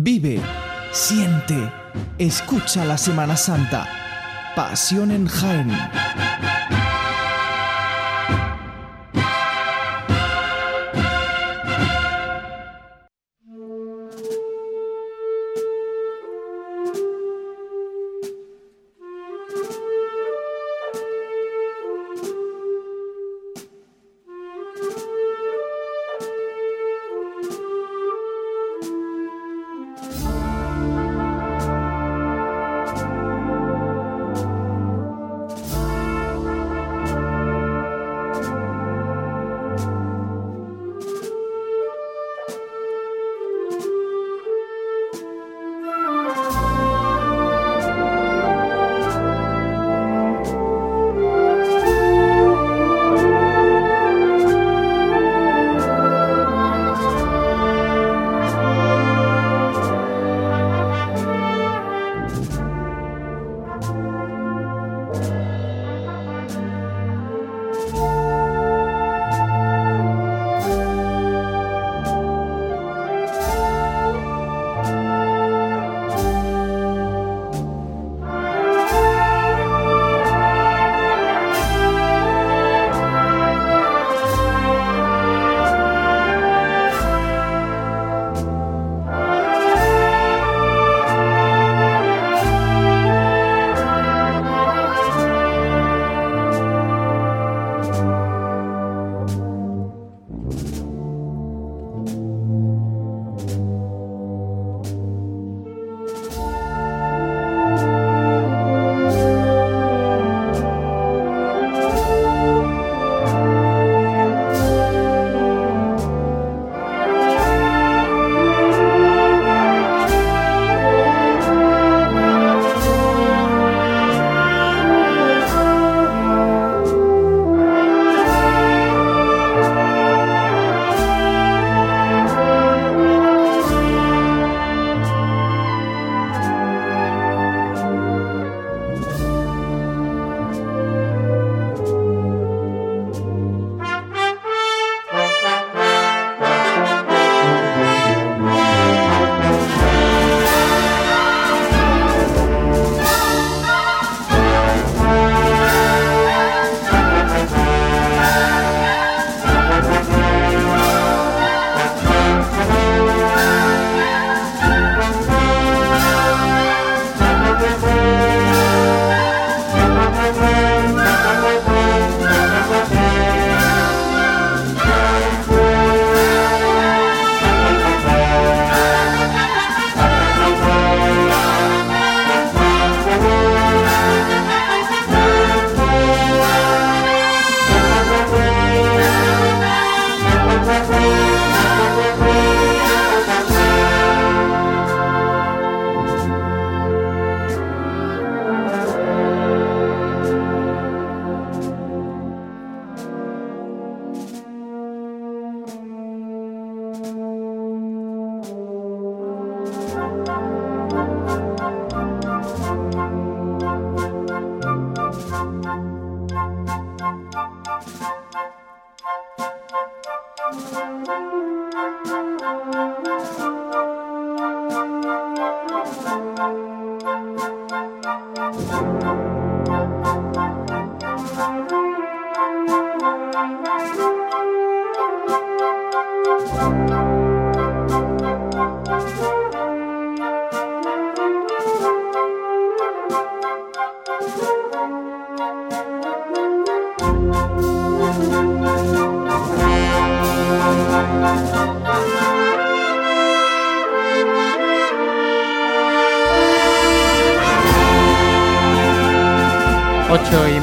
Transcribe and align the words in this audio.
Vive, 0.00 0.40
siente, 0.92 1.56
escucha 2.18 2.84
la 2.84 2.96
Semana 2.96 3.36
Santa. 3.36 3.88
Pasión 4.54 5.10
en 5.10 5.26
Jaén. 5.26 5.72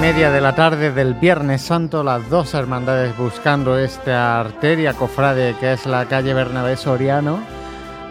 Media 0.06 0.30
de 0.30 0.40
la 0.40 0.54
tarde 0.54 0.92
del 0.92 1.16
Viernes 1.16 1.64
Santo, 1.64 2.04
las 2.04 2.30
dos 2.30 2.54
hermandades 2.54 3.18
buscando 3.18 3.76
esta 3.76 4.40
arteria 4.40 4.94
cofrade 4.94 5.56
que 5.60 5.74
es 5.74 5.88
la 5.88 6.06
calle 6.06 6.36
Bernabé 6.36 6.78
Soriano, 6.78 7.40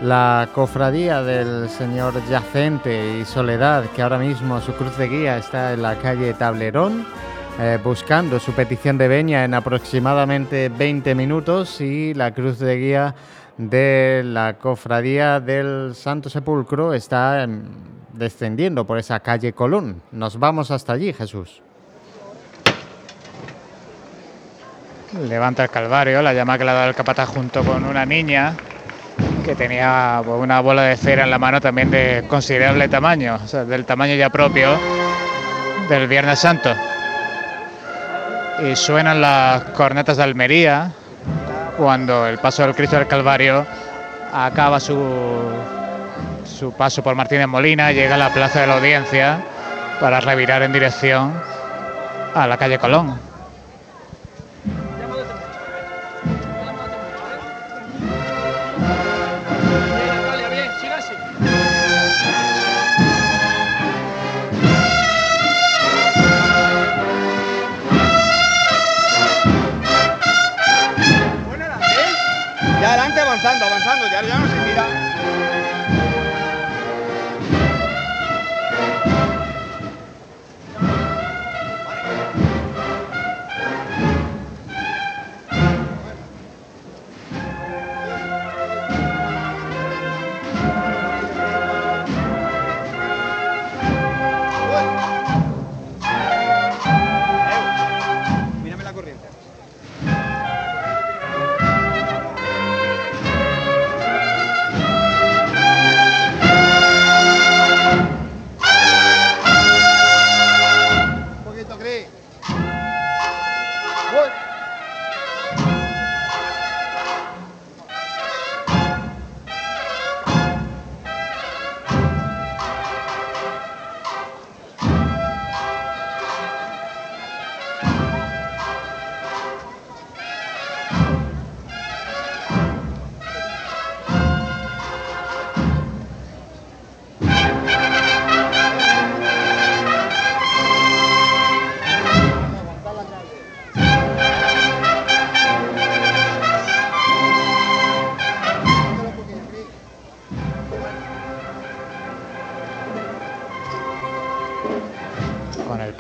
la 0.02 0.49
cofradía 0.52 1.23
del 1.23 1.69
Señor 1.69 2.14
Yacente 2.29 3.20
y 3.20 3.25
Soledad, 3.25 3.85
que 3.94 4.02
ahora 4.02 4.19
mismo 4.19 4.61
su 4.61 4.73
cruz 4.73 4.99
de 4.99 5.06
guía 5.06 5.38
está 5.38 5.73
en 5.73 5.82
la 5.82 5.94
calle 5.94 6.35
Tablerón, 6.35 7.06
eh, 7.61 7.79
buscando 7.85 8.41
su 8.41 8.50
petición 8.55 8.99
de 8.99 9.06
veña 9.06 9.44
en 9.44 9.55
aproximadamente 9.55 10.70
20 10.70 11.14
minutos 11.14 11.81
y 11.81 12.12
la 12.12 12.35
cruz 12.35 12.58
de 12.58 12.76
guía 12.76 13.14
de 13.56 14.23
la 14.25 14.55
cofradía 14.55 15.38
del 15.38 15.94
Santo 15.94 16.29
Sepulcro 16.29 16.93
está 16.93 17.46
descendiendo 18.12 18.85
por 18.85 18.99
esa 18.99 19.20
calle 19.20 19.52
Colón. 19.52 20.02
Nos 20.11 20.41
vamos 20.41 20.73
hasta 20.73 20.93
allí, 20.94 21.12
Jesús. 21.12 21.63
Levanta 25.20 25.62
el 25.62 25.70
Calvario, 25.70 26.22
la 26.22 26.32
llama 26.32 26.58
que 26.58 26.64
le 26.64 26.70
ha 26.72 26.75
dado 26.75 26.88
el 26.88 26.94
capataz 26.94 27.28
junto 27.28 27.62
con 27.62 27.84
una 27.84 28.05
niña. 28.05 28.55
que 29.44 29.55
tenía 29.55 30.22
pues, 30.25 30.40
una 30.40 30.61
bola 30.61 30.82
de 30.82 30.96
cera 30.96 31.25
en 31.25 31.31
la 31.31 31.38
mano 31.38 31.61
también 31.61 31.90
de 31.90 32.25
considerable 32.28 32.88
tamaño, 32.88 33.38
del 33.66 33.84
tamaño 33.84 34.14
ya 34.14 34.31
propio 34.31 34.70
del 35.88 36.08
Viernes 36.08 36.38
Santo. 36.38 36.75
Y 38.66 38.75
suenan 38.75 39.20
las 39.20 39.62
cornetas 39.76 40.16
de 40.16 40.22
Almería 40.22 40.90
cuando 41.76 42.26
el 42.26 42.38
paso 42.38 42.62
del 42.62 42.75
Cristo 42.75 42.96
del 42.96 43.06
Calvario 43.06 43.67
acaba 44.32 44.81
su, 44.81 44.96
su 46.44 46.72
paso 46.72 47.02
por 47.02 47.14
Martínez 47.14 47.46
Molina, 47.46 47.93
llega 47.93 48.14
a 48.14 48.19
la 48.19 48.32
Plaza 48.32 48.62
de 48.62 48.67
la 48.67 48.76
Audiencia 48.76 49.38
para 50.00 50.20
revirar 50.20 50.62
en 50.62 50.72
dirección 50.72 51.34
a 52.34 52.46
la 52.46 52.56
calle 52.56 52.78
Colón. 52.78 53.33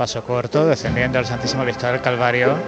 Paso 0.04 0.22
corto, 0.22 0.66
descendiendo 0.66 1.18
al 1.18 1.24
Santísimo 1.24 1.62
Cristo 1.62 1.86
del 1.86 2.02
Calvario 2.02 2.58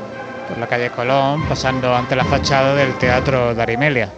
por 0.48 0.56
la 0.56 0.66
calle 0.66 0.88
Colón, 0.88 1.46
pasando 1.46 1.94
ante 1.94 2.16
la 2.16 2.24
fachada 2.24 2.74
del 2.74 2.94
Teatro 2.94 3.54
Darimelia. 3.54 4.10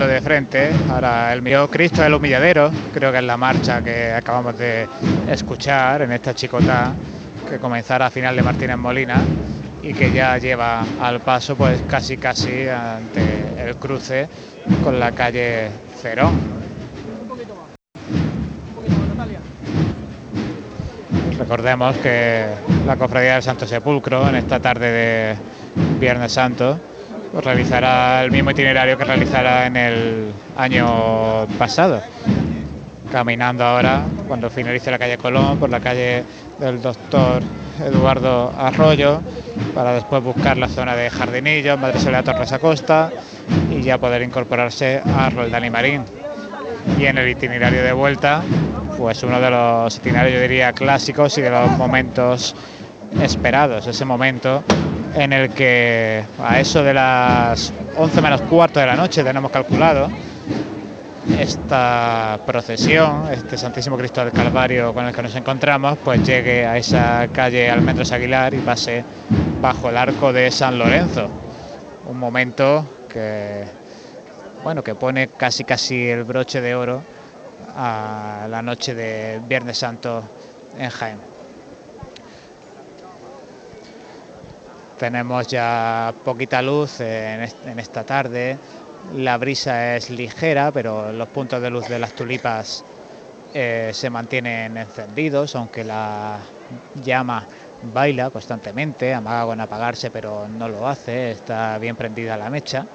Andando 0.00 0.14
de 0.14 0.22
frente, 0.22 0.70
ahora 0.88 1.30
el 1.30 1.42
mío 1.42 1.68
Cristo 1.68 2.00
del 2.00 2.14
Humilladero, 2.14 2.70
creo 2.94 3.12
que 3.12 3.18
es 3.18 3.24
la 3.24 3.36
marcha 3.36 3.84
que 3.84 4.10
acabamos 4.10 4.56
de 4.56 4.88
escuchar 5.28 6.00
en 6.00 6.12
esta 6.12 6.34
chicota 6.34 6.94
que 7.46 7.58
comenzará 7.58 8.06
a 8.06 8.10
final 8.10 8.34
de 8.34 8.40
Martínez 8.40 8.78
Molina 8.78 9.16
y 9.82 9.92
que 9.92 10.10
ya 10.10 10.38
lleva 10.38 10.82
al 11.02 11.20
paso 11.20 11.54
pues 11.54 11.82
casi 11.86 12.16
casi 12.16 12.66
ante 12.66 13.22
el 13.62 13.76
cruce 13.76 14.26
con 14.82 14.98
la 14.98 15.12
calle 15.12 15.68
Cerón. 16.00 16.32
Recordemos 21.38 21.94
que 21.98 22.46
la 22.86 22.96
Cofradía 22.96 23.34
del 23.34 23.42
Santo 23.42 23.66
Sepulcro 23.66 24.26
en 24.30 24.36
esta 24.36 24.60
tarde 24.60 24.90
de 24.90 25.36
Viernes 25.98 26.32
Santo 26.32 26.80
pues, 27.32 27.44
realizará 27.44 28.24
el 28.24 28.30
mismo 28.30 28.50
itinerario 28.50 28.98
que 28.98 29.04
realizará 29.04 29.66
en 29.66 29.76
el 29.76 30.32
año 30.56 31.46
pasado. 31.58 32.02
Caminando 33.12 33.64
ahora, 33.64 34.02
cuando 34.28 34.50
finalice 34.50 34.90
la 34.90 34.98
calle 34.98 35.18
Colón, 35.18 35.58
por 35.58 35.70
la 35.70 35.80
calle 35.80 36.24
del 36.58 36.80
doctor 36.80 37.42
Eduardo 37.84 38.52
Arroyo, 38.56 39.20
para 39.74 39.94
después 39.94 40.22
buscar 40.22 40.56
la 40.56 40.68
zona 40.68 40.94
de 40.94 41.10
Jardinillos, 41.10 41.78
Madre 41.78 41.98
Soledad 41.98 42.24
Torres 42.24 42.52
Acosta 42.52 43.10
y 43.70 43.82
ya 43.82 43.98
poder 43.98 44.22
incorporarse 44.22 45.02
a 45.16 45.30
Roldán 45.30 45.64
y 45.64 45.70
Marín. 45.70 46.02
Y 46.98 47.06
en 47.06 47.18
el 47.18 47.28
itinerario 47.28 47.82
de 47.82 47.92
vuelta, 47.92 48.42
pues 48.96 49.22
uno 49.22 49.40
de 49.40 49.50
los 49.50 49.96
itinerarios, 49.96 50.34
yo 50.34 50.42
diría, 50.42 50.72
clásicos 50.72 51.36
y 51.38 51.42
de 51.42 51.50
los 51.50 51.70
momentos 51.72 52.54
esperados, 53.20 53.86
ese 53.86 54.04
momento 54.04 54.62
en 55.14 55.32
el 55.32 55.50
que 55.50 56.24
a 56.42 56.60
eso 56.60 56.82
de 56.82 56.94
las 56.94 57.72
11 57.96 58.22
menos 58.22 58.40
cuarto 58.42 58.80
de 58.80 58.86
la 58.86 58.96
noche 58.96 59.24
tenemos 59.24 59.50
calculado 59.50 60.08
esta 61.38 62.38
procesión, 62.46 63.28
este 63.32 63.56
Santísimo 63.56 63.96
Cristo 63.96 64.24
del 64.24 64.32
Calvario 64.32 64.92
con 64.92 65.06
el 65.06 65.14
que 65.14 65.22
nos 65.22 65.34
encontramos, 65.34 65.98
pues 66.04 66.22
llegue 66.22 66.66
a 66.66 66.76
esa 66.76 67.28
calle 67.32 67.70
Almendros 67.70 68.12
Aguilar 68.12 68.54
y 68.54 68.58
pase 68.58 69.04
bajo 69.60 69.90
el 69.90 69.96
arco 69.96 70.32
de 70.32 70.50
San 70.50 70.78
Lorenzo. 70.78 71.28
Un 72.06 72.18
momento 72.18 72.84
que, 73.08 73.64
bueno, 74.64 74.82
que 74.82 74.94
pone 74.94 75.28
casi 75.28 75.64
casi 75.64 76.08
el 76.08 76.24
broche 76.24 76.60
de 76.60 76.74
oro 76.74 77.02
a 77.76 78.46
la 78.48 78.62
noche 78.62 78.94
de 78.94 79.40
Viernes 79.46 79.78
Santo 79.78 80.22
en 80.78 80.90
Jaén. 80.90 81.29
Tenemos 85.02 85.46
ya 85.48 86.14
poquita 86.22 86.60
luz 86.62 87.00
en, 87.00 87.40
est- 87.42 87.64
en 87.66 87.78
esta 87.78 88.04
tarde, 88.04 88.60
la 89.00 89.38
brisa 89.38 89.96
es 89.96 90.10
ligera, 90.10 90.72
pero 90.72 91.12
los 91.12 91.28
puntos 91.30 91.62
de 91.62 91.70
luz 91.70 91.86
de 91.86 91.98
las 91.98 92.12
tulipas 92.14 92.84
eh, 93.52 93.92
se 93.94 94.10
mantienen 94.10 94.76
encendidos, 94.76 95.54
aunque 95.56 95.84
la 95.84 96.46
llama 96.94 97.48
baila 97.80 98.30
constantemente, 98.30 99.14
amaga 99.14 99.46
con 99.46 99.60
apagarse, 99.60 100.10
pero 100.12 100.48
no 100.48 100.68
lo 100.68 100.86
hace, 100.88 101.32
está 101.32 101.78
bien 101.78 101.96
prendida 101.96 102.36
la 102.38 102.50
mecha. 102.50 102.88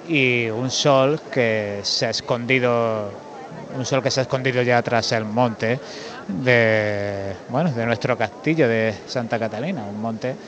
Y 0.00 0.48
un 0.50 0.70
sol 0.70 1.20
que 1.30 1.80
se 1.84 2.06
ha 2.06 2.10
escondido, 2.10 3.18
un 3.50 3.84
sol 3.84 4.00
que 4.02 4.10
se 4.12 4.20
ha 4.20 4.22
escondido 4.22 4.62
ya 4.62 4.80
tras 4.82 5.10
el 5.12 5.24
monte 5.24 5.80
de, 6.26 7.36
bueno, 7.48 7.72
de 7.72 7.84
nuestro 7.86 8.16
castillo 8.16 8.68
de 8.68 8.94
Santa 9.06 9.38
Catalina, 9.40 9.86
un 9.86 9.98
monte 9.98 10.38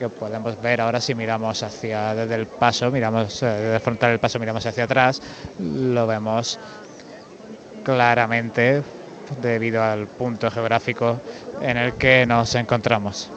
que 0.00 0.08
podemos 0.08 0.58
ver 0.62 0.80
ahora 0.80 0.98
si 0.98 1.14
miramos 1.14 1.62
hacia 1.62 2.14
desde 2.14 2.34
el 2.34 2.46
paso, 2.46 2.90
miramos 2.90 3.42
eh, 3.42 3.46
desde 3.46 3.80
frontal 3.80 4.12
del 4.12 4.18
paso, 4.18 4.38
miramos 4.38 4.64
hacia 4.64 4.84
atrás, 4.84 5.20
lo 5.58 6.06
vemos 6.06 6.58
claramente 7.84 8.82
debido 9.42 9.82
al 9.82 10.06
punto 10.06 10.50
geográfico 10.50 11.20
en 11.60 11.76
el 11.76 11.92
que 11.92 12.24
nos 12.26 12.54
encontramos. 12.54 13.28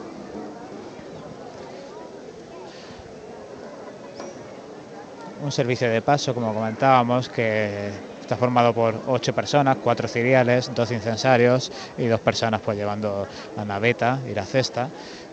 Un 5.42 5.52
servicio 5.52 5.90
de 5.90 6.00
paso, 6.00 6.32
como 6.32 6.54
comentábamos, 6.54 7.28
que 7.28 7.90
está 8.22 8.38
formado 8.38 8.72
por 8.72 8.94
ocho 9.06 9.34
personas, 9.34 9.76
cuatro 9.84 10.08
ciriales, 10.08 10.74
dos 10.74 10.90
incensarios 10.90 11.70
y 11.98 12.06
dos 12.06 12.20
personas 12.20 12.62
pues 12.62 12.78
llevando 12.78 13.26
la 13.54 13.66
naveta 13.66 14.18
y 14.26 14.34
la 14.34 14.46
cesta 14.46 14.88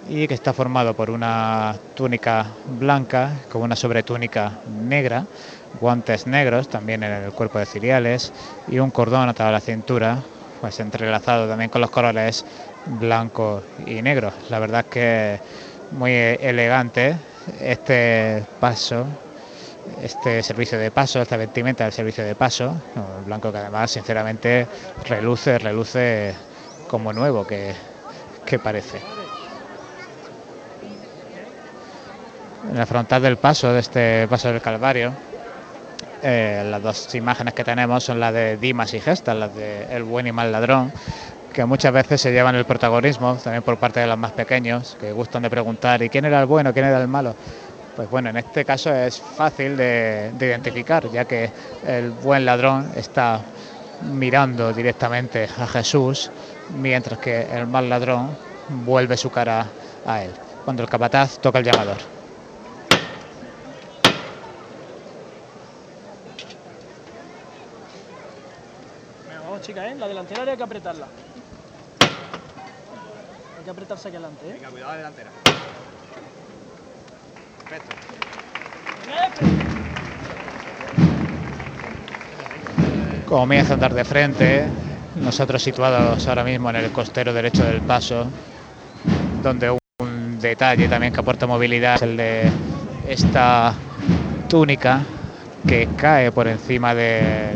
y 0.08 0.28
que 0.28 0.34
está 0.34 0.54
formado 0.54 0.94
por 0.94 1.10
una 1.10 1.76
túnica 1.96 2.48
blanca 2.66 3.32
con 3.50 3.62
una 3.62 3.76
sobretúnica 3.76 4.60
negra, 4.66 5.26
guantes 5.80 6.28
negros 6.28 6.68
también 6.68 7.04
en 7.04 7.12
el 7.12 7.32
cuerpo 7.32 7.60
de 7.60 7.66
ciriales 7.66 8.34
y 8.68 8.80
un 8.80 8.92
cordón 8.92 9.30
atado 9.30 9.50
a 9.50 9.54
la 9.54 9.62
cintura, 9.62 10.24
pues 10.60 10.80
entrelazado 10.80 11.48
también 11.48 11.70
con 11.70 11.82
los 11.82 11.92
colores 11.92 12.46
blanco 12.86 13.64
y 13.86 14.02
negro. 14.02 14.34
La 14.50 14.60
verdad 14.60 14.82
es 14.82 14.88
que 14.88 15.40
muy 15.92 16.12
elegante 16.12 17.16
este 17.60 18.44
paso, 18.60 19.08
este 20.02 20.42
servicio 20.44 20.78
de 20.78 20.92
paso, 20.92 21.22
esta 21.22 21.38
vestimenta 21.38 21.84
del 21.84 21.94
servicio 21.94 22.24
de 22.24 22.36
paso, 22.36 22.76
el 23.18 23.26
blanco 23.26 23.52
que 23.52 23.58
además 23.60 23.92
sinceramente 23.92 24.68
reluce, 25.06 25.60
reluce 25.60 26.36
como 26.88 27.14
nuevo 27.14 27.46
que, 27.46 27.74
que 28.46 28.60
parece. 28.60 29.21
En 32.70 32.78
el 32.78 32.86
frontal 32.86 33.22
del 33.22 33.38
paso, 33.38 33.74
de 33.74 33.80
este 33.80 34.28
paso 34.28 34.52
del 34.52 34.62
Calvario, 34.62 35.12
eh, 36.24 36.64
las 36.70 36.82
dos 36.82 37.16
imágenes 37.16 37.54
que 37.54 37.64
tenemos 37.64 38.04
son 38.04 38.20
las 38.20 38.34
de 38.34 38.58
Dimas 38.58 38.94
y 38.94 39.00
Gestas, 39.00 39.36
las 39.36 39.56
de 39.56 39.88
El 39.96 40.04
buen 40.04 40.28
y 40.28 40.32
mal 40.32 40.52
ladrón, 40.52 40.92
que 41.54 41.66
muchas 41.66 41.92
veces 41.92 42.22
se 42.22 42.32
llevan 42.32 42.56
el 42.56 42.66
protagonismo, 42.66 43.36
también 43.44 43.64
por 43.64 43.78
parte 43.78 44.00
de 44.00 44.08
los 44.08 44.18
más 44.18 44.32
pequeños, 44.32 44.96
que 45.00 45.12
gustan 45.12 45.42
de 45.44 45.50
preguntar, 45.50 46.02
¿y 46.02 46.10
quién 46.10 46.26
era 46.26 46.40
el 46.40 46.46
bueno, 46.46 46.72
quién 46.74 46.86
era 46.86 47.02
el 47.02 47.08
malo? 47.08 47.36
Pues 47.96 48.10
bueno, 48.10 48.30
en 48.30 48.38
este 48.38 48.64
caso 48.64 48.94
es 48.94 49.20
fácil 49.20 49.76
de, 49.76 50.32
de 50.38 50.48
identificar, 50.48 51.10
ya 51.12 51.26
que 51.26 51.50
el 51.86 52.12
buen 52.12 52.46
ladrón 52.46 52.92
está 52.96 53.42
mirando 54.14 54.72
directamente 54.72 55.50
a 55.58 55.68
Jesús, 55.68 56.32
mientras 56.78 57.20
que 57.20 57.42
el 57.52 57.68
mal 57.68 57.90
ladrón 57.90 58.30
vuelve 58.86 59.18
su 59.18 59.30
cara 59.30 59.66
a 60.06 60.24
él, 60.24 60.32
cuando 60.64 60.84
el 60.84 60.90
capataz 60.90 61.40
toca 61.40 61.60
el 61.60 61.66
llamador. 61.66 62.21
¿Eh? 69.78 69.96
La 69.96 70.08
delantera 70.08 70.52
hay 70.52 70.58
que 70.58 70.64
apretarla. 70.64 71.08
Hay 73.58 73.64
que 73.64 73.70
apretarse 73.70 74.08
aquí 74.08 74.18
adelante, 74.18 74.50
¿eh? 74.50 74.54
Venga, 74.54 74.70
cuidado 74.70 74.92
la 74.92 74.98
delantera. 74.98 75.30
Perfecto. 77.70 78.12
comienza 83.32 83.72
a 83.72 83.76
andar 83.76 83.94
de 83.94 84.04
frente, 84.04 84.66
nosotros 85.16 85.64
situados 85.64 86.28
ahora 86.28 86.44
mismo 86.44 86.70
en 86.70 86.76
el 86.76 86.92
costero 86.92 87.34
derecho 87.34 87.64
del 87.64 87.80
paso, 87.80 88.28
donde 89.42 89.72
un 90.00 90.38
detalle 90.42 90.90
también 90.90 91.14
que 91.14 91.22
aporta 91.22 91.48
movilidad 91.48 91.96
es 91.96 92.02
el 92.02 92.18
de 92.18 92.52
esta 93.08 93.74
túnica 94.50 95.00
que 95.66 95.88
cae 95.96 96.34
por 96.34 96.50
encima 96.50 96.94
del, 96.94 97.56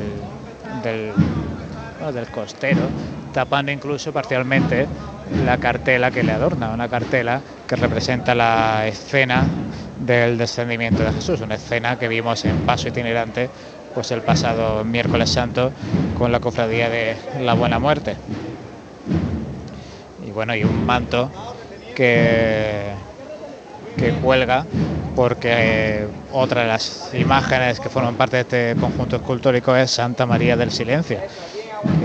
del, 0.81 1.11
del 2.11 2.27
costero, 2.27 2.81
tapando 3.33 3.71
incluso 3.71 4.11
parcialmente 4.11 4.87
la 5.45 5.57
cartela 5.57 6.11
que 6.11 6.23
le 6.23 6.31
adorna, 6.31 6.71
una 6.71 6.87
cartela 6.87 7.41
que 7.67 7.75
representa 7.75 8.35
la 8.35 8.87
escena 8.87 9.45
del 9.99 10.37
descendimiento 10.37 11.03
de 11.03 11.11
Jesús, 11.13 11.41
una 11.41 11.55
escena 11.55 11.97
que 11.97 12.07
vimos 12.07 12.45
en 12.45 12.57
Paso 12.59 12.87
Itinerante 12.87 13.49
pues 13.93 14.11
el 14.11 14.21
pasado 14.21 14.83
miércoles 14.83 15.29
santo 15.29 15.71
con 16.17 16.31
la 16.31 16.39
cofradía 16.41 16.89
de 16.89 17.15
la 17.39 17.53
Buena 17.53 17.79
Muerte. 17.79 18.17
Y 20.25 20.31
bueno, 20.31 20.53
y 20.53 20.65
un 20.65 20.85
manto 20.85 21.31
que, 21.95 22.91
que 23.97 24.11
cuelga 24.15 24.65
porque 25.15 25.49
eh, 25.49 26.07
otra 26.33 26.63
de 26.63 26.67
las 26.67 27.09
imágenes 27.13 27.79
que 27.79 27.87
forman 27.89 28.15
parte 28.15 28.35
de 28.35 28.41
este 28.41 28.75
conjunto 28.79 29.15
escultórico 29.15 29.73
es 29.75 29.91
Santa 29.91 30.25
María 30.25 30.57
del 30.57 30.71
Silencio. 30.71 31.19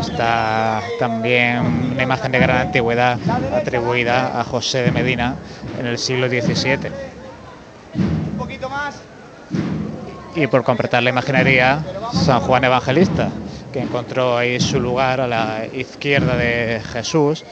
Está 0.01 0.83
también 0.99 1.93
una 1.93 2.03
imagen 2.03 2.33
de 2.33 2.39
gran 2.39 2.59
antigüedad 2.59 3.19
atribuida 3.55 4.41
a 4.41 4.45
José 4.45 4.83
de 4.83 4.91
Medina 4.91 5.37
en 5.79 5.87
el 5.87 5.99
siglo 5.99 6.29
XVII. 6.29 6.91
Un 7.95 8.39
poquito 8.39 8.69
más. 8.69 9.01
y 10.35 10.47
por 10.47 10.63
completar 10.63 11.03
la 11.03 11.11
imaginería, 11.11 11.85
San 12.13 12.41
Juan 12.41 12.65
Evangelista, 12.65 13.31
que 13.73 13.81
encontró 13.81 14.37
ahí 14.37 14.61
su 14.61 14.81
lugar 14.81 15.21
a 15.21 15.27
la 15.27 15.67
izquierda 15.73 16.37
de 16.37 16.81
Jesús, 16.93 17.45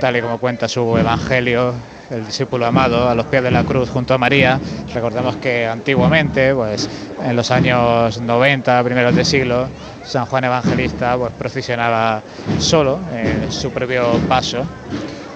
tal 0.00 0.16
y 0.16 0.20
como 0.20 0.38
cuenta 0.38 0.68
su 0.68 0.96
evangelio, 0.96 1.74
el 2.10 2.24
discípulo 2.24 2.66
amado, 2.66 3.08
a 3.08 3.14
los 3.14 3.26
pies 3.26 3.42
de 3.42 3.50
la 3.50 3.64
cruz 3.64 3.90
junto 3.90 4.14
a 4.14 4.18
María. 4.18 4.60
Recordemos 4.94 5.36
que 5.36 5.66
antiguamente, 5.66 6.54
pues 6.54 6.88
en 7.22 7.34
los 7.34 7.50
años 7.50 8.20
90, 8.20 8.84
primeros 8.84 9.14
de 9.16 9.24
siglo, 9.24 9.68
San 10.06 10.26
Juan 10.26 10.44
Evangelista 10.44 11.16
pues 11.16 11.32
procesionaba 11.32 12.22
solo 12.58 13.00
en 13.12 13.50
su 13.50 13.70
propio 13.70 14.12
paso, 14.28 14.64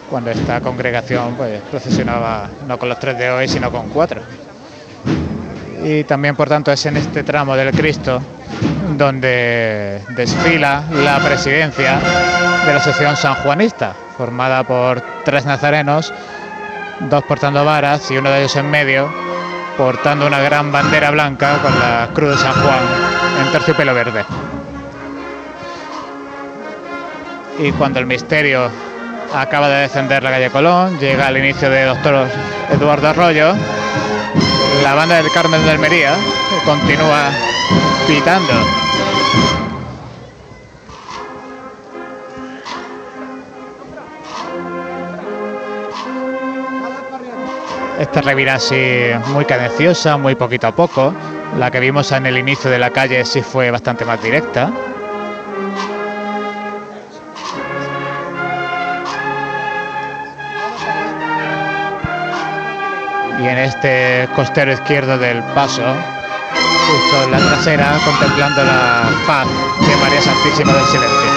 cuando 0.09 0.31
esta 0.31 0.61
congregación 0.61 1.35
pues 1.35 1.61
procesionaba 1.71 2.49
no 2.67 2.79
con 2.79 2.89
los 2.89 2.99
tres 2.99 3.19
de 3.19 3.31
hoy, 3.31 3.49
sino 3.49 3.71
con 3.71 3.89
cuatro 3.89 4.23
y 5.83 6.05
también 6.05 6.37
por 6.37 6.49
tanto 6.49 6.73
es 6.73 6.85
en 6.87 6.97
este 6.97 7.23
tramo 7.23 7.57
del 7.57 7.73
Cristo 7.73 8.21
donde 8.97 10.03
desfila 10.11 10.85
la 10.93 11.19
presidencia 11.19 11.99
de 12.67 12.75
la 12.75 12.81
sección 12.81 13.17
sanjuanista, 13.17 13.95
formada 14.17 14.65
por 14.65 15.03
tres 15.25 15.47
nazarenos, 15.47 16.13
dos 17.09 17.25
portando 17.25 17.65
varas 17.65 18.11
y 18.11 18.19
uno 18.19 18.31
de 18.31 18.41
ellos 18.41 18.57
en 18.57 18.71
medio, 18.71 19.11
portando 19.79 20.27
una 20.27 20.41
gran 20.41 20.71
bandera 20.71 21.11
blanca 21.11 21.59
con 21.63 21.79
la 21.79 22.09
cruz 22.13 22.33
de 22.33 22.39
San 22.39 22.53
Juan 22.53 23.47
en 23.47 23.53
terciopelo 23.53 23.95
verde. 23.95 24.25
Y 27.63 27.73
cuando 27.73 27.99
el 27.99 28.07
misterio 28.07 28.71
acaba 29.35 29.69
de 29.69 29.83
descender 29.83 30.23
la 30.23 30.31
calle 30.31 30.49
Colón, 30.49 30.99
llega 30.99 31.27
al 31.27 31.37
inicio 31.37 31.69
de 31.69 31.85
Doctor 31.85 32.27
Eduardo 32.71 33.09
Arroyo, 33.09 33.55
la 34.83 34.95
banda 34.95 35.17
del 35.17 35.31
Carmen 35.31 35.63
de 35.63 35.71
Almería 35.71 36.15
continúa 36.65 37.29
pitando. 38.07 38.53
Esta 47.99 48.23
revira 48.23 48.55
así 48.55 49.11
muy 49.35 49.45
cadenciosa, 49.45 50.17
muy 50.17 50.35
poquito 50.35 50.67
a 50.67 50.75
poco. 50.75 51.13
La 51.59 51.71
que 51.71 51.81
vimos 51.81 52.11
en 52.13 52.25
el 52.25 52.39
inicio 52.39 52.71
de 52.71 52.79
la 52.79 52.89
calle 52.89 53.23
sí 53.27 53.43
fue 53.43 53.71
bastante 53.71 54.07
más 54.07 54.23
directa. 54.23 54.73
Y 63.43 63.49
en 63.49 63.59
este 63.59 64.29
costero 64.35 64.73
izquierdo 64.73 65.17
del 65.19 65.43
paso, 65.55 65.83
justo 65.83 67.25
en 67.25 67.31
la 67.31 67.39
trasera, 67.39 67.99
contemplando 68.05 68.63
la 68.65 69.09
faz 69.27 69.47
de 69.47 69.97
María 69.97 70.21
Santísima 70.21 70.73
del 70.73 70.85
Silencio. 70.87 71.30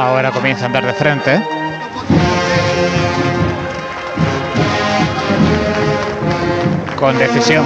Ahora 0.00 0.30
comienza 0.30 0.62
a 0.62 0.66
andar 0.66 0.86
de 0.86 0.94
frente. 0.94 1.42
con 6.98 7.16
decisión. 7.18 7.64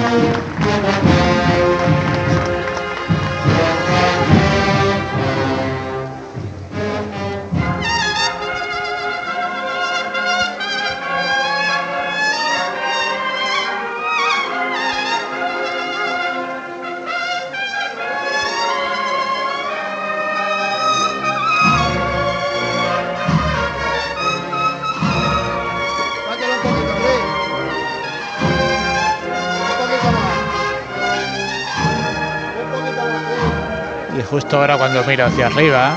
Justo 34.35 34.57
ahora 34.57 34.77
cuando 34.77 35.05
miro 35.05 35.27
hacia 35.27 35.47
arriba, 35.47 35.95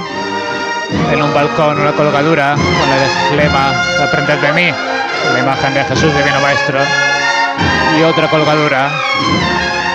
en 1.11 1.19
un 1.23 1.33
balcón, 1.33 1.81
una 1.81 1.91
colgadura 1.93 2.53
con 2.53 3.33
el 3.33 3.35
lema 3.35 3.71
Aprended 3.99 4.37
de 4.37 4.53
mí, 4.53 4.71
la 5.33 5.39
imagen 5.39 5.73
de 5.73 5.83
Jesús 5.83 6.15
Divino 6.15 6.39
Maestro, 6.39 6.77
y 7.97 8.03
otra 8.03 8.27
colgadura 8.27 8.91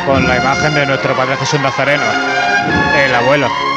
con 0.05 0.27
la 0.27 0.39
imagen 0.39 0.75
de 0.75 0.87
nuestro 0.87 1.15
Padre 1.15 1.37
Jesús 1.37 1.61
Nazareno, 1.61 2.03
el 2.97 3.15
abuelo. 3.15 3.72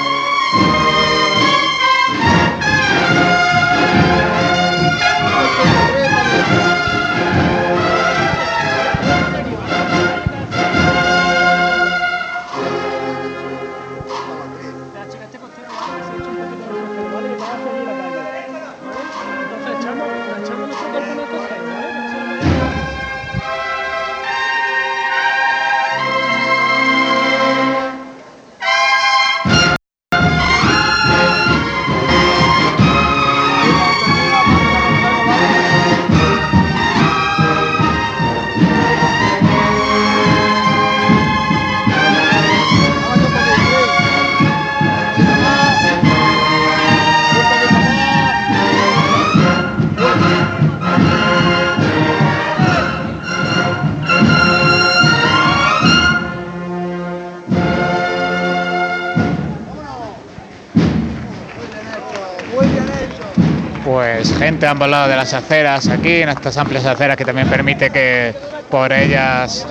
Gente 64.55 64.67
ambos 64.67 64.87
lados 64.87 65.09
de 65.09 65.17
las 65.17 65.33
aceras 65.33 65.89
aquí, 65.89 66.21
en 66.21 66.29
estas 66.29 66.55
amplias 66.55 66.85
aceras 66.85 67.17
que 67.17 67.25
también 67.25 67.49
permite 67.49 67.89
que 67.89 68.33
por 68.71 68.93
ellas 68.93 69.67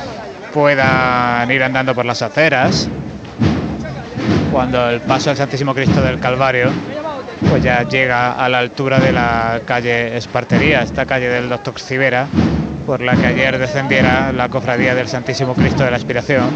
puedan 0.53 1.51
ir 1.51 1.63
andando 1.63 1.95
por 1.95 2.05
las 2.05 2.21
aceras. 2.21 2.87
Cuando 4.53 4.91
el 4.91 5.01
paso 5.01 5.31
del 5.31 5.39
Santísimo 5.39 5.75
Cristo 5.75 6.03
del 6.03 6.21
Calvario 6.21 6.71
pues 7.49 7.63
ya 7.63 7.83
llega 7.85 8.33
a 8.33 8.47
la 8.51 8.59
altura 8.59 8.99
de 8.99 9.13
la 9.13 9.63
calle 9.65 10.19
Espartería, 10.19 10.83
esta 10.83 11.07
calle 11.07 11.31
del 11.31 11.49
Doctor 11.49 11.81
Civera, 11.81 12.27
por 12.85 13.01
la 13.01 13.17
que 13.17 13.29
ayer 13.29 13.57
descendiera 13.57 14.33
la 14.33 14.51
cofradía 14.51 14.95
del 14.95 15.09
Santísimo 15.09 15.55
Cristo 15.55 15.83
de 15.83 15.93
la 15.93 15.97
Aspiración 15.97 16.51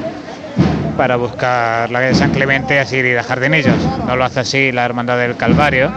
para 0.99 1.17
buscar 1.17 1.91
la 1.91 2.01
calle 2.01 2.15
San 2.15 2.33
Clemente 2.33 2.79
así 2.79 2.97
ir 2.97 3.19
a 3.19 3.23
Jardinillos. 3.23 3.79
No 4.07 4.17
lo 4.17 4.25
hace 4.27 4.41
así 4.41 4.71
la 4.71 4.85
Hermandad 4.85 5.17
del 5.17 5.35
Calvario, 5.35 5.91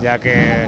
ya 0.00 0.18
que 0.18 0.66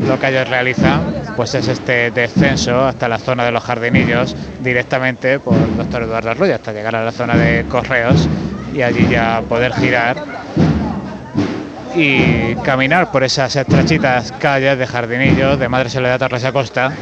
lo 0.00 0.18
que 0.18 0.28
ellos 0.28 0.48
realizan 0.48 1.02
pues 1.36 1.54
es 1.54 1.68
este 1.68 2.10
descenso 2.10 2.84
hasta 2.84 3.08
la 3.08 3.18
zona 3.18 3.44
de 3.44 3.52
los 3.52 3.62
jardinillos 3.62 4.36
directamente 4.62 5.38
por 5.38 5.54
el 5.54 5.76
doctor 5.76 6.02
Eduardo 6.02 6.30
Arroyo 6.30 6.54
hasta 6.54 6.72
llegar 6.72 6.96
a 6.96 7.04
la 7.04 7.12
zona 7.12 7.34
de 7.36 7.64
correos 7.64 8.28
y 8.74 8.82
allí 8.82 9.06
ya 9.10 9.42
poder 9.48 9.72
girar 9.74 10.16
y 11.94 12.54
caminar 12.56 13.10
por 13.10 13.24
esas 13.24 13.56
estrechitas 13.56 14.32
calles 14.32 14.78
de 14.78 14.86
jardinillos 14.86 15.58
de 15.58 15.68
Madre 15.68 15.88
Soledad 15.88 16.18
Torres 16.18 16.44
Acosta 16.44 16.92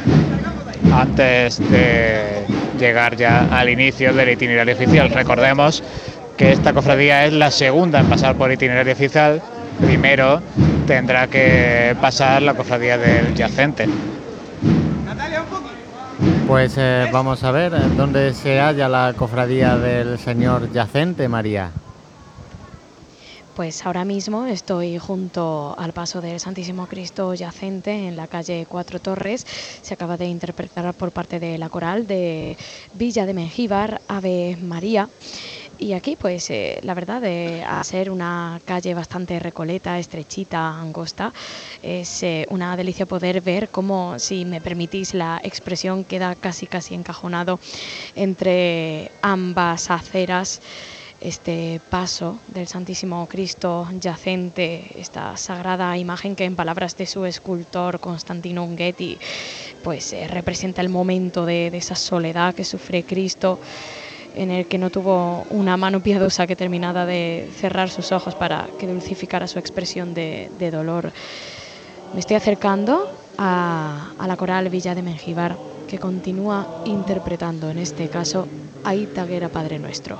antes 0.93 1.59
de 1.69 2.45
llegar 2.79 3.17
ya 3.17 3.47
al 3.51 3.69
inicio 3.69 4.13
del 4.13 4.29
itinerario 4.29 4.73
oficial. 4.73 5.09
Recordemos 5.09 5.83
que 6.37 6.51
esta 6.51 6.73
cofradía 6.73 7.25
es 7.25 7.33
la 7.33 7.51
segunda 7.51 7.99
en 7.99 8.07
pasar 8.07 8.35
por 8.35 8.51
itinerario 8.51 8.93
oficial. 8.93 9.41
Primero 9.81 10.41
tendrá 10.85 11.27
que 11.27 11.95
pasar 11.99 12.41
la 12.41 12.53
cofradía 12.53 12.97
del 12.97 13.33
yacente. 13.33 13.87
Pues 16.47 16.75
eh, 16.77 17.09
vamos 17.11 17.43
a 17.43 17.51
ver 17.51 17.73
eh, 17.73 17.79
dónde 17.97 18.33
se 18.33 18.59
halla 18.59 18.87
la 18.87 19.13
cofradía 19.17 19.77
del 19.77 20.19
señor 20.19 20.71
Yacente, 20.71 21.27
María. 21.27 21.71
Pues 23.55 23.85
ahora 23.85 24.05
mismo 24.05 24.45
estoy 24.45 24.99
junto 24.99 25.75
al 25.77 25.93
paso 25.93 26.21
del 26.21 26.39
Santísimo 26.39 26.87
Cristo 26.87 27.33
yacente 27.33 28.07
en 28.07 28.15
la 28.15 28.27
calle 28.27 28.67
Cuatro 28.69 28.99
Torres. 28.99 29.47
Se 29.81 29.93
acaba 29.93 30.17
de 30.17 30.25
interpretar 30.25 30.93
por 30.93 31.11
parte 31.11 31.39
de 31.39 31.57
la 31.57 31.69
coral 31.69 32.05
de 32.05 32.57
Villa 32.93 33.25
de 33.25 33.33
Mengíbar, 33.33 34.01
Ave 34.07 34.57
María. 34.61 35.09
Y 35.77 35.91
aquí, 35.91 36.15
pues, 36.15 36.49
eh, 36.51 36.79
la 36.83 36.93
verdad, 36.93 37.21
de 37.21 37.63
a 37.67 37.83
ser 37.83 38.09
una 38.09 38.61
calle 38.65 38.93
bastante 38.93 39.39
recoleta, 39.39 39.99
estrechita, 39.99 40.79
angosta, 40.79 41.33
es 41.81 42.23
eh, 42.23 42.45
una 42.49 42.77
delicia 42.77 43.05
poder 43.05 43.41
ver 43.41 43.69
cómo, 43.69 44.17
si 44.17 44.45
me 44.45 44.61
permitís 44.61 45.13
la 45.13 45.41
expresión, 45.43 46.05
queda 46.05 46.35
casi, 46.35 46.65
casi 46.65 46.95
encajonado 46.95 47.59
entre 48.15 49.11
ambas 49.21 49.91
aceras 49.91 50.61
este 51.19 51.81
paso 51.89 52.39
del 52.47 52.67
Santísimo 52.67 53.27
Cristo 53.27 53.87
yacente, 53.99 54.85
esta 54.99 55.35
sagrada 55.37 55.97
imagen 55.97 56.35
que 56.35 56.45
en 56.45 56.55
palabras 56.55 56.95
de 56.97 57.05
su 57.05 57.25
escultor 57.25 57.99
Constantino 57.99 58.63
Unguetti, 58.63 59.17
pues 59.83 60.13
eh, 60.13 60.27
representa 60.27 60.81
el 60.81 60.89
momento 60.89 61.45
de 61.45 61.67
esa 61.67 61.95
soledad 61.95 62.53
que 62.53 62.63
sufre 62.63 63.03
Cristo 63.03 63.59
en 64.35 64.51
el 64.51 64.65
que 64.67 64.77
no 64.77 64.89
tuvo 64.89 65.45
una 65.49 65.77
mano 65.77 66.01
piadosa 66.01 66.47
que 66.47 66.55
terminara 66.55 67.05
de 67.05 67.49
cerrar 67.57 67.89
sus 67.89 68.11
ojos 68.11 68.35
para 68.35 68.67
que 68.79 68.87
dulcificara 68.87 69.47
su 69.47 69.59
expresión 69.59 70.13
de, 70.13 70.49
dolor. 70.71 71.11
Me 72.13 72.19
estoy 72.19 72.35
acercando 72.35 73.09
a, 73.37 74.11
a 74.17 74.27
la 74.27 74.37
coral 74.37 74.69
Villa 74.69 74.95
de 74.95 75.01
Mengíbar, 75.01 75.57
que 75.87 75.97
continúa 75.99 76.81
interpretando, 76.85 77.69
en 77.69 77.79
este 77.79 78.09
caso, 78.09 78.47
a 78.83 78.95
Itaguera 78.95 79.49
Padre 79.49 79.79
Nuestro. 79.79 80.19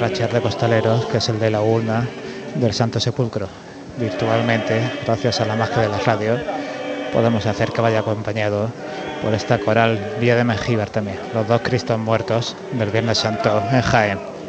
Rachar 0.00 0.32
de 0.32 0.40
costaleros, 0.40 1.04
que 1.06 1.18
es 1.18 1.28
el 1.28 1.38
de 1.38 1.50
la 1.50 1.60
urna 1.60 2.08
del 2.54 2.72
Santo 2.72 2.98
Sepulcro. 2.98 3.48
Virtualmente, 3.98 4.80
gracias 5.04 5.42
a 5.42 5.44
la 5.44 5.56
magia 5.56 5.82
de 5.82 5.88
la 5.88 5.98
radio, 5.98 6.38
podemos 7.12 7.44
hacer 7.44 7.70
que 7.70 7.82
vaya 7.82 8.00
acompañado 8.00 8.70
por 9.22 9.34
esta 9.34 9.58
coral 9.58 10.16
Vía 10.18 10.36
de 10.36 10.44
Mengíbar 10.44 10.88
también, 10.88 11.18
los 11.34 11.46
dos 11.46 11.60
Cristos 11.60 11.98
muertos 11.98 12.56
del 12.72 12.88
Viernes 12.88 13.18
Santo 13.18 13.62
en 13.70 13.82
Jaén. 13.82 14.39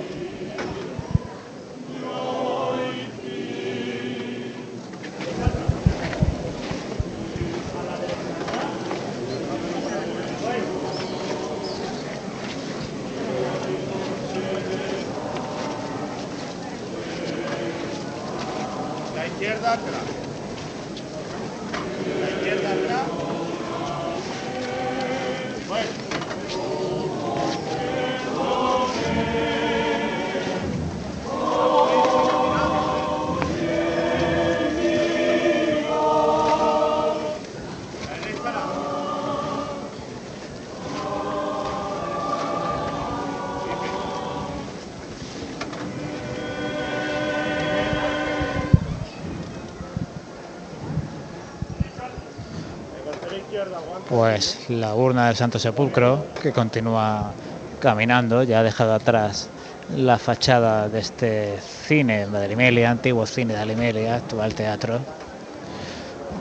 Pues 54.10 54.69
la 54.69 54.93
urna 54.93 55.27
del 55.27 55.36
Santo 55.36 55.60
Sepulcro, 55.60 56.25
que 56.41 56.51
continúa 56.51 57.32
caminando, 57.80 58.43
ya 58.43 58.60
ha 58.60 58.63
dejado 58.63 58.93
atrás 58.93 59.49
la 59.95 60.17
fachada 60.17 60.88
de 60.89 60.99
este 60.99 61.60
cine 61.60 62.27
de 62.27 62.38
Alimelia, 62.38 62.91
antiguo 62.91 63.25
cine 63.25 63.54
de 63.54 63.60
Alimelia, 63.60 64.15
actual 64.15 64.54
teatro. 64.54 64.99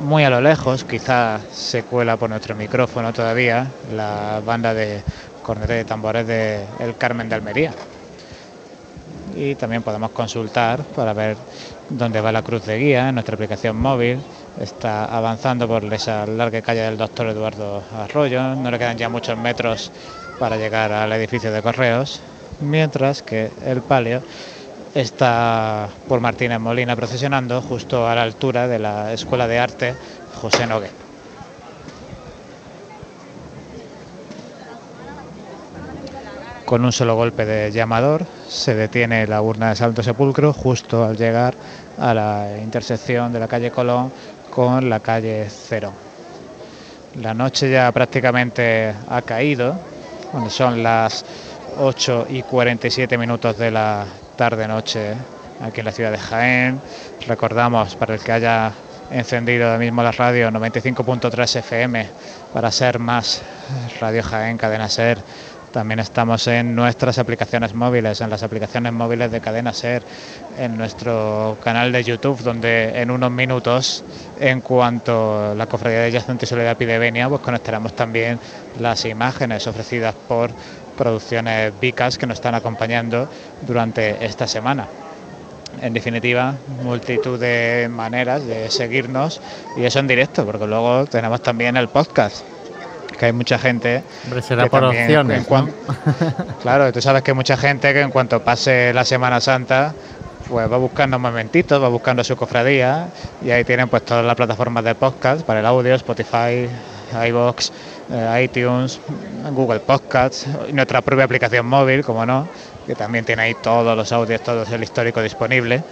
Muy 0.04 0.24
a 0.24 0.30
lo 0.30 0.40
lejos, 0.40 0.84
quizá 0.84 1.40
se 1.52 1.82
cuela 1.82 2.16
por 2.16 2.30
nuestro 2.30 2.54
micrófono 2.54 3.12
todavía, 3.12 3.66
la 3.94 4.40
banda 4.44 4.72
de 4.72 5.02
cornetas 5.42 5.76
de 5.76 5.84
tambores 5.84 6.26
de 6.26 6.64
El 6.78 6.96
Carmen 6.96 7.28
de 7.28 7.34
Almería. 7.34 7.72
Y 9.36 9.54
también 9.54 9.82
podemos 9.82 10.10
consultar 10.10 10.82
para 10.82 11.12
ver 11.12 11.36
dónde 11.88 12.20
va 12.20 12.32
la 12.32 12.42
cruz 12.42 12.64
de 12.66 12.78
guía 12.78 13.08
en 13.08 13.14
nuestra 13.14 13.34
aplicación 13.34 13.76
móvil 13.76 14.20
está 14.58 15.04
avanzando 15.04 15.68
por 15.68 15.84
esa 15.92 16.26
larga 16.26 16.62
calle 16.62 16.82
del 16.82 16.96
doctor 16.96 17.28
Eduardo 17.28 17.82
Arroyo. 17.96 18.54
No 18.54 18.70
le 18.70 18.78
quedan 18.78 18.98
ya 18.98 19.08
muchos 19.08 19.36
metros 19.38 19.90
para 20.38 20.56
llegar 20.56 20.92
al 20.92 21.12
edificio 21.12 21.52
de 21.52 21.62
correos, 21.62 22.20
mientras 22.60 23.22
que 23.22 23.50
el 23.64 23.82
palio 23.82 24.22
está 24.94 25.88
por 26.08 26.20
Martínez 26.20 26.58
Molina 26.58 26.96
procesionando 26.96 27.62
justo 27.62 28.08
a 28.08 28.14
la 28.14 28.22
altura 28.22 28.66
de 28.66 28.78
la 28.78 29.12
Escuela 29.12 29.46
de 29.46 29.58
Arte 29.58 29.94
José 30.40 30.66
Nogué. 30.66 30.90
Con 36.64 36.84
un 36.84 36.92
solo 36.92 37.16
golpe 37.16 37.44
de 37.44 37.72
llamador 37.72 38.24
se 38.48 38.74
detiene 38.76 39.26
la 39.26 39.42
urna 39.42 39.70
de 39.70 39.76
Santo 39.76 40.04
Sepulcro 40.04 40.52
justo 40.52 41.04
al 41.04 41.16
llegar 41.16 41.54
a 41.98 42.14
la 42.14 42.58
intersección 42.62 43.32
de 43.32 43.40
la 43.40 43.48
calle 43.48 43.72
Colón 43.72 44.12
con 44.50 44.90
la 44.90 45.00
calle 45.00 45.46
Cero. 45.48 45.92
La 47.20 47.34
noche 47.34 47.70
ya 47.70 47.90
prácticamente 47.92 48.94
ha 49.08 49.22
caído, 49.22 49.74
cuando 50.30 50.50
son 50.50 50.82
las 50.82 51.24
8 51.78 52.26
y 52.30 52.42
47 52.42 53.16
minutos 53.18 53.56
de 53.58 53.70
la 53.70 54.04
tarde-noche 54.36 55.14
aquí 55.60 55.80
en 55.80 55.86
la 55.86 55.92
ciudad 55.92 56.10
de 56.12 56.18
Jaén. 56.18 56.80
Recordamos, 57.26 57.96
para 57.96 58.14
el 58.14 58.20
que 58.20 58.32
haya 58.32 58.72
encendido 59.10 59.66
ahora 59.66 59.78
mismo 59.78 60.02
la 60.02 60.12
radio 60.12 60.50
95.3 60.50 61.56
FM 61.56 62.08
para 62.52 62.70
ser 62.70 62.98
más 62.98 63.42
Radio 64.00 64.22
Jaén, 64.22 64.56
Cadena 64.56 64.88
Ser, 64.88 65.18
también 65.72 66.00
estamos 66.00 66.46
en 66.46 66.74
nuestras 66.74 67.18
aplicaciones 67.18 67.74
móviles, 67.74 68.20
en 68.20 68.30
las 68.30 68.42
aplicaciones 68.42 68.92
móviles 68.92 69.30
de 69.30 69.40
Cadena 69.40 69.72
Ser, 69.72 70.02
en 70.59 70.76
nuestro 70.76 71.59
canal 71.62 71.92
de 71.92 72.02
YouTube, 72.02 72.42
donde 72.42 73.00
en 73.00 73.11
unos 73.11 73.30
minutos, 73.30 74.04
en 74.38 74.61
cuanto 74.61 75.54
la 75.54 75.66
Cofradía 75.66 76.00
de 76.00 76.11
Yacente 76.11 76.44
y 76.44 76.48
Soledad 76.48 76.76
pide 76.76 76.98
venia, 76.98 77.28
pues 77.28 77.40
conectaremos 77.40 77.94
también 77.94 78.38
las 78.80 79.04
imágenes 79.04 79.66
ofrecidas 79.66 80.14
por 80.28 80.50
producciones 80.96 81.72
Vicas 81.80 82.18
que 82.18 82.26
nos 82.26 82.38
están 82.38 82.54
acompañando 82.54 83.28
durante 83.66 84.24
esta 84.24 84.46
semana. 84.46 84.87
En 85.80 85.94
definitiva, 85.94 86.56
multitud 86.83 87.38
de 87.38 87.88
maneras 87.88 88.44
de 88.44 88.70
seguirnos 88.70 89.40
y 89.76 89.85
eso 89.85 90.00
en 90.00 90.09
directo, 90.09 90.44
porque 90.44 90.66
luego 90.66 91.06
tenemos 91.06 91.40
también 91.42 91.76
el 91.76 91.88
podcast 91.88 92.44
que 93.20 93.26
hay 93.26 93.33
mucha 93.35 93.59
gente. 93.59 94.02
Hombre, 94.24 94.40
será 94.40 94.66
por 94.66 94.83
opciones. 94.83 95.48
¿no? 95.50 95.68
claro, 96.62 96.90
tú 96.90 97.02
sabes 97.02 97.22
que 97.22 97.33
hay 97.33 97.35
mucha 97.35 97.59
gente 97.59 97.92
que 97.92 98.00
en 98.00 98.11
cuanto 98.11 98.42
pase 98.42 98.94
la 98.94 99.04
Semana 99.04 99.42
Santa, 99.42 99.92
pues 100.48 100.72
va 100.72 100.78
buscando 100.78 101.18
momentitos, 101.18 101.83
va 101.83 101.88
buscando 101.88 102.24
su 102.24 102.35
cofradía 102.35 103.09
y 103.44 103.50
ahí 103.50 103.62
tienen 103.64 103.90
pues 103.90 104.06
todas 104.06 104.24
las 104.24 104.35
plataformas 104.35 104.85
de 104.85 104.94
podcast 104.94 105.42
para 105.42 105.61
el 105.61 105.66
audio, 105.66 105.94
Spotify, 105.96 106.66
iBox, 107.28 107.72
eh, 108.11 108.42
iTunes, 108.42 108.98
Google 109.52 109.80
Podcasts 109.80 110.46
nuestra 110.72 111.02
propia 111.02 111.26
aplicación 111.26 111.66
móvil, 111.66 112.02
como 112.02 112.24
no, 112.24 112.48
que 112.87 112.94
también 112.94 113.26
tiene 113.26 113.42
ahí 113.42 113.54
todos 113.62 113.94
los 113.94 114.11
audios, 114.12 114.40
todo 114.40 114.64
el 114.64 114.83
histórico 114.83 115.20
disponible 115.20 115.85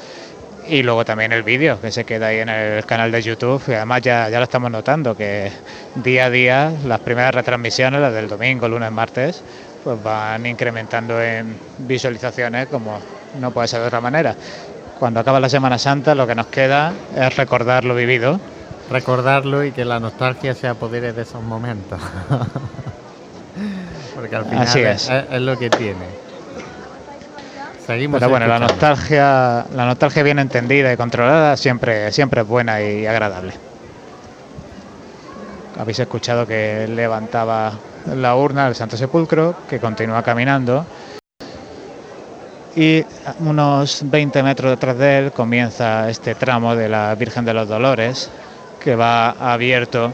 y 0.68 0.82
luego 0.82 1.04
también 1.04 1.32
el 1.32 1.42
vídeo 1.42 1.80
que 1.80 1.90
se 1.90 2.04
queda 2.04 2.28
ahí 2.28 2.38
en 2.38 2.48
el 2.48 2.84
canal 2.84 3.10
de 3.10 3.22
YouTube 3.22 3.62
y 3.68 3.72
además 3.72 4.02
ya, 4.02 4.28
ya 4.28 4.38
lo 4.38 4.44
estamos 4.44 4.70
notando 4.70 5.16
que 5.16 5.50
día 5.94 6.26
a 6.26 6.30
día 6.30 6.72
las 6.86 7.00
primeras 7.00 7.34
retransmisiones, 7.34 8.00
las 8.00 8.12
del 8.12 8.28
domingo, 8.28 8.68
lunes, 8.68 8.92
martes, 8.92 9.42
pues 9.82 10.02
van 10.02 10.44
incrementando 10.46 11.20
en 11.22 11.56
visualizaciones 11.78 12.68
como 12.68 13.00
no 13.40 13.50
puede 13.50 13.68
ser 13.68 13.80
de 13.80 13.86
otra 13.86 14.00
manera. 14.00 14.34
Cuando 14.98 15.20
acaba 15.20 15.40
la 15.40 15.48
Semana 15.48 15.78
Santa 15.78 16.14
lo 16.14 16.26
que 16.26 16.34
nos 16.34 16.46
queda 16.46 16.92
es 17.16 17.36
recordar 17.36 17.84
lo 17.84 17.94
vivido. 17.94 18.40
Recordarlo 18.90 19.64
y 19.64 19.72
que 19.72 19.84
la 19.84 20.00
nostalgia 20.00 20.54
se 20.54 20.66
apodere 20.66 21.12
de 21.12 21.22
esos 21.22 21.42
momentos. 21.42 22.00
Porque 24.14 24.34
al 24.34 24.44
final 24.44 24.62
Así 24.62 24.80
es, 24.80 25.08
es. 25.08 25.24
es 25.30 25.40
lo 25.40 25.58
que 25.58 25.70
tiene. 25.70 26.27
Seguimos 27.88 28.20
Pero 28.20 28.28
bueno, 28.28 28.46
la 28.46 28.58
nostalgia, 28.58 29.64
la 29.74 29.86
nostalgia 29.86 30.22
bien 30.22 30.38
entendida 30.38 30.92
y 30.92 30.96
controlada 30.98 31.56
siempre, 31.56 32.12
siempre 32.12 32.42
es 32.42 32.46
buena 32.46 32.82
y 32.82 33.06
agradable. 33.06 33.54
Habéis 35.78 35.98
escuchado 35.98 36.46
que 36.46 36.86
levantaba 36.86 37.72
la 38.14 38.36
urna 38.36 38.66
del 38.66 38.74
Santo 38.74 38.98
Sepulcro, 38.98 39.56
que 39.70 39.80
continúa 39.80 40.22
caminando. 40.22 40.84
Y 42.76 43.06
unos 43.38 44.02
20 44.04 44.42
metros 44.42 44.72
detrás 44.72 44.98
de 44.98 45.18
él 45.20 45.32
comienza 45.32 46.10
este 46.10 46.34
tramo 46.34 46.76
de 46.76 46.90
la 46.90 47.14
Virgen 47.14 47.46
de 47.46 47.54
los 47.54 47.68
Dolores, 47.68 48.30
que 48.84 48.96
va 48.96 49.30
abierto 49.30 50.12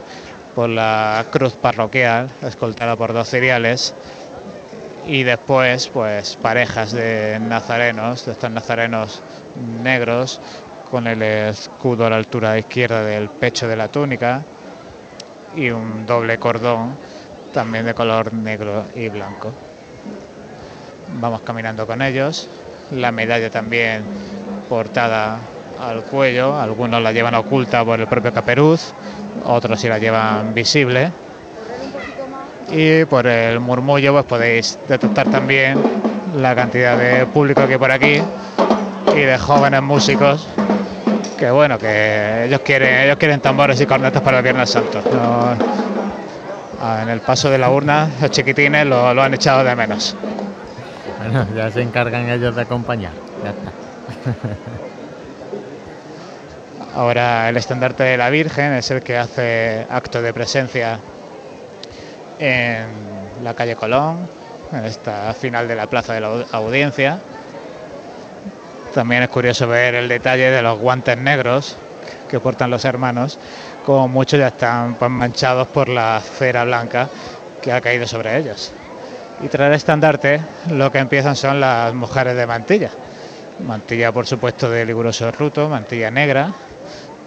por 0.55 0.69
la 0.69 1.25
cruz 1.29 1.55
parroquial, 1.55 2.29
escoltada 2.41 2.95
por 2.95 3.11
dos 3.11 3.29
ciriales, 3.29 3.93
y 5.07 5.23
después 5.23 5.87
pues 5.89 6.35
parejas 6.35 6.91
de 6.91 7.39
nazarenos, 7.39 8.25
de 8.25 8.31
estos 8.31 8.51
nazarenos 8.51 9.21
negros, 9.83 10.39
con 10.89 11.07
el 11.07 11.21
escudo 11.21 12.05
a 12.05 12.09
la 12.09 12.15
altura 12.17 12.57
izquierda 12.57 13.03
del 13.03 13.29
pecho 13.29 13.67
de 13.67 13.75
la 13.75 13.87
túnica 13.87 14.43
y 15.55 15.69
un 15.69 16.05
doble 16.05 16.37
cordón 16.37 16.95
también 17.53 17.85
de 17.85 17.93
color 17.93 18.33
negro 18.33 18.85
y 18.95 19.09
blanco. 19.09 19.51
Vamos 21.19 21.41
caminando 21.41 21.87
con 21.87 22.01
ellos, 22.01 22.47
la 22.91 23.11
medalla 23.11 23.49
también 23.49 24.03
portada 24.67 25.39
al 25.79 26.03
cuello, 26.03 26.59
algunos 26.59 27.01
la 27.01 27.11
llevan 27.11 27.35
oculta 27.35 27.83
por 27.85 27.99
el 27.99 28.07
propio 28.07 28.33
caperuz, 28.33 28.93
otros 29.45 29.79
sí 29.79 29.87
la 29.87 29.99
llevan 29.99 30.53
visible 30.53 31.11
y 32.67 33.05
por 33.05 33.27
el 33.27 33.59
murmullo 33.59 34.13
pues 34.13 34.25
podéis 34.25 34.79
detectar 34.87 35.27
también 35.27 35.77
la 36.33 36.55
cantidad 36.55 36.97
de 36.97 37.25
público 37.27 37.65
que 37.67 37.73
hay 37.73 37.79
por 37.79 37.91
aquí 37.91 38.19
y 39.13 39.19
de 39.19 39.37
jóvenes 39.37 39.81
músicos 39.81 40.47
que 41.37 41.51
bueno 41.51 41.77
que 41.77 42.45
ellos 42.45 42.61
quieren 42.61 43.01
ellos 43.01 43.17
quieren 43.17 43.39
tambores 43.41 43.79
y 43.81 43.85
cornetas 43.85 44.21
para 44.21 44.37
el 44.37 44.43
Viernes 44.43 44.69
Santo 44.69 45.03
No- 45.11 45.53
en 47.01 47.09
el 47.09 47.21
paso 47.21 47.49
de 47.49 47.57
la 47.57 47.69
urna 47.69 48.09
los 48.19 48.31
chiquitines 48.31 48.85
lo, 48.85 49.13
lo 49.13 49.23
han 49.23 49.33
echado 49.33 49.63
de 49.63 49.75
menos 49.75 50.15
Bueno, 51.17 51.47
ya 51.55 51.71
se 51.71 51.81
encargan 51.81 52.27
ellos 52.29 52.55
de 52.55 52.61
acompañar. 52.63 53.13
Ya 53.41 53.51
está. 53.51 53.73
Ahora 56.93 57.47
el 57.49 57.57
estandarte 57.57 58.03
de 58.03 58.17
la 58.17 58.29
Virgen 58.29 58.73
es 58.73 58.91
el 58.91 59.01
que 59.01 59.17
hace 59.17 59.85
acto 59.89 60.21
de 60.21 60.33
presencia 60.33 60.99
en 62.39 62.87
la 63.43 63.53
calle 63.53 63.75
Colón, 63.75 64.27
en 64.71 64.85
esta 64.85 65.33
final 65.33 65.67
de 65.67 65.75
la 65.75 65.87
plaza 65.87 66.13
de 66.13 66.21
la 66.21 66.29
au- 66.29 66.45
audiencia. 66.51 67.19
También 68.93 69.23
es 69.23 69.29
curioso 69.29 69.67
ver 69.67 69.95
el 69.95 70.07
detalle 70.07 70.51
de 70.51 70.61
los 70.61 70.79
guantes 70.79 71.17
negros 71.17 71.75
que 72.29 72.39
portan 72.39 72.71
los 72.71 72.85
hermanos, 72.85 73.37
como 73.85 74.07
muchos 74.07 74.39
ya 74.39 74.47
están 74.47 74.95
pues, 74.95 75.11
manchados 75.11 75.67
por 75.67 75.89
la 75.89 76.19
cera 76.21 76.63
blanca 76.63 77.09
que 77.61 77.71
ha 77.71 77.81
caído 77.81 78.07
sobre 78.07 78.37
ellos. 78.37 78.71
Y 79.43 79.47
tras 79.47 79.67
el 79.67 79.73
estandarte 79.73 80.39
lo 80.69 80.91
que 80.91 80.99
empiezan 80.99 81.35
son 81.35 81.59
las 81.59 81.93
mujeres 81.93 82.35
de 82.35 82.47
mantilla. 82.47 82.89
Mantilla, 83.59 84.11
por 84.11 84.25
supuesto, 84.25 84.69
de 84.69 84.85
riguroso 84.85 85.29
ruto, 85.31 85.67
mantilla 85.69 86.09
negra. 86.09 86.51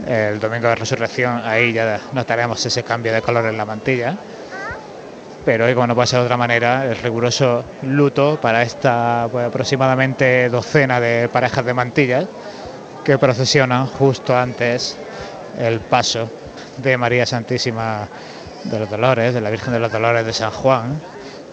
El 0.06 0.40
domingo 0.40 0.68
de 0.68 0.74
resurrección, 0.76 1.42
ahí 1.44 1.72
ya 1.72 2.00
notaremos 2.12 2.64
ese 2.64 2.82
cambio 2.82 3.12
de 3.12 3.20
color 3.20 3.46
en 3.46 3.56
la 3.58 3.64
mantilla. 3.64 4.16
Pero 5.48 5.64
hoy, 5.64 5.72
como 5.72 5.86
no 5.86 5.94
puede 5.94 6.08
ser 6.08 6.18
de 6.18 6.26
otra 6.26 6.36
manera, 6.36 6.84
el 6.84 6.94
riguroso 6.96 7.64
luto 7.80 8.38
para 8.38 8.60
esta 8.60 9.26
pues, 9.32 9.46
aproximadamente 9.46 10.50
docena 10.50 11.00
de 11.00 11.26
parejas 11.30 11.64
de 11.64 11.72
mantillas 11.72 12.26
que 13.02 13.16
procesionan 13.16 13.86
justo 13.86 14.36
antes 14.36 14.98
el 15.58 15.80
paso 15.80 16.28
de 16.76 16.98
María 16.98 17.24
Santísima 17.24 18.06
de 18.64 18.78
los 18.78 18.90
Dolores, 18.90 19.32
de 19.32 19.40
la 19.40 19.48
Virgen 19.48 19.72
de 19.72 19.78
los 19.78 19.90
Dolores 19.90 20.26
de 20.26 20.34
San 20.34 20.50
Juan, 20.50 21.00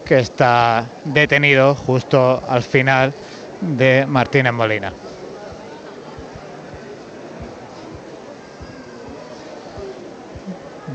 que 0.04 0.18
está 0.18 0.84
detenido 1.04 1.74
justo 1.74 2.42
al 2.46 2.62
final 2.62 3.14
de 3.62 4.04
Martínez 4.06 4.52
Molina. 4.52 4.92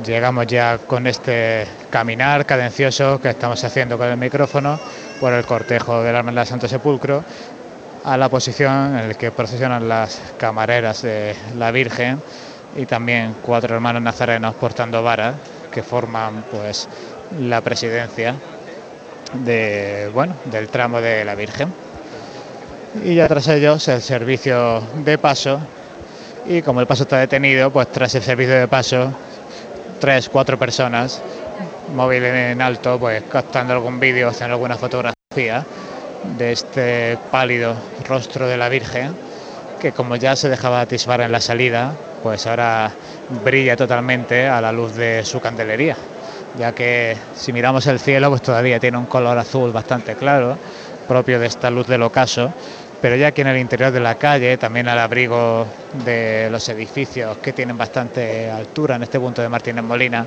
Llegamos 0.06 0.48
ya 0.48 0.80
con 0.80 1.06
este 1.06 1.68
caminar 1.90 2.46
cadencioso 2.46 3.20
que 3.22 3.30
estamos 3.30 3.64
haciendo 3.64 3.98
con 3.98 4.08
el 4.08 4.18
micrófono 4.18 4.80
por 5.20 5.34
el 5.34 5.46
cortejo 5.46 6.02
del 6.02 6.16
Hermandad 6.16 6.46
Santo 6.46 6.68
Sepulcro 6.68 7.24
a 8.04 8.18
la 8.18 8.30
posición 8.30 8.98
en 8.98 9.10
la 9.10 9.14
que 9.14 9.32
procesionan 9.32 9.88
las 9.88 10.20
camareras 10.38 11.04
de 11.04 11.36
la 11.58 11.72
Virgen 11.72 12.20
y 12.76 12.86
también 12.86 13.36
cuatro 13.44 13.76
hermanos 13.76 14.02
nazarenos 14.02 14.56
portando 14.56 15.04
varas 15.04 15.36
que 15.72 15.84
forman 15.84 16.46
pues 16.50 16.88
la 17.40 17.62
presidencia 17.62 18.34
de 19.34 20.10
bueno 20.14 20.34
del 20.46 20.70
tramo 20.70 21.00
de 21.00 21.26
la 21.26 21.36
Virgen. 21.36 21.72
Y 23.04 23.16
ya 23.16 23.28
tras 23.28 23.48
ellos 23.50 23.88
el 23.88 24.02
servicio 24.02 24.82
de 24.96 25.18
paso. 25.18 25.60
Y 26.48 26.64
como 26.64 26.82
el 26.82 26.88
paso 26.88 27.04
está 27.04 27.18
detenido 27.18 27.70
pues 27.70 27.92
tras 27.92 28.16
el 28.16 28.24
servicio 28.24 28.56
de 28.56 28.68
paso 28.68 29.14
tres 30.02 30.30
cuatro 30.30 30.58
personas 30.58 31.22
móvil 31.94 32.26
en 32.26 32.60
alto 32.60 32.98
pues 32.98 33.22
captando 33.30 33.74
algún 33.74 34.00
vídeo 34.00 34.30
haciendo 34.30 34.56
alguna 34.56 34.76
fotografía 34.76 35.64
de 36.38 36.52
este 36.52 37.20
pálido 37.30 37.76
rostro 38.10 38.48
de 38.48 38.58
la 38.58 38.68
Virgen 38.68 39.16
que 39.80 39.92
como 39.92 40.16
ya 40.16 40.36
se 40.36 40.50
dejaba 40.50 40.82
atisbar 40.82 41.22
en 41.22 41.32
la 41.32 41.40
salida 41.40 41.94
pues 42.24 42.48
ahora 42.48 42.92
brilla 43.46 43.78
totalmente 43.78 44.48
a 44.48 44.60
la 44.60 44.72
luz 44.72 44.96
de 44.96 45.24
su 45.24 45.40
candelería 45.40 45.96
ya 46.58 46.72
que 46.72 47.16
si 47.36 47.54
miramos 47.54 47.86
el 47.86 48.00
cielo 48.00 48.30
pues 48.30 48.42
todavía 48.42 48.80
tiene 48.80 48.98
un 48.98 49.06
color 49.06 49.38
azul 49.38 49.72
bastante 49.72 50.16
claro 50.16 50.58
propio 51.08 51.40
de 51.40 51.46
esta 51.46 51.70
luz 51.70 51.86
del 51.86 52.02
ocaso 52.02 52.52
pero 53.02 53.16
ya 53.16 53.28
aquí 53.28 53.42
en 53.42 53.48
el 53.48 53.58
interior 53.58 53.92
de 53.92 54.00
la 54.00 54.16
calle, 54.16 54.58
también 54.58 54.88
al 54.88 55.00
abrigo 55.00 55.66
de 56.06 56.50
los 56.52 56.70
edificios 56.70 57.38
que 57.38 57.52
tienen 57.52 57.78
bastante 57.78 58.50
altura 58.50 58.96
en 58.96 59.04
este 59.04 59.20
punto 59.20 59.42
de 59.42 59.50
Martínez 59.50 59.84
Molina, 59.84 60.26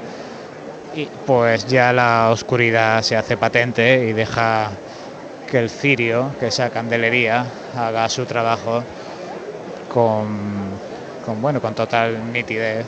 y 0.96 1.08
pues 1.26 1.66
ya 1.66 1.92
la 1.92 2.30
oscuridad 2.30 3.02
se 3.02 3.16
hace 3.16 3.36
patente 3.36 4.06
y 4.08 4.12
deja 4.12 4.70
que 5.50 5.58
el 5.58 5.70
cirio, 5.70 6.30
que 6.40 6.48
esa 6.48 6.70
candelería, 6.70 7.46
haga 7.76 8.08
su 8.08 8.26
trabajo 8.26 8.82
con, 9.92 10.26
bueno, 11.40 11.60
con 11.60 11.74
total 11.74 12.32
nitidez, 12.32 12.86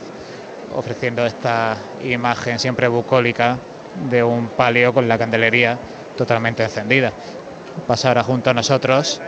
ofreciendo 0.75 1.25
esta 1.25 1.77
imagen 2.03 2.59
siempre 2.59 2.89
bucólica 2.89 3.57
de 4.09 4.21
un 4.21 4.47
palio 4.47 4.93
con 4.93 5.07
la 5.07 5.17
candelería 5.17 5.77
totalmente 6.17 6.63
encendida. 6.63 7.11
Pasa 7.87 8.09
ahora 8.09 8.23
junto 8.23 8.49
a 8.49 8.53
nosotros 8.53 9.21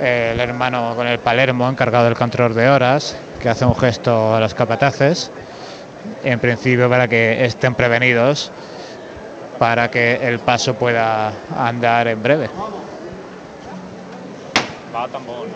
el 0.00 0.40
hermano 0.40 0.94
con 0.96 1.06
el 1.06 1.18
Palermo, 1.18 1.68
encargado 1.68 2.04
del 2.04 2.14
control 2.14 2.54
de 2.54 2.68
horas, 2.68 3.16
que 3.40 3.48
hace 3.48 3.64
un 3.64 3.74
gesto 3.74 4.34
a 4.34 4.40
los 4.40 4.54
capataces, 4.54 5.30
en 6.22 6.38
principio 6.40 6.88
para 6.88 7.08
que 7.08 7.44
estén 7.44 7.74
prevenidos, 7.74 8.50
para 9.58 9.90
que 9.90 10.26
el 10.28 10.40
paso 10.40 10.74
pueda 10.74 11.32
andar 11.56 12.08
en 12.08 12.22
breve. 12.22 12.50
Va 14.94 15.08
tambor, 15.08 15.48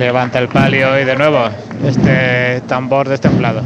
Levanta 0.00 0.38
el 0.38 0.48
palio 0.48 0.98
y 0.98 1.04
de 1.04 1.14
nuevo 1.14 1.50
este 1.84 2.62
tambor 2.66 3.06
destemplado. 3.06 3.60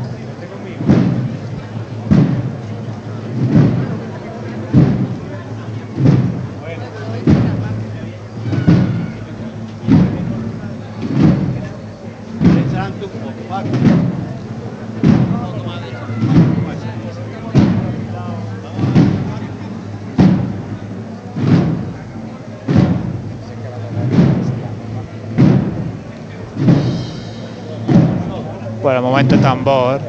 Tambor, 29.75 30.01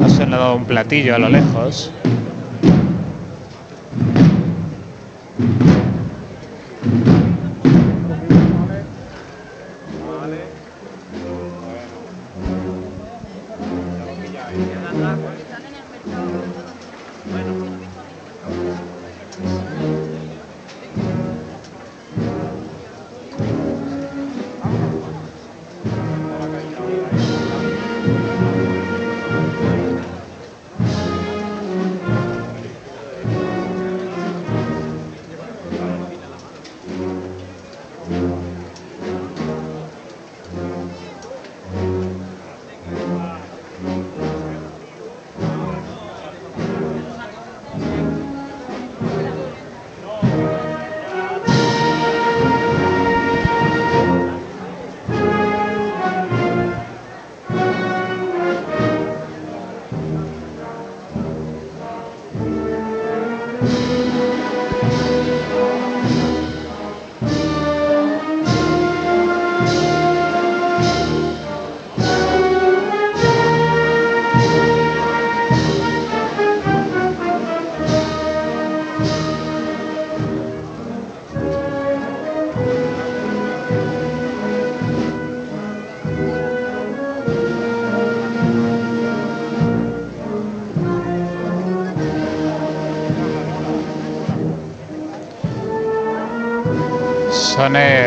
ha 0.00 0.08
sonado 0.08 0.56
un 0.56 0.64
platillo 0.64 1.14
a 1.14 1.18
lo 1.18 1.28
lejos. 1.28 1.90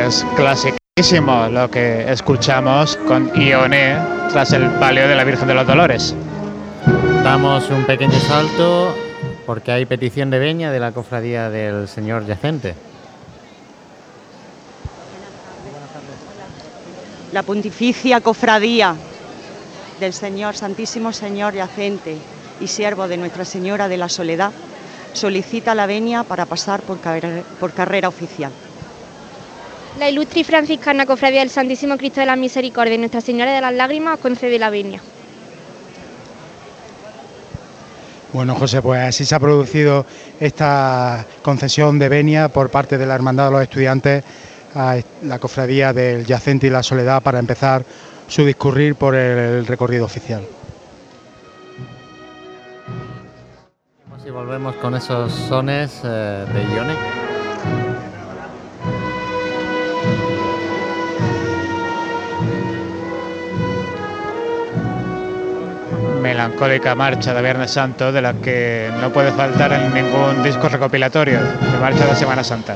Sones 0.07 0.25
clasiquísimos 0.37 1.51
lo 1.51 1.69
que 1.69 2.09
escuchamos 2.09 2.95
con 3.07 3.29
Ione 3.35 3.97
tras 4.31 4.53
el 4.53 4.69
palio 4.79 5.05
de 5.05 5.15
la 5.15 5.25
Virgen 5.25 5.49
de 5.49 5.53
los 5.53 5.67
Dolores. 5.67 6.15
Damos 7.25 7.69
un 7.69 7.85
pequeño 7.85 8.17
salto 8.21 8.95
porque 9.45 9.73
hay 9.73 9.85
petición 9.85 10.29
de 10.29 10.39
veña 10.39 10.71
de 10.71 10.79
la 10.79 10.93
cofradía 10.93 11.49
del 11.49 11.89
señor 11.89 12.25
yacente. 12.25 12.73
La 17.33 17.43
Pontificia 17.43 18.21
Cofradía 18.21 18.95
del 19.99 20.13
Señor 20.13 20.55
Santísimo 20.55 21.11
Señor 21.11 21.53
Yacente 21.53 22.17
y 22.61 22.67
siervo 22.67 23.09
de 23.09 23.17
Nuestra 23.17 23.43
Señora 23.43 23.89
de 23.89 23.97
la 23.97 24.07
Soledad 24.07 24.53
solicita 25.11 25.75
la 25.75 25.85
venia 25.85 26.23
para 26.23 26.45
pasar 26.45 26.81
por 26.81 27.01
carrera 27.73 28.07
oficial. 28.07 28.53
La 29.97 30.09
ilustre 30.09 30.41
y 30.41 30.43
franciscana 30.43 31.07
cofradía 31.07 31.39
del 31.39 31.49
Santísimo 31.49 31.97
Cristo 31.97 32.19
de 32.19 32.27
la 32.27 32.35
Misericordia 32.35 32.93
y 32.93 32.97
Nuestra 32.99 33.19
Señora 33.19 33.53
de 33.53 33.61
las 33.61 33.73
Lágrimas 33.73 34.15
os 34.15 34.19
concede 34.19 34.59
la 34.59 34.69
venia. 34.69 35.01
Bueno, 38.31 38.53
José, 38.53 38.81
pues 38.81 39.01
así 39.01 39.25
se 39.25 39.33
ha 39.33 39.39
producido 39.39 40.05
esta 40.39 41.25
concesión 41.41 41.97
de 41.97 42.09
venia 42.09 42.49
por 42.49 42.69
parte 42.69 42.99
de 42.99 43.07
la 43.07 43.15
Hermandad 43.15 43.45
de 43.45 43.51
los 43.51 43.63
Estudiantes 43.63 44.23
a 44.75 44.97
la 45.23 45.39
cofradía 45.39 45.93
del 45.93 46.25
Yacente 46.25 46.67
y 46.67 46.69
la 46.69 46.83
Soledad 46.83 47.23
para 47.23 47.39
empezar 47.39 47.83
su 48.27 48.45
discurrir 48.45 48.95
por 48.95 49.15
el 49.15 49.65
recorrido 49.65 50.05
oficial. 50.05 50.43
Y 54.23 54.29
volvemos 54.29 54.75
con 54.75 54.93
esos 54.93 55.31
sones 55.31 56.01
eh, 56.03 56.45
de 56.53 56.75
Ione. 56.75 57.26
Melancólica 66.27 66.93
marcha 66.93 67.33
de 67.33 67.41
Viernes 67.41 67.71
Santo 67.71 68.11
de 68.11 68.21
la 68.21 68.33
que 68.33 68.91
no 68.99 69.11
puede 69.11 69.31
faltar 69.31 69.71
en 69.71 69.93
ningún 69.93 70.43
disco 70.43 70.67
recopilatorio 70.67 71.39
de 71.39 71.77
marcha 71.79 72.05
de 72.05 72.15
Semana 72.17 72.43
Santa. 72.43 72.75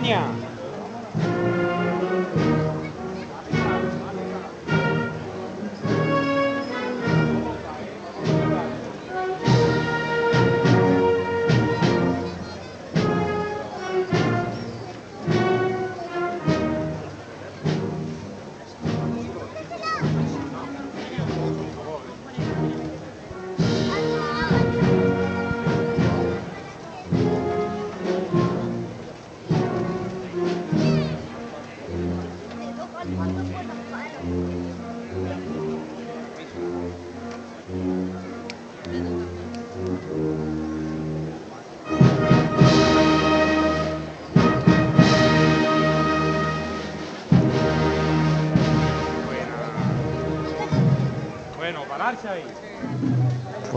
Vámonos, 0.00 0.35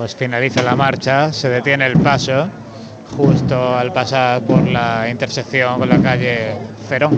Pues 0.09 0.17
finaliza 0.17 0.63
la 0.63 0.75
marcha, 0.75 1.31
se 1.31 1.49
detiene 1.49 1.85
el 1.85 1.93
paso 1.99 2.49
justo 3.15 3.75
al 3.75 3.93
pasar 3.93 4.41
por 4.41 4.67
la 4.67 5.07
intersección 5.07 5.77
con 5.77 5.87
la 5.87 6.01
calle 6.01 6.55
Cerón. 6.87 7.11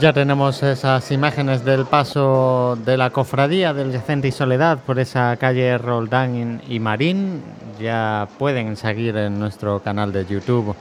Ya 0.00 0.12
tenemos 0.12 0.60
esas 0.64 1.08
imágenes 1.12 1.64
del 1.64 1.86
paso 1.86 2.76
de 2.84 2.96
la 2.96 3.10
cofradía 3.10 3.72
del 3.72 3.92
Yacente 3.92 4.26
y 4.26 4.32
Soledad 4.32 4.78
por 4.78 4.98
esa 4.98 5.36
calle 5.36 5.78
Roldán 5.78 6.62
y 6.68 6.80
Marín. 6.80 7.44
Ya 7.78 8.26
pueden 8.40 8.76
seguir 8.76 9.16
en 9.16 9.38
nuestro 9.38 9.78
canal 9.78 10.12
de 10.12 10.26
YouTube 10.26 10.74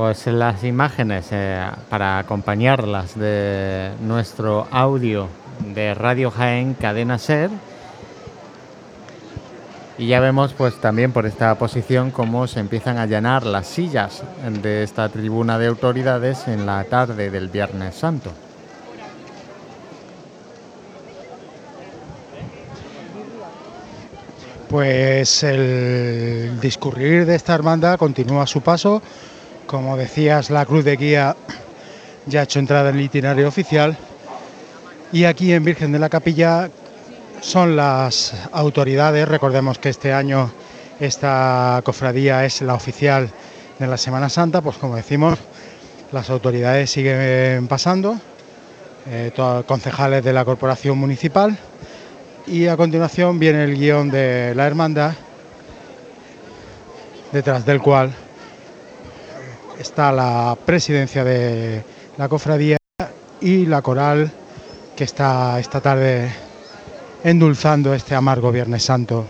pues 0.00 0.26
las 0.28 0.64
imágenes 0.64 1.26
eh, 1.30 1.62
para 1.90 2.18
acompañarlas 2.20 3.18
de 3.18 3.90
nuestro 4.00 4.66
audio 4.70 5.28
de 5.74 5.92
Radio 5.92 6.30
Jaén 6.30 6.72
Cadena 6.72 7.18
Ser. 7.18 7.50
Y 9.98 10.06
ya 10.06 10.20
vemos 10.20 10.54
pues 10.54 10.80
también 10.80 11.12
por 11.12 11.26
esta 11.26 11.54
posición 11.56 12.12
cómo 12.12 12.46
se 12.46 12.60
empiezan 12.60 12.96
a 12.96 13.04
llenar 13.04 13.44
las 13.44 13.66
sillas 13.66 14.22
de 14.62 14.84
esta 14.84 15.10
tribuna 15.10 15.58
de 15.58 15.66
autoridades 15.66 16.48
en 16.48 16.64
la 16.64 16.82
tarde 16.84 17.30
del 17.30 17.48
Viernes 17.48 17.94
Santo. 17.94 18.30
Pues 24.70 25.42
el 25.42 26.58
discurrir 26.58 27.26
de 27.26 27.34
esta 27.34 27.54
hermandad 27.54 27.98
continúa 27.98 28.46
su 28.46 28.62
paso. 28.62 29.02
Como 29.70 29.96
decías, 29.96 30.50
la 30.50 30.66
cruz 30.66 30.84
de 30.84 30.96
guía 30.96 31.36
ya 32.26 32.40
ha 32.40 32.42
hecho 32.42 32.58
entrada 32.58 32.90
en 32.90 32.96
el 32.96 33.02
itinerario 33.02 33.46
oficial. 33.46 33.96
Y 35.12 35.26
aquí 35.26 35.52
en 35.52 35.64
Virgen 35.64 35.92
de 35.92 36.00
la 36.00 36.08
Capilla 36.08 36.68
son 37.40 37.76
las 37.76 38.34
autoridades. 38.50 39.28
Recordemos 39.28 39.78
que 39.78 39.90
este 39.90 40.12
año 40.12 40.50
esta 40.98 41.80
cofradía 41.84 42.44
es 42.44 42.62
la 42.62 42.74
oficial 42.74 43.30
de 43.78 43.86
la 43.86 43.96
Semana 43.96 44.28
Santa. 44.28 44.60
Pues 44.60 44.76
como 44.76 44.96
decimos, 44.96 45.38
las 46.10 46.30
autoridades 46.30 46.90
siguen 46.90 47.68
pasando, 47.68 48.18
eh, 49.08 49.30
todos 49.36 49.64
concejales 49.66 50.24
de 50.24 50.32
la 50.32 50.44
corporación 50.44 50.98
municipal. 50.98 51.56
Y 52.48 52.66
a 52.66 52.76
continuación 52.76 53.38
viene 53.38 53.62
el 53.62 53.78
guion 53.78 54.10
de 54.10 54.52
la 54.52 54.66
hermandad, 54.66 55.12
detrás 57.30 57.64
del 57.64 57.80
cual 57.80 58.12
está 59.80 60.12
la 60.12 60.56
presidencia 60.64 61.24
de 61.24 61.82
la 62.18 62.28
cofradía 62.28 62.76
y 63.40 63.64
la 63.64 63.80
coral 63.80 64.30
que 64.94 65.04
está 65.04 65.58
esta 65.58 65.80
tarde 65.80 66.30
endulzando 67.24 67.94
este 67.94 68.14
amargo 68.14 68.52
Viernes 68.52 68.82
Santo 68.84 69.26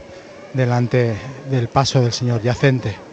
delante 0.52 1.14
del 1.48 1.68
paso 1.68 2.00
del 2.00 2.12
Señor 2.12 2.42
Yacente. 2.42 3.09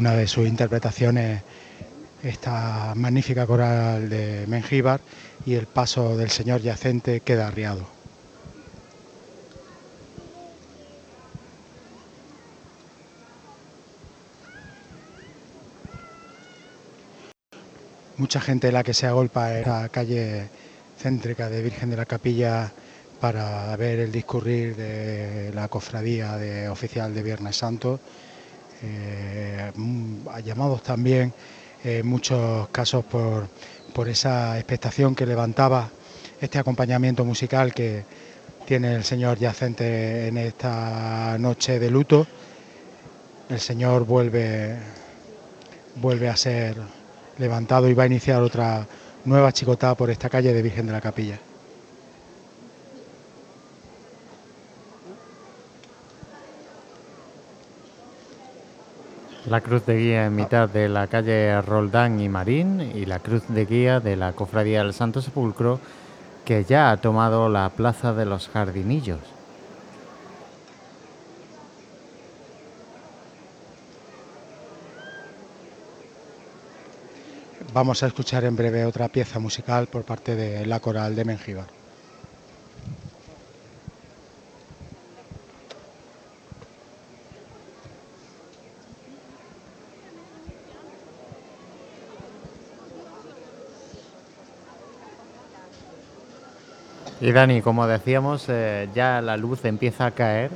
Una 0.00 0.14
de 0.14 0.26
sus 0.26 0.48
interpretaciones 0.48 1.42
esta 2.22 2.94
magnífica 2.96 3.46
coral 3.46 4.08
de 4.08 4.46
Mengíbar 4.48 4.98
y 5.44 5.52
el 5.56 5.66
paso 5.66 6.16
del 6.16 6.30
señor 6.30 6.62
yacente 6.62 7.20
queda 7.20 7.46
arriado. 7.46 7.86
Mucha 18.16 18.40
gente 18.40 18.72
la 18.72 18.82
que 18.82 18.94
se 18.94 19.06
agolpa 19.06 19.58
en 19.58 19.68
la 19.68 19.90
calle 19.90 20.48
céntrica 20.98 21.50
de 21.50 21.62
Virgen 21.62 21.90
de 21.90 21.96
la 21.98 22.06
Capilla 22.06 22.72
para 23.20 23.76
ver 23.76 23.98
el 23.98 24.12
discurrir 24.12 24.76
de 24.76 25.52
la 25.54 25.68
cofradía 25.68 26.38
de 26.38 26.70
oficial 26.70 27.14
de 27.14 27.22
Viernes 27.22 27.56
Santo. 27.56 28.00
Eh, 28.82 29.70
mm, 29.74 30.38
llamados 30.44 30.82
también 30.82 31.32
en 31.84 32.06
muchos 32.06 32.68
casos 32.68 33.04
por, 33.04 33.48
por 33.94 34.08
esa 34.08 34.56
expectación 34.58 35.14
que 35.14 35.26
levantaba 35.26 35.90
este 36.40 36.58
acompañamiento 36.58 37.24
musical 37.24 37.74
que 37.74 38.04
tiene 38.66 38.94
el 38.94 39.04
Señor 39.04 39.38
yacente 39.38 40.28
en 40.28 40.38
esta 40.38 41.36
noche 41.38 41.78
de 41.78 41.90
luto. 41.90 42.26
El 43.48 43.60
Señor 43.60 44.06
vuelve, 44.06 44.76
vuelve 45.96 46.28
a 46.28 46.36
ser 46.36 46.76
levantado 47.38 47.88
y 47.88 47.94
va 47.94 48.04
a 48.04 48.06
iniciar 48.06 48.42
otra 48.42 48.86
nueva 49.24 49.52
chicotada 49.52 49.94
por 49.96 50.10
esta 50.10 50.28
calle 50.28 50.52
de 50.52 50.62
Virgen 50.62 50.86
de 50.86 50.92
la 50.92 51.00
Capilla. 51.00 51.38
La 59.50 59.62
cruz 59.62 59.84
de 59.84 59.98
guía 59.98 60.26
en 60.26 60.36
mitad 60.36 60.68
de 60.68 60.88
la 60.88 61.08
calle 61.08 61.60
Roldán 61.60 62.20
y 62.20 62.28
Marín 62.28 62.80
y 62.94 63.04
la 63.04 63.18
cruz 63.18 63.42
de 63.48 63.66
guía 63.66 63.98
de 63.98 64.14
la 64.14 64.32
Cofradía 64.32 64.84
del 64.84 64.94
Santo 64.94 65.20
Sepulcro 65.20 65.80
que 66.44 66.62
ya 66.62 66.92
ha 66.92 66.98
tomado 66.98 67.48
la 67.48 67.68
Plaza 67.70 68.12
de 68.12 68.26
los 68.26 68.48
Jardinillos. 68.48 69.18
Vamos 77.74 78.04
a 78.04 78.06
escuchar 78.06 78.44
en 78.44 78.54
breve 78.54 78.84
otra 78.84 79.08
pieza 79.08 79.40
musical 79.40 79.88
por 79.88 80.04
parte 80.04 80.36
de 80.36 80.64
la 80.64 80.78
coral 80.78 81.16
de 81.16 81.24
Mengíbar. 81.24 81.79
Y 97.20 97.32
Dani, 97.32 97.60
como 97.60 97.86
decíamos, 97.86 98.46
eh, 98.48 98.88
ya 98.94 99.20
la 99.20 99.36
luz 99.36 99.64
empieza 99.66 100.06
a 100.06 100.10
caer 100.12 100.50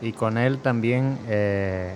y 0.00 0.12
con 0.12 0.38
él 0.38 0.58
también 0.58 1.18
eh, 1.28 1.94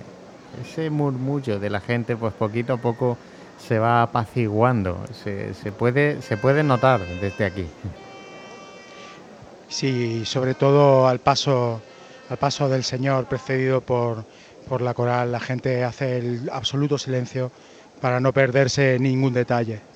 ese 0.61 0.89
murmullo 0.89 1.59
de 1.59 1.69
la 1.69 1.79
gente, 1.79 2.17
pues 2.17 2.33
poquito 2.33 2.73
a 2.73 2.77
poco 2.77 3.17
se 3.57 3.79
va 3.79 4.01
apaciguando. 4.01 4.97
Se, 5.23 5.53
se 5.53 5.71
puede, 5.71 6.21
se 6.21 6.35
puede 6.35 6.61
notar 6.61 6.99
desde 7.21 7.45
aquí. 7.45 7.65
Sí, 9.69 10.25
sobre 10.25 10.55
todo 10.55 11.07
al 11.07 11.19
paso, 11.19 11.81
al 12.29 12.37
paso 12.37 12.67
del 12.67 12.83
Señor 12.83 13.25
precedido 13.25 13.79
por, 13.79 14.25
por 14.67 14.81
la 14.81 14.93
coral, 14.93 15.31
la 15.31 15.39
gente 15.39 15.85
hace 15.85 16.17
el 16.17 16.49
absoluto 16.51 16.97
silencio 16.97 17.49
para 18.01 18.19
no 18.19 18.33
perderse 18.33 18.99
ningún 18.99 19.33
detalle. 19.33 19.90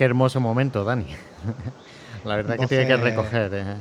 Qué 0.00 0.06
hermoso 0.06 0.40
momento, 0.40 0.82
Dani. 0.82 1.04
La 2.24 2.36
verdad 2.36 2.56
que 2.58 2.66
tiene 2.66 2.86
que 2.86 2.96
recoger. 2.96 3.52
eh. 3.52 3.76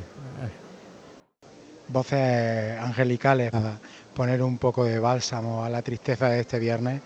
Voces 1.88 2.78
angelicales 2.78 3.52
para 3.52 3.78
poner 4.14 4.44
un 4.44 4.58
poco 4.58 4.84
de 4.84 5.00
bálsamo 5.00 5.64
a 5.64 5.70
la 5.70 5.82
tristeza 5.82 6.28
de 6.28 6.42
este 6.42 6.60
viernes. 6.60 7.02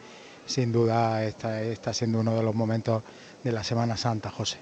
Sin 0.48 0.72
duda 0.72 1.24
está, 1.26 1.62
está 1.62 1.94
siendo 1.94 2.22
uno 2.22 2.34
de 2.34 2.42
los 2.42 2.56
momentos 2.56 3.04
de 3.44 3.52
la 3.52 3.64
Semana 3.64 3.98
Santa, 3.98 4.32
José. 4.32 4.58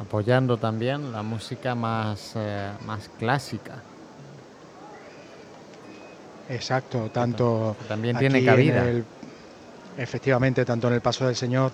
apoyando 0.00 0.58
también 0.58 1.10
la 1.10 1.24
música 1.24 1.74
más, 1.74 2.34
eh, 2.36 2.70
más 2.86 3.10
clásica. 3.18 3.82
Exacto, 6.48 7.10
tanto 7.12 7.74
también 7.88 8.16
tiene 8.16 8.44
cabida. 8.44 8.82
en 8.82 8.88
el- 8.88 9.04
efectivamente, 9.98 10.64
tanto 10.64 10.88
en 10.88 10.94
el 10.94 11.00
Paso 11.00 11.26
del 11.26 11.36
Señor 11.36 11.72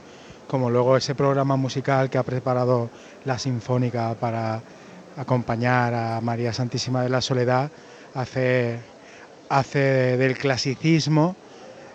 como 0.48 0.70
luego 0.70 0.96
ese 0.96 1.14
programa 1.14 1.56
musical 1.56 2.10
que 2.10 2.18
ha 2.18 2.22
preparado 2.22 2.90
la 3.24 3.38
Sinfónica 3.38 4.14
para 4.14 4.60
acompañar 5.16 5.94
a 5.94 6.20
María 6.20 6.52
Santísima 6.52 7.02
de 7.02 7.08
la 7.08 7.20
Soledad 7.20 7.70
hace, 8.14 8.78
hace 9.48 10.16
del 10.16 10.36
clasicismo 10.36 11.36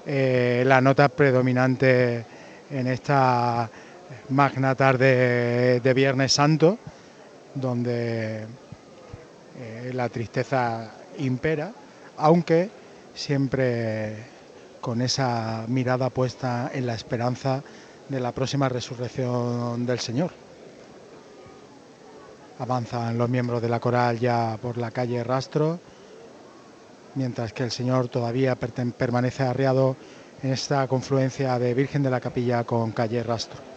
eh, 0.06 0.64
la 0.66 0.82
nota 0.82 1.10
predominante 1.10 2.26
en 2.72 2.88
esta 2.88 3.70
magna 4.30 4.76
tarde 4.76 5.80
de 5.80 5.94
Viernes 5.94 6.34
Santo, 6.34 6.78
donde 7.54 8.44
eh, 9.60 9.92
la 9.94 10.10
tristeza 10.10 10.92
impera, 11.18 11.72
aunque 12.18 12.70
siempre 13.14 14.39
con 14.82 15.02
esa 15.02 15.66
mirada 15.68 16.10
puesta 16.10 16.72
en 16.74 16.86
la 16.86 16.94
esperanza 16.94 17.64
de 18.08 18.20
la 18.20 18.32
próxima 18.32 18.70
resurrección 18.70 19.86
del 19.86 20.00
Señor. 20.00 20.32
Avanzan 22.60 23.18
los 23.18 23.30
miembros 23.30 23.62
de 23.62 23.70
la 23.70 23.80
coral 23.80 24.20
ya 24.20 24.58
por 24.62 24.78
la 24.78 24.92
calle 24.92 25.24
Rastro, 25.24 25.80
mientras 27.16 27.54
que 27.54 27.64
el 27.64 27.72
Señor 27.72 28.10
todavía 28.10 28.56
permanece 28.56 29.44
arreado 29.44 29.96
en 30.44 30.54
esta 30.54 30.88
confluencia 30.88 31.58
de 31.60 31.74
Virgen 31.74 32.04
de 32.04 32.10
la 32.10 32.20
Capilla 32.20 32.64
con 32.64 32.92
calle 32.92 33.24
Rastro. 33.24 33.69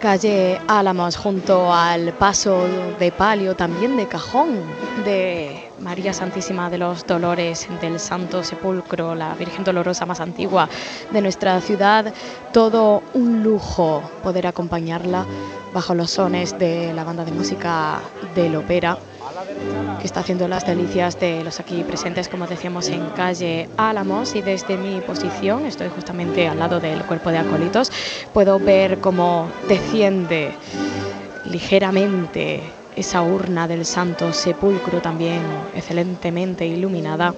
Calle 0.00 0.58
Álamos 0.66 1.14
junto 1.14 1.70
al 1.70 2.14
paso 2.14 2.66
de 2.98 3.12
palio, 3.12 3.54
también 3.54 3.98
de 3.98 4.08
cajón 4.08 4.58
de 5.04 5.70
María 5.78 6.14
Santísima 6.14 6.70
de 6.70 6.78
los 6.78 7.06
Dolores 7.06 7.68
del 7.82 8.00
Santo 8.00 8.42
Sepulcro, 8.42 9.14
la 9.14 9.34
Virgen 9.34 9.62
Dolorosa 9.62 10.06
más 10.06 10.20
antigua 10.20 10.70
de 11.10 11.20
nuestra 11.20 11.60
ciudad. 11.60 12.14
Todo 12.50 13.02
un 13.12 13.42
lujo 13.42 14.02
poder 14.22 14.46
acompañarla 14.46 15.26
bajo 15.74 15.94
los 15.94 16.12
sones 16.12 16.58
de 16.58 16.94
la 16.94 17.04
banda 17.04 17.26
de 17.26 17.32
música 17.32 18.00
del 18.34 18.56
ópera 18.56 18.96
que 20.00 20.06
está 20.06 20.20
haciendo 20.20 20.48
las 20.48 20.66
delicias 20.66 21.18
de 21.18 21.42
los 21.44 21.60
aquí 21.60 21.82
presentes, 21.82 22.28
como 22.28 22.46
decíamos, 22.46 22.88
en 22.88 23.06
calle 23.10 23.68
Álamos. 23.76 24.34
Y 24.34 24.42
desde 24.42 24.76
mi 24.76 25.00
posición, 25.00 25.66
estoy 25.66 25.88
justamente 25.88 26.48
al 26.48 26.58
lado 26.58 26.80
del 26.80 27.02
cuerpo 27.04 27.30
de 27.30 27.38
acólitos, 27.38 27.90
puedo 28.32 28.58
ver 28.58 28.98
cómo 28.98 29.48
desciende 29.68 30.52
ligeramente 31.46 32.62
esa 32.96 33.22
urna 33.22 33.66
del 33.66 33.86
Santo 33.86 34.32
Sepulcro, 34.32 35.00
también 35.00 35.40
excelentemente 35.74 36.66
iluminada 36.66 37.34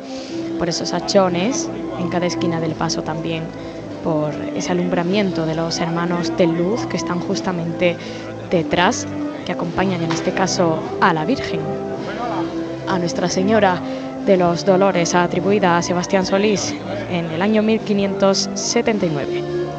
por 0.58 0.68
esos 0.68 0.92
hachones 0.92 1.68
en 1.98 2.08
cada 2.08 2.26
esquina 2.26 2.60
del 2.60 2.72
paso 2.72 3.02
también 3.02 3.44
por 4.02 4.34
ese 4.56 4.72
alumbramiento 4.72 5.46
de 5.46 5.54
los 5.54 5.78
hermanos 5.78 6.36
de 6.36 6.46
luz 6.46 6.86
que 6.86 6.96
están 6.96 7.20
justamente 7.20 7.96
detrás, 8.50 9.06
que 9.46 9.52
acompañan 9.52 10.02
en 10.02 10.10
este 10.10 10.32
caso 10.32 10.82
a 11.00 11.12
la 11.12 11.24
Virgen 11.24 11.60
a 12.88 12.98
Nuestra 12.98 13.28
Señora 13.28 13.80
de 14.26 14.36
los 14.36 14.64
Dolores, 14.64 15.14
atribuida 15.14 15.76
a 15.76 15.82
Sebastián 15.82 16.26
Solís 16.26 16.74
en 17.10 17.30
el 17.30 17.42
año 17.42 17.62
1579. 17.62 19.71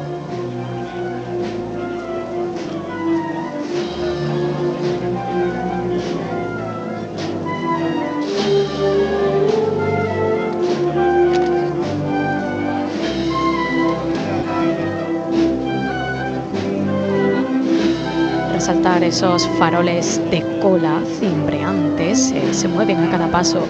Esos 19.14 19.48
faroles 19.60 20.20
de 20.32 20.42
cola 20.60 21.00
cimbreantes, 21.20 22.32
eh, 22.32 22.52
se 22.52 22.66
mueven 22.66 22.98
a 22.98 23.10
cada 23.12 23.28
paso 23.28 23.60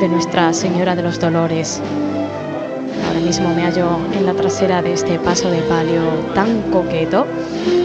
de 0.00 0.08
Nuestra 0.08 0.54
Señora 0.54 0.96
de 0.96 1.02
los 1.02 1.20
Dolores. 1.20 1.82
Ahora 3.06 3.20
mismo 3.20 3.54
me 3.54 3.60
hallo 3.60 3.98
en 4.18 4.24
la 4.24 4.32
trasera 4.32 4.80
de 4.80 4.94
este 4.94 5.18
paso 5.18 5.50
de 5.50 5.58
palio 5.58 6.00
tan 6.34 6.62
coqueto, 6.72 7.26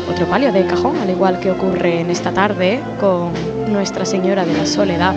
otro 0.10 0.26
palio 0.28 0.54
de 0.54 0.66
cajón, 0.66 0.96
al 1.00 1.10
igual 1.10 1.38
que 1.42 1.52
ocurre 1.52 2.00
en 2.00 2.12
esta 2.12 2.32
tarde 2.32 2.80
con 3.02 3.34
Nuestra 3.70 4.06
Señora 4.06 4.46
de 4.46 4.54
la 4.54 4.66
Soledad, 4.66 5.14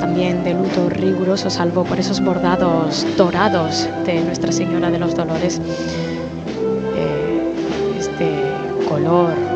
también 0.00 0.42
de 0.42 0.54
luto 0.54 0.88
riguroso, 0.90 1.48
salvo 1.48 1.84
por 1.84 2.00
esos 2.00 2.20
bordados 2.20 3.06
dorados 3.16 3.88
de 4.04 4.20
Nuestra 4.24 4.50
Señora 4.50 4.90
de 4.90 4.98
los 4.98 5.14
Dolores. 5.14 5.60
Eh, 6.96 7.96
este 8.00 8.32
color 8.88 9.47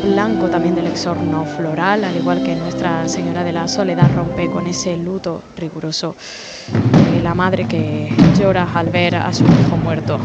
blanco 0.00 0.48
también 0.48 0.74
del 0.74 0.86
exorno 0.86 1.44
floral, 1.44 2.04
al 2.04 2.16
igual 2.16 2.42
que 2.42 2.54
Nuestra 2.54 3.08
Señora 3.08 3.44
de 3.44 3.52
la 3.52 3.68
Soledad 3.68 4.10
rompe 4.14 4.50
con 4.50 4.66
ese 4.66 4.96
luto 4.96 5.42
riguroso 5.56 6.16
de 7.12 7.22
la 7.22 7.34
madre 7.34 7.66
que 7.66 8.08
llora 8.38 8.68
al 8.74 8.88
ver 8.88 9.16
a 9.16 9.32
su 9.32 9.44
hijo 9.44 9.76
muerto. 9.76 10.18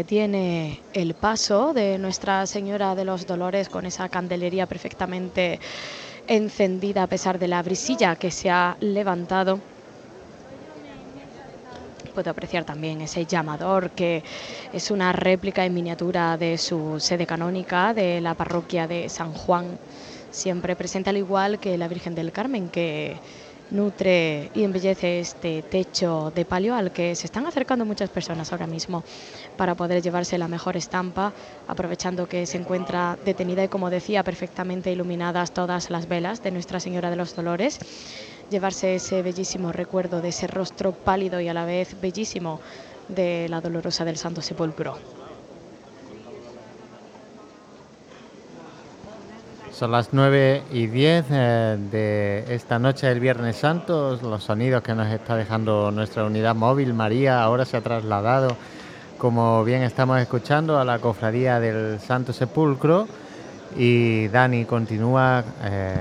Se 0.00 0.04
detiene 0.04 0.80
el 0.94 1.12
paso 1.12 1.74
de 1.74 1.98
Nuestra 1.98 2.46
Señora 2.46 2.94
de 2.94 3.04
los 3.04 3.26
Dolores 3.26 3.68
con 3.68 3.84
esa 3.84 4.08
candelería 4.08 4.64
perfectamente 4.64 5.60
encendida 6.26 7.02
a 7.02 7.06
pesar 7.06 7.38
de 7.38 7.48
la 7.48 7.62
brisilla 7.62 8.16
que 8.16 8.30
se 8.30 8.48
ha 8.48 8.78
levantado. 8.80 9.60
Puedo 12.14 12.30
apreciar 12.30 12.64
también 12.64 13.02
ese 13.02 13.26
llamador 13.26 13.90
que 13.90 14.24
es 14.72 14.90
una 14.90 15.12
réplica 15.12 15.66
en 15.66 15.74
miniatura 15.74 16.38
de 16.38 16.56
su 16.56 16.98
sede 16.98 17.26
canónica 17.26 17.92
de 17.92 18.22
la 18.22 18.32
parroquia 18.32 18.86
de 18.86 19.10
San 19.10 19.34
Juan, 19.34 19.78
siempre 20.30 20.76
presente 20.76 21.10
al 21.10 21.18
igual 21.18 21.58
que 21.58 21.76
la 21.76 21.88
Virgen 21.88 22.14
del 22.14 22.32
Carmen 22.32 22.70
que 22.70 23.18
nutre 23.70 24.50
y 24.54 24.64
embellece 24.64 25.20
este 25.20 25.62
techo 25.62 26.32
de 26.34 26.44
palio 26.44 26.74
al 26.74 26.92
que 26.92 27.14
se 27.14 27.26
están 27.26 27.46
acercando 27.46 27.84
muchas 27.84 28.10
personas 28.10 28.52
ahora 28.52 28.66
mismo 28.66 29.04
para 29.56 29.74
poder 29.74 30.02
llevarse 30.02 30.38
la 30.38 30.48
mejor 30.48 30.76
estampa, 30.76 31.32
aprovechando 31.66 32.26
que 32.26 32.46
se 32.46 32.58
encuentra 32.58 33.18
detenida 33.24 33.64
y 33.64 33.68
como 33.68 33.90
decía, 33.90 34.24
perfectamente 34.24 34.92
iluminadas 34.92 35.52
todas 35.52 35.90
las 35.90 36.08
velas 36.08 36.42
de 36.42 36.50
Nuestra 36.50 36.80
Señora 36.80 37.10
de 37.10 37.16
los 37.16 37.34
Dolores, 37.34 37.78
llevarse 38.50 38.96
ese 38.96 39.22
bellísimo 39.22 39.72
recuerdo 39.72 40.20
de 40.20 40.28
ese 40.28 40.46
rostro 40.46 40.92
pálido 40.92 41.40
y 41.40 41.48
a 41.48 41.54
la 41.54 41.64
vez 41.64 42.00
bellísimo 42.00 42.60
de 43.08 43.48
la 43.48 43.60
dolorosa 43.60 44.04
del 44.04 44.16
Santo 44.16 44.42
Sepulcro. 44.42 44.98
Son 49.80 49.92
las 49.92 50.10
9 50.12 50.64
y 50.72 50.88
10 50.88 51.24
eh, 51.30 51.78
de 51.90 52.54
esta 52.54 52.78
noche 52.78 53.06
del 53.06 53.18
Viernes 53.18 53.56
Santo. 53.56 54.18
Los 54.22 54.44
sonidos 54.44 54.82
que 54.82 54.94
nos 54.94 55.08
está 55.08 55.36
dejando 55.36 55.90
nuestra 55.90 56.24
unidad 56.24 56.54
móvil 56.54 56.92
María 56.92 57.42
ahora 57.42 57.64
se 57.64 57.78
ha 57.78 57.80
trasladado, 57.80 58.58
como 59.16 59.64
bien 59.64 59.80
estamos 59.82 60.20
escuchando, 60.20 60.78
a 60.78 60.84
la 60.84 60.98
cofradía 60.98 61.60
del 61.60 61.98
Santo 61.98 62.34
Sepulcro. 62.34 63.08
Y 63.74 64.28
Dani 64.28 64.66
continúa 64.66 65.42
eh, 65.62 65.94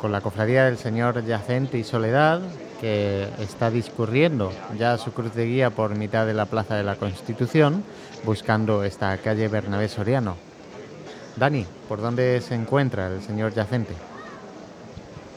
con 0.00 0.10
la 0.10 0.20
cofradía 0.20 0.64
del 0.64 0.76
Señor 0.76 1.24
Yacente 1.24 1.78
y 1.78 1.84
Soledad, 1.84 2.40
que 2.80 3.28
está 3.38 3.70
discurriendo 3.70 4.50
ya 4.76 4.98
su 4.98 5.12
cruz 5.12 5.32
de 5.36 5.46
guía 5.46 5.70
por 5.70 5.94
mitad 5.94 6.26
de 6.26 6.34
la 6.34 6.46
Plaza 6.46 6.74
de 6.74 6.82
la 6.82 6.96
Constitución, 6.96 7.84
buscando 8.24 8.82
esta 8.82 9.16
calle 9.18 9.46
Bernabé 9.46 9.86
Soriano. 9.86 10.45
Dani, 11.36 11.66
¿por 11.86 12.00
dónde 12.00 12.40
se 12.40 12.54
encuentra 12.54 13.08
el 13.08 13.22
señor 13.22 13.52
Yacente? 13.52 13.92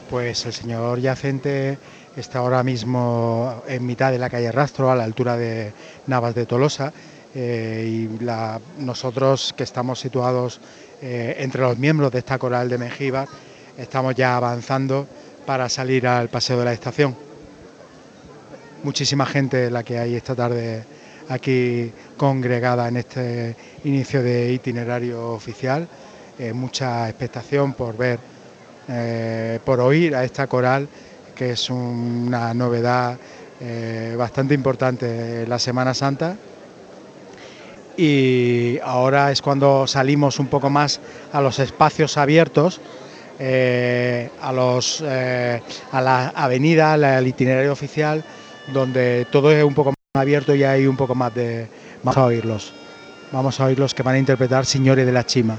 Pues 0.08 0.46
el 0.46 0.54
señor 0.54 0.98
Yacente 0.98 1.78
está 2.16 2.38
ahora 2.38 2.62
mismo 2.62 3.62
en 3.68 3.84
mitad 3.84 4.10
de 4.10 4.18
la 4.18 4.30
calle 4.30 4.50
Rastro, 4.50 4.90
a 4.90 4.96
la 4.96 5.04
altura 5.04 5.36
de 5.36 5.72
Navas 6.06 6.34
de 6.34 6.46
Tolosa, 6.46 6.92
eh, 7.34 7.84
y 7.86 8.82
nosotros 8.82 9.54
que 9.54 9.62
estamos 9.62 10.00
situados 10.00 10.58
eh, 11.02 11.36
entre 11.38 11.60
los 11.60 11.76
miembros 11.76 12.10
de 12.10 12.20
esta 12.20 12.38
coral 12.38 12.70
de 12.70 12.78
Mengíbar, 12.78 13.28
estamos 13.76 14.14
ya 14.14 14.36
avanzando 14.36 15.06
para 15.44 15.68
salir 15.68 16.06
al 16.06 16.30
paseo 16.30 16.58
de 16.58 16.64
la 16.64 16.72
estación. 16.72 17.14
Muchísima 18.82 19.26
gente 19.26 19.70
la 19.70 19.82
que 19.82 19.98
hay 19.98 20.14
esta 20.14 20.34
tarde 20.34 20.82
aquí 21.30 21.92
congregada 22.16 22.88
en 22.88 22.96
este 22.96 23.56
inicio 23.84 24.22
de 24.22 24.52
itinerario 24.52 25.30
oficial. 25.32 25.88
Eh, 26.38 26.52
mucha 26.52 27.08
expectación 27.08 27.72
por 27.72 27.96
ver, 27.96 28.18
eh, 28.88 29.60
por 29.64 29.80
oír 29.80 30.14
a 30.16 30.24
esta 30.24 30.46
coral, 30.46 30.88
que 31.34 31.52
es 31.52 31.70
una 31.70 32.52
novedad 32.52 33.16
eh, 33.60 34.14
bastante 34.18 34.54
importante 34.54 35.42
en 35.44 35.48
la 35.48 35.58
Semana 35.58 35.94
Santa. 35.94 36.36
Y 37.96 38.78
ahora 38.82 39.30
es 39.30 39.40
cuando 39.42 39.86
salimos 39.86 40.38
un 40.38 40.46
poco 40.46 40.70
más 40.70 41.00
a 41.32 41.40
los 41.40 41.58
espacios 41.58 42.16
abiertos, 42.16 42.80
a, 43.38 44.52
los, 44.52 45.02
a 45.02 46.00
la 46.00 46.28
avenida, 46.28 46.92
al 46.94 47.26
itinerario 47.26 47.72
oficial, 47.72 48.22
donde 48.72 49.26
todo 49.30 49.50
es 49.50 49.64
un 49.64 49.74
poco 49.74 49.90
más 49.90 49.99
abierto 50.18 50.56
y 50.56 50.64
hay 50.64 50.88
un 50.88 50.96
poco 50.96 51.14
más 51.14 51.32
de... 51.36 51.68
Vamos 52.02 52.16
a 52.16 52.24
oírlos. 52.24 52.72
Vamos 53.30 53.60
a 53.60 53.66
oírlos 53.66 53.94
que 53.94 54.02
van 54.02 54.16
a 54.16 54.18
interpretar 54.18 54.66
Señores 54.66 55.06
de 55.06 55.12
la 55.12 55.24
Chima. 55.24 55.56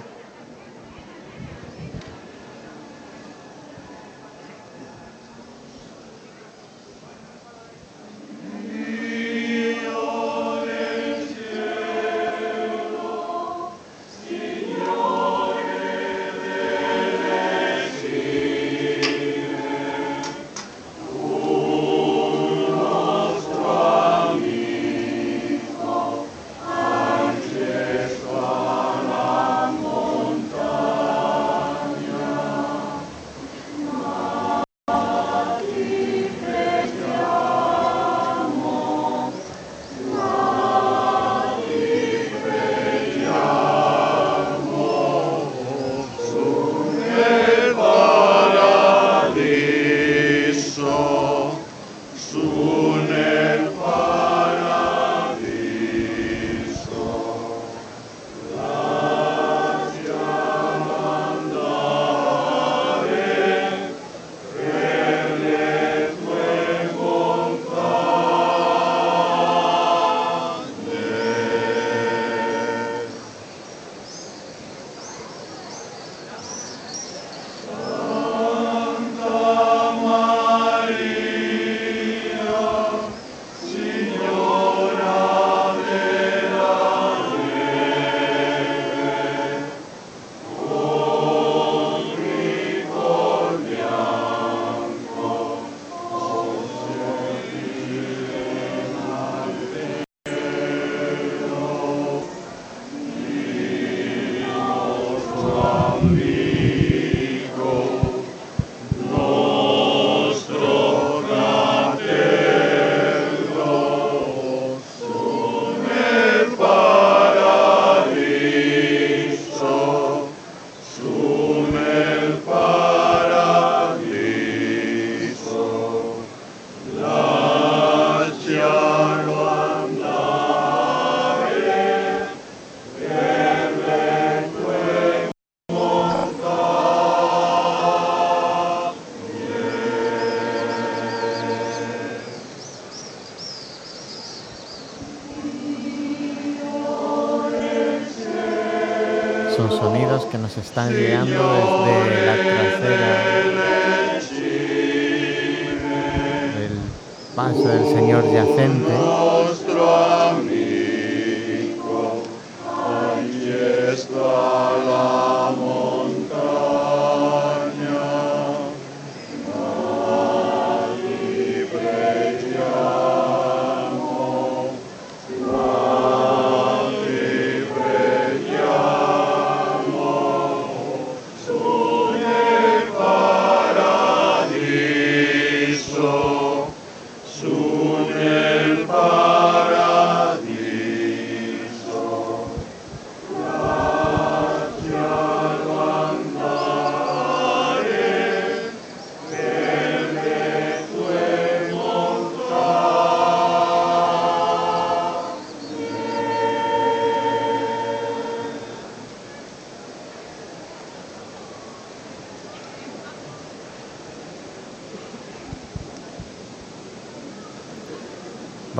Están 150.72 150.94
llegando 150.94 151.51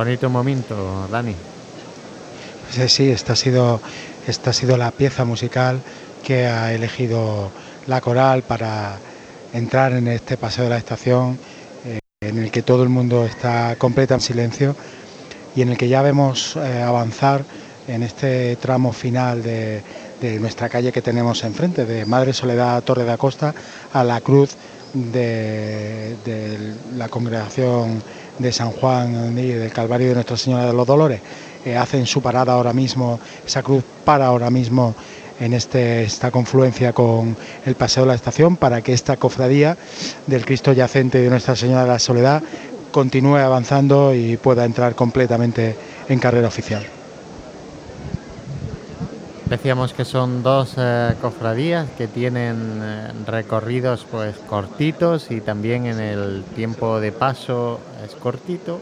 Bonito 0.02 0.32
momento, 0.32 1.08
Dani. 1.12 1.36
Sí, 2.72 2.90
sí, 2.90 3.12
esta 3.12 3.34
ha 3.34 3.36
sido, 3.36 3.80
esta 4.26 4.50
ha 4.50 4.54
sido 4.54 4.76
la 4.76 4.90
pieza 4.90 5.26
musical 5.26 5.80
que 6.24 6.48
ha 6.48 6.74
elegido 6.74 7.52
la 7.86 8.02
coral 8.02 8.42
para 8.42 8.98
entrar 9.54 9.94
en 9.94 10.08
este 10.08 10.38
paseo 10.38 10.64
de 10.64 10.70
la 10.72 10.78
estación 10.78 11.38
eh, 11.86 12.00
en 12.20 12.40
el 12.40 12.50
que 12.50 12.64
todo 12.64 12.82
el 12.82 12.90
mundo 12.90 13.26
está 13.26 13.76
completa 13.76 14.16
en 14.16 14.22
silencio 14.22 14.76
y 15.56 15.62
en 15.62 15.70
el 15.70 15.78
que 15.78 15.88
ya 15.88 16.02
vemos 16.02 16.56
eh, 16.56 16.82
avanzar 16.82 17.44
en 17.88 18.02
este 18.02 18.56
tramo 18.56 18.94
final 18.94 19.44
de, 19.44 19.84
de 20.20 20.40
nuestra 20.40 20.68
calle 20.68 20.92
que 20.92 21.04
tenemos 21.04 21.44
enfrente, 21.44 21.86
de 21.86 22.08
Madre 22.08 22.34
Soledad 22.34 22.82
Torre 22.82 23.04
de 23.04 23.12
Acosta 23.12 23.54
a 23.94 24.04
la 24.04 24.20
cruz 24.20 24.56
de, 24.96 26.16
de 26.26 26.74
la 26.98 27.08
congregación 27.08 28.02
de 28.42 28.52
San 28.52 28.72
Juan 28.72 29.38
y 29.38 29.48
del 29.48 29.72
Calvario 29.72 30.10
de 30.10 30.16
Nuestra 30.16 30.38
Señora 30.38 30.66
de 30.66 30.74
los 30.74 30.88
Dolores. 30.88 31.22
Eh, 31.66 31.78
hacen 31.78 32.06
su 32.08 32.22
parada 32.22 32.54
ahora 32.54 32.74
mismo, 32.74 33.20
esa 33.46 33.62
cruz 33.62 33.84
para 34.04 34.26
ahora 34.26 34.50
mismo 34.50 34.96
en 35.40 35.54
este, 35.54 36.04
esta 36.04 36.32
confluencia 36.32 36.94
con 36.94 37.36
el 37.66 37.76
paseo 37.76 38.04
de 38.04 38.08
la 38.10 38.16
estación 38.16 38.58
para 38.58 38.82
que 38.82 38.94
esta 38.94 39.18
cofradía 39.18 39.78
del 40.28 40.46
Cristo 40.46 40.72
yacente 40.72 41.20
de 41.20 41.30
Nuestra 41.30 41.56
Señora 41.56 41.84
de 41.84 41.90
la 41.90 42.00
Soledad 42.00 42.44
continúe 42.92 43.38
avanzando 43.38 44.14
y 44.14 44.38
pueda 44.38 44.66
entrar 44.66 44.96
completamente 44.96 45.76
en 46.10 46.20
carrera 46.20 46.48
oficial. 46.48 46.84
Decíamos 49.52 49.94
que 49.94 50.06
son 50.06 50.44
dos 50.44 50.76
eh, 50.78 51.14
cofradías 51.22 51.90
que 51.98 52.08
tienen 52.08 52.80
eh, 52.82 53.12
recorridos 53.28 54.08
pues 54.10 54.38
cortitos 54.38 55.30
y 55.30 55.42
también 55.42 55.88
en 55.88 56.00
el 56.00 56.44
tiempo 56.56 57.02
de 57.02 57.12
paso 57.12 57.82
es 58.12 58.16
cortito 58.22 58.80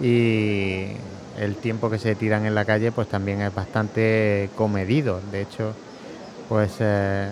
y 0.00 0.86
el 1.38 1.56
tiempo 1.56 1.90
que 1.90 1.98
se 1.98 2.14
tiran 2.14 2.46
en 2.46 2.54
la 2.54 2.64
calle 2.64 2.92
pues 2.92 3.08
también 3.08 3.40
es 3.40 3.54
bastante 3.54 4.50
comedido. 4.56 5.20
De 5.30 5.42
hecho, 5.42 5.74
pues 6.48 6.76
eh, 6.80 7.28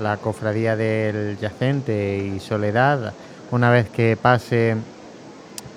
la 0.00 0.16
cofradía 0.18 0.76
del 0.76 1.38
Yacente 1.38 2.18
y 2.18 2.40
Soledad, 2.40 3.12
una 3.50 3.70
vez 3.70 3.88
que 3.88 4.16
pase 4.20 4.76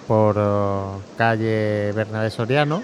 por 0.07 0.37
oh, 0.37 1.01
calle 1.17 1.91
Bernabé 1.93 2.29
Soriano, 2.29 2.81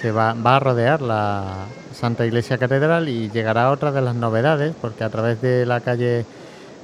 se 0.00 0.10
va, 0.10 0.34
va 0.34 0.56
a 0.56 0.60
rodear 0.60 1.02
la 1.02 1.66
Santa 1.94 2.26
Iglesia 2.26 2.58
Catedral 2.58 3.08
y 3.08 3.30
llegará 3.30 3.70
otra 3.70 3.92
de 3.92 4.00
las 4.00 4.16
novedades, 4.16 4.74
porque 4.80 5.04
a 5.04 5.10
través 5.10 5.40
de 5.40 5.66
la 5.66 5.80
calle 5.80 6.24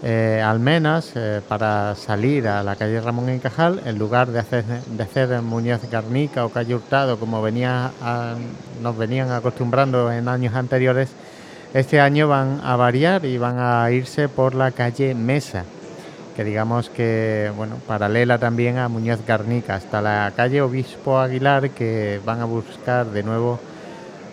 eh, 0.02 0.42
Almenas, 0.44 1.12
eh, 1.16 1.40
para 1.48 1.94
salir 1.96 2.46
a 2.46 2.62
la 2.62 2.76
calle 2.76 3.00
Ramón 3.00 3.28
Encajal, 3.28 3.80
en 3.84 3.98
lugar 3.98 4.28
de 4.28 4.38
hacer, 4.38 4.64
de 4.64 5.02
hacer 5.02 5.42
Muñoz 5.42 5.80
Garnica 5.90 6.44
o 6.44 6.50
calle 6.50 6.74
Hurtado, 6.74 7.18
como 7.18 7.42
venía 7.42 7.90
nos 8.80 8.96
venían 8.96 9.32
acostumbrando 9.32 10.12
en 10.12 10.28
años 10.28 10.54
anteriores, 10.54 11.10
este 11.74 12.00
año 12.00 12.28
van 12.28 12.60
a 12.64 12.76
variar 12.76 13.24
y 13.24 13.38
van 13.38 13.58
a 13.58 13.90
irse 13.90 14.28
por 14.28 14.54
la 14.54 14.70
calle 14.70 15.14
Mesa, 15.14 15.64
que 16.36 16.44
digamos 16.44 16.88
que, 16.90 17.50
bueno, 17.56 17.76
paralela 17.86 18.38
también 18.38 18.78
a 18.78 18.88
Muñoz 18.88 19.20
Garnica, 19.26 19.74
hasta 19.74 20.00
la 20.00 20.32
calle 20.36 20.62
Obispo 20.62 21.18
Aguilar, 21.18 21.70
que 21.70 22.20
van 22.24 22.40
a 22.40 22.44
buscar 22.44 23.06
de 23.06 23.22
nuevo 23.22 23.58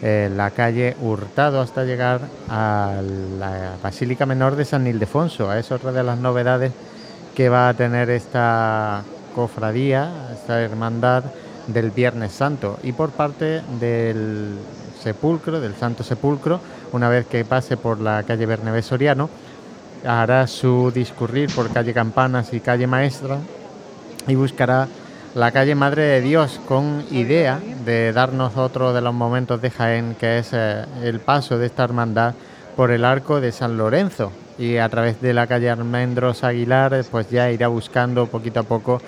la 0.01 0.51
calle 0.51 0.95
Hurtado 1.01 1.61
hasta 1.61 1.83
llegar 1.83 2.21
a 2.49 3.01
la 3.39 3.73
Basílica 3.81 4.25
Menor 4.25 4.55
de 4.55 4.65
San 4.65 4.85
Ildefonso. 4.87 5.51
Es 5.53 5.71
otra 5.71 5.91
de 5.91 6.03
las 6.03 6.19
novedades 6.19 6.71
que 7.33 7.49
va 7.49 7.69
a 7.69 7.73
tener 7.73 8.09
esta 8.09 9.03
cofradía, 9.33 10.29
esta 10.33 10.61
hermandad 10.61 11.23
del 11.67 11.91
Viernes 11.91 12.31
Santo. 12.31 12.79
Y 12.83 12.93
por 12.93 13.11
parte 13.11 13.61
del 13.79 14.57
sepulcro, 15.01 15.59
del 15.59 15.75
Santo 15.75 16.03
Sepulcro, 16.03 16.59
una 16.93 17.09
vez 17.09 17.25
que 17.25 17.43
pase 17.45 17.77
por 17.77 17.99
la 17.99 18.23
calle 18.23 18.45
Bernabé 18.45 18.81
Soriano, 18.81 19.29
hará 20.05 20.47
su 20.47 20.91
discurrir 20.93 21.53
por 21.53 21.71
calle 21.71 21.93
Campanas 21.93 22.53
y 22.53 22.59
calle 22.59 22.87
Maestra 22.87 23.37
y 24.27 24.35
buscará 24.35 24.87
la 25.35 25.51
calle 25.51 25.75
Madre 25.75 26.03
de 26.03 26.21
Dios 26.21 26.59
con 26.67 27.03
idea 27.11 27.59
de 27.85 28.13
darnos 28.13 28.55
otro 28.57 28.93
de 28.93 29.01
los 29.01 29.13
momentos 29.13 29.61
de 29.61 29.69
Jaén 29.69 30.15
que 30.19 30.39
es 30.39 30.51
eh, 30.53 30.85
el 31.03 31.19
paso 31.19 31.57
de 31.57 31.65
esta 31.65 31.83
hermandad 31.83 32.33
por 32.75 32.91
el 32.91 33.03
arco 33.03 33.41
de 33.41 33.51
San 33.51 33.77
Lorenzo 33.77 34.31
y 34.57 34.77
a 34.77 34.87
través 34.87 35.21
de 35.21 35.33
la 35.33 35.47
calle 35.47 35.69
Almendros 35.69 36.43
Aguilar 36.45 37.03
pues 37.11 37.29
ya 37.29 37.51
irá 37.51 37.67
buscando 37.67 38.27
poquito 38.27 38.61
a 38.61 38.63
poco 38.63 39.01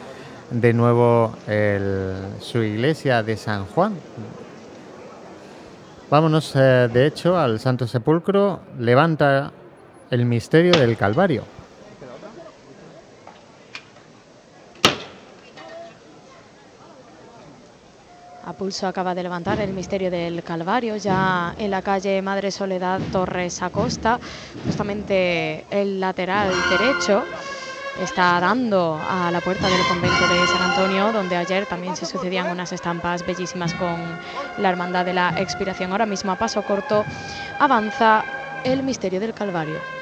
de 0.52 0.74
nuevo 0.74 1.34
el- 1.48 2.14
su 2.42 2.62
iglesia 2.64 3.22
de 3.24 3.36
San 3.38 3.66
Juan. 3.66 3.94
Vámonos 6.10 6.54
eh, 6.56 6.90
de 6.92 7.06
hecho 7.06 7.38
al 7.38 7.60
Santo 7.60 7.86
Sepulcro, 7.88 8.60
levanta 8.80 9.52
el 10.10 10.26
misterio 10.26 10.72
del 10.74 10.96
Calvario. 10.98 11.44
A 18.48 18.54
pulso 18.54 18.88
acaba 18.88 19.14
de 19.14 19.24
levantar 19.24 19.60
el 19.60 19.74
misterio 19.74 20.10
del 20.10 20.42
Calvario, 20.42 20.96
ya 20.96 21.54
en 21.58 21.70
la 21.70 21.82
calle 21.82 22.22
Madre 22.22 22.50
Soledad 22.50 23.02
Torres 23.12 23.62
Acosta, 23.62 24.22
justamente 24.66 25.66
el 25.70 26.00
lateral 26.00 26.54
derecho 26.70 27.26
está 28.02 28.40
dando 28.40 29.02
a 29.06 29.30
la 29.32 29.42
puerta 29.42 29.68
del 29.68 29.86
convento 29.90 30.26
de 30.30 30.48
San 30.48 30.62
Antonio, 30.62 31.12
donde 31.12 31.36
ayer 31.36 31.66
también 31.66 31.98
se 31.98 32.06
sucedían 32.06 32.50
unas 32.50 32.72
estampas 32.72 33.26
bellísimas 33.26 33.74
con 33.74 33.98
la 34.60 34.70
Hermandad 34.70 35.04
de 35.04 35.14
la 35.14 35.34
Expiración. 35.42 35.92
Ahora 35.92 36.06
mismo 36.06 36.32
a 36.32 36.38
paso 36.38 36.62
corto 36.62 37.04
avanza 37.60 38.24
el 38.64 38.82
misterio 38.82 39.20
del 39.20 39.34
Calvario. 39.34 39.97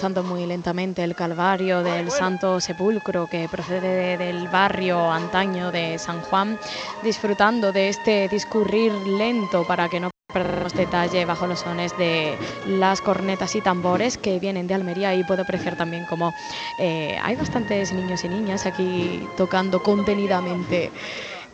Avanzando 0.00 0.22
muy 0.22 0.46
lentamente 0.46 1.04
el 1.04 1.14
Calvario 1.14 1.82
del 1.82 2.10
Santo 2.10 2.58
Sepulcro 2.58 3.26
que 3.26 3.50
procede 3.50 4.16
del 4.16 4.48
barrio 4.48 5.10
antaño 5.10 5.70
de 5.70 5.98
San 5.98 6.22
Juan, 6.22 6.58
disfrutando 7.02 7.70
de 7.70 7.90
este 7.90 8.26
discurrir 8.28 8.92
lento 8.92 9.66
para 9.66 9.90
que 9.90 10.00
no 10.00 10.08
perdamos 10.32 10.72
detalle 10.72 11.26
bajo 11.26 11.46
los 11.46 11.60
sones 11.60 11.94
de 11.98 12.34
las 12.66 13.02
cornetas 13.02 13.54
y 13.56 13.60
tambores 13.60 14.16
que 14.16 14.38
vienen 14.38 14.66
de 14.66 14.72
Almería. 14.72 15.14
Y 15.14 15.22
puedo 15.22 15.42
apreciar 15.42 15.76
también 15.76 16.06
como 16.06 16.32
eh, 16.78 17.18
hay 17.22 17.36
bastantes 17.36 17.92
niños 17.92 18.24
y 18.24 18.30
niñas 18.30 18.64
aquí 18.64 19.28
tocando 19.36 19.82
contenidamente 19.82 20.90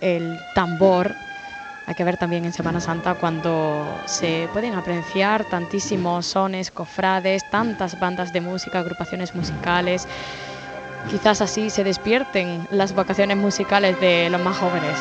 el 0.00 0.38
tambor 0.54 1.16
hay 1.86 1.94
que 1.94 2.02
ver 2.02 2.16
también 2.16 2.44
en 2.44 2.52
Semana 2.52 2.80
Santa 2.80 3.14
cuando 3.14 3.86
se 4.06 4.48
pueden 4.52 4.74
apreciar 4.74 5.44
tantísimos 5.44 6.26
sones, 6.26 6.72
cofrades, 6.72 7.48
tantas 7.48 7.98
bandas 8.00 8.32
de 8.32 8.40
música, 8.40 8.80
agrupaciones 8.80 9.34
musicales. 9.36 10.08
Quizás 11.08 11.40
así 11.40 11.70
se 11.70 11.84
despierten 11.84 12.66
las 12.72 12.92
vocaciones 12.92 13.36
musicales 13.36 14.00
de 14.00 14.28
los 14.30 14.40
más 14.40 14.56
jóvenes. 14.56 14.98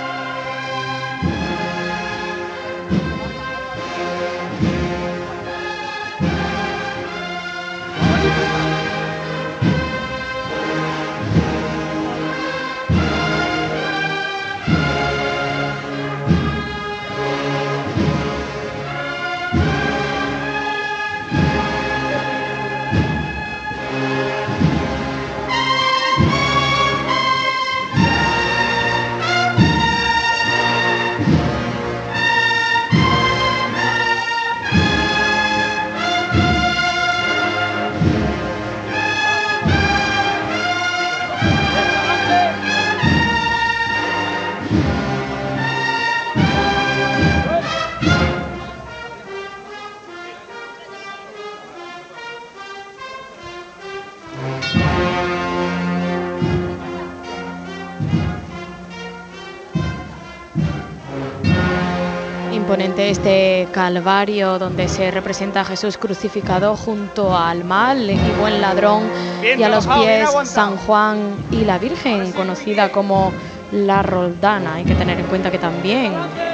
Imponente 62.76 63.10
este 63.10 63.70
Calvario 63.72 64.60
donde 64.60 64.90
se 64.90 65.10
representa 65.10 65.62
a 65.62 65.66
Jesús 65.66 65.98
crucificado 65.98 66.76
junto 66.76 67.34
al 67.34 67.64
mal 67.64 68.10
y 68.10 68.20
buen 68.38 68.60
ladrón 68.60 69.04
Bien 69.42 69.58
y 69.58 69.64
a 69.64 69.70
los 69.70 69.88
pies. 69.88 70.30
San 70.44 70.76
Juan 70.76 71.38
y 71.52 71.64
la 71.64 71.78
Virgen, 71.80 72.34
conocida 72.34 72.92
como 72.92 73.32
la 73.72 74.04
Roldana. 74.04 74.76
Hay 74.76 74.84
que 74.84 74.94
tener 74.94 75.18
en 75.18 75.26
cuenta 75.28 75.52
que 75.52 75.58
también 75.58 76.12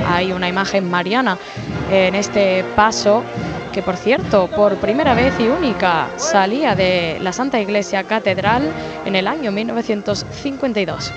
hay 0.08 0.32
una 0.32 0.48
imagen 0.48 0.92
mariana 0.92 1.40
en 1.90 2.14
este 2.14 2.64
paso 2.76 3.24
que 3.74 3.82
por 3.82 3.98
cierto, 3.98 4.48
por 4.48 4.76
primera 4.76 5.16
vez 5.16 5.34
y 5.40 5.48
única, 5.48 6.08
salía 6.18 6.76
de 6.76 7.18
la 7.20 7.34
Santa 7.34 7.60
Iglesia 7.60 8.04
Catedral 8.04 8.72
en 9.06 9.16
el 9.16 9.26
año 9.26 9.52
1952. 9.52 11.12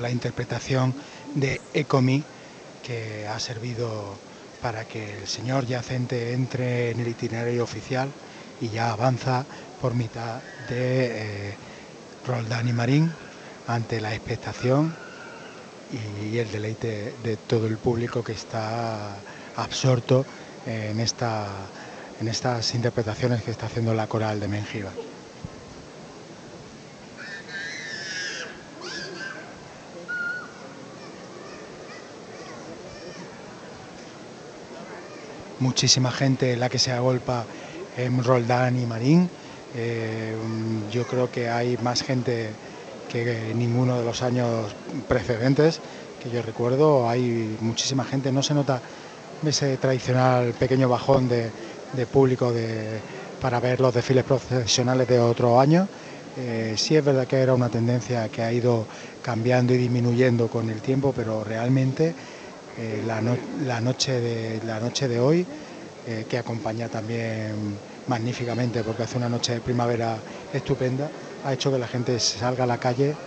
La 0.00 0.10
interpretación 0.10 0.94
de 1.34 1.60
Ecomi 1.74 2.22
que 2.86 3.26
ha 3.26 3.38
servido 3.40 4.14
para 4.62 4.84
que 4.84 5.18
el 5.18 5.26
señor 5.28 5.66
yacente 5.66 6.32
entre 6.32 6.90
en 6.90 7.00
el 7.00 7.08
itinerario 7.08 7.62
oficial 7.62 8.08
y 8.60 8.68
ya 8.68 8.90
avanza 8.90 9.44
por 9.80 9.94
mitad 9.94 10.40
de 10.68 11.50
eh, 11.50 11.54
Roldán 12.26 12.68
y 12.68 12.72
Marín 12.72 13.12
ante 13.66 14.00
la 14.00 14.14
expectación 14.14 14.94
y 16.30 16.38
el 16.38 16.50
deleite 16.50 17.14
de 17.22 17.36
todo 17.36 17.66
el 17.66 17.78
público 17.78 18.24
que 18.24 18.32
está 18.32 19.14
absorto 19.56 20.24
en, 20.66 20.98
esta, 21.00 21.46
en 22.20 22.28
estas 22.28 22.74
interpretaciones 22.74 23.42
que 23.42 23.50
está 23.50 23.66
haciendo 23.66 23.94
la 23.94 24.06
coral 24.06 24.40
de 24.40 24.48
Mengíbar. 24.48 25.05
Muchísima 35.58 36.10
gente 36.12 36.56
la 36.56 36.68
que 36.68 36.78
se 36.78 36.92
agolpa 36.92 37.48
en 37.94 38.22
Roldán 38.22 38.76
y 38.76 38.86
Marín. 38.86 39.32
Eh, 39.72 40.36
yo 40.88 41.06
creo 41.06 41.30
que 41.30 41.48
hay 41.48 41.76
más 41.78 42.02
gente 42.02 42.58
que 43.08 43.54
ninguno 43.54 43.98
de 43.98 44.04
los 44.04 44.22
años 44.22 44.76
precedentes 45.06 45.82
que 46.18 46.30
yo 46.30 46.42
recuerdo. 46.42 47.08
Hay 47.08 47.56
muchísima 47.60 48.04
gente, 48.04 48.32
no 48.32 48.42
se 48.42 48.54
nota 48.54 48.82
ese 49.42 49.78
tradicional 49.78 50.54
pequeño 50.54 50.88
bajón 50.88 51.28
de, 51.28 51.54
de 51.92 52.06
público 52.06 52.52
de- 52.52 53.04
para 53.38 53.60
ver 53.60 53.80
los 53.80 53.94
desfiles 53.94 54.24
profesionales 54.24 55.06
de 55.06 55.20
otro 55.20 55.60
año. 55.60 55.90
Eh, 56.34 56.74
sí 56.76 56.96
es 56.96 57.04
verdad 57.04 57.26
que 57.26 57.36
era 57.38 57.54
una 57.54 57.70
tendencia 57.70 58.28
que 58.28 58.42
ha 58.42 58.52
ido 58.52 58.88
cambiando 59.22 59.72
y 59.74 59.78
disminuyendo 59.78 60.48
con 60.50 60.68
el 60.70 60.82
tiempo, 60.82 61.12
pero 61.14 61.44
realmente 61.44 62.16
eh, 62.76 63.02
la, 63.04 63.20
no- 63.22 63.36
la 63.50 63.80
noche 63.80 64.20
de, 64.20 64.60
la 64.62 64.80
noche 64.80 65.08
de 65.08 65.20
hoy, 65.20 65.48
eh, 66.04 66.26
que 66.28 66.38
acompaña 66.38 66.88
también 66.88 67.82
magníficamente 68.06 68.84
porque 68.84 69.02
hace 69.04 69.16
una 69.18 69.28
noche 69.28 69.52
de 69.54 69.60
primavera 69.62 70.24
estupenda, 70.52 71.12
ha 71.42 71.52
hecho 71.54 71.72
que 71.72 71.78
la 71.78 71.88
gente 71.88 72.18
salga 72.20 72.64
a 72.64 72.66
la 72.66 72.78
calle 72.78 73.18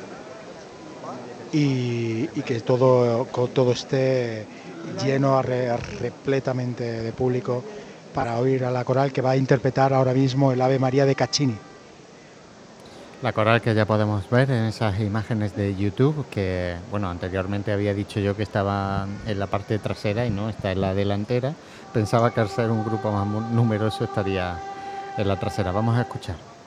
y, 1.52 2.44
que 2.44 2.62
todo, 2.62 3.28
todo 3.54 3.72
esté 3.72 4.48
lleno 4.82 5.38
arre- 5.40 5.76
repletamente 5.78 6.84
de 6.84 7.14
público 7.14 7.66
para 8.12 8.40
oír 8.40 8.64
a 8.66 8.72
la 8.72 8.84
coral 8.86 9.12
que 9.12 9.22
va 9.22 9.32
a 9.32 9.38
interpretar 9.38 9.94
ahora 9.94 10.14
mismo 10.14 10.52
el 10.52 10.62
Ave 10.62 10.80
María 10.80 11.06
de 11.06 11.16
Caccini. 11.16 11.64
La 13.22 13.34
coral 13.34 13.62
que 13.62 13.76
ya 13.76 13.86
podemos 13.86 14.30
ver 14.30 14.50
en 14.50 14.64
esas 14.64 14.98
imágenes 15.02 15.54
de 15.54 15.76
YouTube, 15.76 16.26
que 16.30 16.78
bueno, 16.90 17.10
anteriormente 17.10 17.74
había 17.74 17.94
dicho 17.94 18.22
yo 18.22 18.34
que 18.34 18.44
estaba 18.44 19.08
en 19.28 19.40
la 19.40 19.48
parte 19.48 19.78
trasera 19.78 20.26
y 20.26 20.30
no, 20.30 20.48
está 20.48 20.72
en 20.72 20.80
la 20.80 20.94
delantera. 20.94 21.54
Pensaba 21.94 22.34
que 22.34 22.40
al 22.40 22.48
ser 22.48 22.72
un 22.72 22.86
grupo 22.86 23.12
más 23.12 23.28
numeroso 23.52 24.06
estaría 24.06 24.58
en 25.18 25.28
la 25.28 25.38
trasera. 25.38 25.74
Vamos 25.74 25.98
a 25.98 26.02
escuchar. 26.04 26.59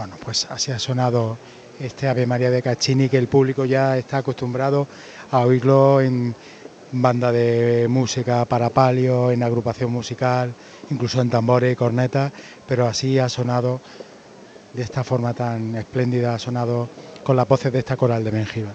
Bueno, 0.00 0.16
pues 0.24 0.46
así 0.50 0.72
ha 0.72 0.78
sonado 0.78 1.36
este 1.78 2.08
Ave 2.08 2.24
María 2.24 2.50
de 2.50 2.62
Caccini 2.62 3.10
que 3.10 3.18
el 3.18 3.28
público 3.28 3.66
ya 3.66 3.98
está 3.98 4.16
acostumbrado 4.16 4.86
a 5.30 5.40
oírlo 5.40 6.00
en 6.00 6.34
banda 6.90 7.30
de 7.30 7.86
música 7.86 8.46
para 8.46 8.70
palio, 8.70 9.30
en 9.30 9.42
agrupación 9.42 9.92
musical, 9.92 10.54
incluso 10.90 11.20
en 11.20 11.28
tambores 11.28 11.74
y 11.74 11.76
cornetas, 11.76 12.32
pero 12.66 12.86
así 12.86 13.18
ha 13.18 13.28
sonado 13.28 13.82
de 14.72 14.80
esta 14.84 15.04
forma 15.04 15.34
tan 15.34 15.74
espléndida, 15.74 16.32
ha 16.32 16.38
sonado 16.38 16.88
con 17.22 17.36
las 17.36 17.46
voces 17.46 17.70
de 17.70 17.80
esta 17.80 17.98
coral 17.98 18.24
de 18.24 18.32
Mengíbar. 18.32 18.72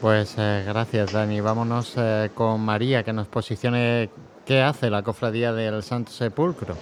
Pues 0.00 0.36
eh, 0.38 0.64
gracias 0.66 1.12
Dani, 1.12 1.42
vámonos 1.42 1.92
eh, 1.98 2.30
con 2.34 2.62
María 2.62 3.02
que 3.02 3.12
nos 3.12 3.26
posicione 3.26 4.08
qué 4.46 4.62
hace 4.62 4.88
la 4.88 5.02
cofradía 5.02 5.52
del 5.52 5.82
Santo 5.82 6.12
Sepulcro 6.12 6.78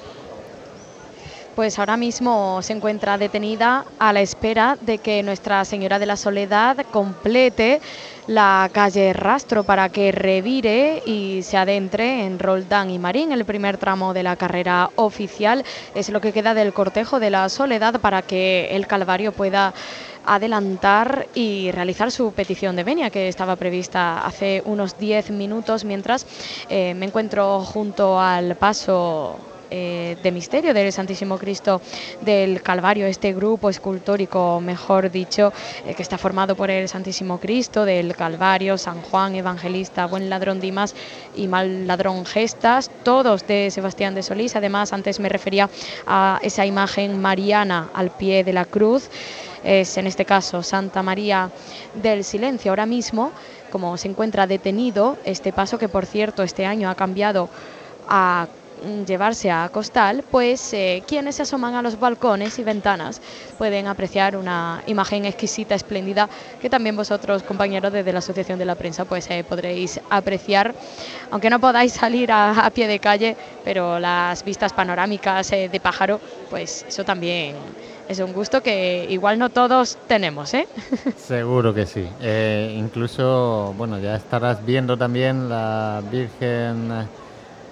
pues 1.60 1.78
ahora 1.78 1.98
mismo 1.98 2.62
se 2.62 2.72
encuentra 2.72 3.18
detenida 3.18 3.84
a 3.98 4.14
la 4.14 4.22
espera 4.22 4.78
de 4.80 4.96
que 4.96 5.22
Nuestra 5.22 5.62
Señora 5.66 5.98
de 5.98 6.06
la 6.06 6.16
Soledad 6.16 6.86
complete 6.90 7.82
la 8.26 8.70
calle 8.72 9.12
Rastro 9.12 9.62
para 9.62 9.90
que 9.90 10.10
revire 10.10 11.02
y 11.04 11.42
se 11.42 11.58
adentre 11.58 12.24
en 12.24 12.38
Roldán 12.38 12.88
y 12.88 12.98
Marín. 12.98 13.32
El 13.32 13.44
primer 13.44 13.76
tramo 13.76 14.14
de 14.14 14.22
la 14.22 14.36
carrera 14.36 14.88
oficial 14.96 15.62
es 15.94 16.08
lo 16.08 16.22
que 16.22 16.32
queda 16.32 16.54
del 16.54 16.72
cortejo 16.72 17.20
de 17.20 17.28
la 17.28 17.46
Soledad 17.50 18.00
para 18.00 18.22
que 18.22 18.74
el 18.74 18.86
Calvario 18.86 19.32
pueda 19.32 19.74
adelantar 20.24 21.26
y 21.34 21.70
realizar 21.72 22.10
su 22.10 22.32
petición 22.32 22.74
de 22.74 22.84
venia 22.84 23.10
que 23.10 23.28
estaba 23.28 23.56
prevista 23.56 24.24
hace 24.24 24.62
unos 24.64 24.98
10 24.98 25.30
minutos 25.32 25.84
mientras 25.84 26.26
eh, 26.70 26.94
me 26.94 27.04
encuentro 27.04 27.60
junto 27.60 28.18
al 28.18 28.56
paso 28.56 29.38
eh, 29.70 30.16
de 30.22 30.32
misterio 30.32 30.74
del 30.74 30.92
Santísimo 30.92 31.38
Cristo 31.38 31.80
del 32.20 32.60
Calvario, 32.60 33.06
este 33.06 33.32
grupo 33.32 33.70
escultórico, 33.70 34.60
mejor 34.60 35.10
dicho, 35.10 35.52
eh, 35.86 35.94
que 35.94 36.02
está 36.02 36.18
formado 36.18 36.56
por 36.56 36.70
el 36.70 36.88
Santísimo 36.88 37.38
Cristo 37.38 37.84
del 37.84 38.16
Calvario, 38.16 38.76
San 38.76 39.00
Juan 39.02 39.36
Evangelista, 39.36 40.06
Buen 40.06 40.28
Ladrón 40.28 40.60
Dimas 40.60 40.94
y 41.36 41.46
Mal 41.46 41.86
Ladrón 41.86 42.26
Gestas, 42.26 42.90
todos 43.04 43.46
de 43.46 43.70
Sebastián 43.70 44.14
de 44.14 44.22
Solís. 44.22 44.56
Además, 44.56 44.92
antes 44.92 45.20
me 45.20 45.28
refería 45.28 45.70
a 46.06 46.40
esa 46.42 46.66
imagen 46.66 47.20
mariana 47.20 47.90
al 47.94 48.10
pie 48.10 48.44
de 48.44 48.52
la 48.52 48.64
cruz. 48.64 49.08
Es 49.62 49.96
en 49.98 50.06
este 50.06 50.24
caso 50.24 50.62
Santa 50.62 51.02
María 51.02 51.50
del 51.94 52.24
Silencio. 52.24 52.72
Ahora 52.72 52.86
mismo, 52.86 53.30
como 53.70 53.96
se 53.96 54.08
encuentra 54.08 54.46
detenido, 54.46 55.16
este 55.24 55.52
paso 55.52 55.78
que 55.78 55.88
por 55.88 56.06
cierto 56.06 56.42
este 56.42 56.66
año 56.66 56.90
ha 56.90 56.94
cambiado 56.94 57.48
a 58.08 58.48
llevarse 59.06 59.50
a 59.50 59.68
costal, 59.68 60.24
pues 60.30 60.72
eh, 60.72 61.02
quienes 61.06 61.36
se 61.36 61.42
asoman 61.42 61.74
a 61.74 61.82
los 61.82 61.98
balcones 61.98 62.58
y 62.58 62.64
ventanas 62.64 63.20
pueden 63.58 63.86
apreciar 63.86 64.36
una 64.36 64.82
imagen 64.86 65.24
exquisita, 65.24 65.74
espléndida, 65.74 66.28
que 66.60 66.70
también 66.70 66.96
vosotros, 66.96 67.42
compañeros 67.42 67.92
desde 67.92 68.12
la 68.12 68.20
Asociación 68.20 68.58
de 68.58 68.64
la 68.64 68.74
Prensa, 68.74 69.04
pues 69.04 69.30
eh, 69.30 69.44
podréis 69.44 70.00
apreciar, 70.10 70.74
aunque 71.30 71.50
no 71.50 71.60
podáis 71.60 71.92
salir 71.92 72.30
a, 72.32 72.70
pie 72.74 72.86
de 72.86 72.98
calle, 72.98 73.36
pero 73.64 73.98
las 73.98 74.44
vistas 74.44 74.72
panorámicas 74.72 75.52
eh, 75.52 75.68
de 75.68 75.80
pájaro, 75.80 76.20
pues 76.48 76.84
eso 76.88 77.04
también 77.04 77.56
es 78.08 78.18
un 78.18 78.32
gusto 78.32 78.62
que 78.62 79.06
igual 79.08 79.38
no 79.38 79.50
todos 79.50 79.98
tenemos, 80.08 80.52
¿eh? 80.54 80.66
Seguro 81.16 81.72
que 81.72 81.86
sí. 81.86 82.08
incluso, 82.76 83.74
bueno, 83.76 83.98
ya 83.98 84.16
estarás 84.16 84.64
viendo 84.64 84.96
también 84.96 85.48
la 85.48 86.02
Virgen 86.10 87.08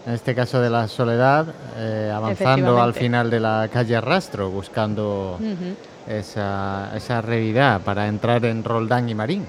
en 0.09 0.15
este 0.15 0.35
caso 0.35 0.59
de 0.63 0.71
la 0.71 0.89
Soledad, 0.89 1.49
eh, 1.77 2.11
avanzando 2.15 2.81
al 2.81 2.95
final 2.95 3.29
de 3.29 3.41
la 3.41 3.69
calle 3.71 4.01
Rastro, 4.01 4.49
buscando 4.49 5.39
esa, 6.09 6.91
esa 6.97 7.23
para 7.85 8.09
entrar 8.09 8.43
en 8.47 8.65
Roldán 8.65 9.07
y 9.11 9.15
Marín. 9.15 9.45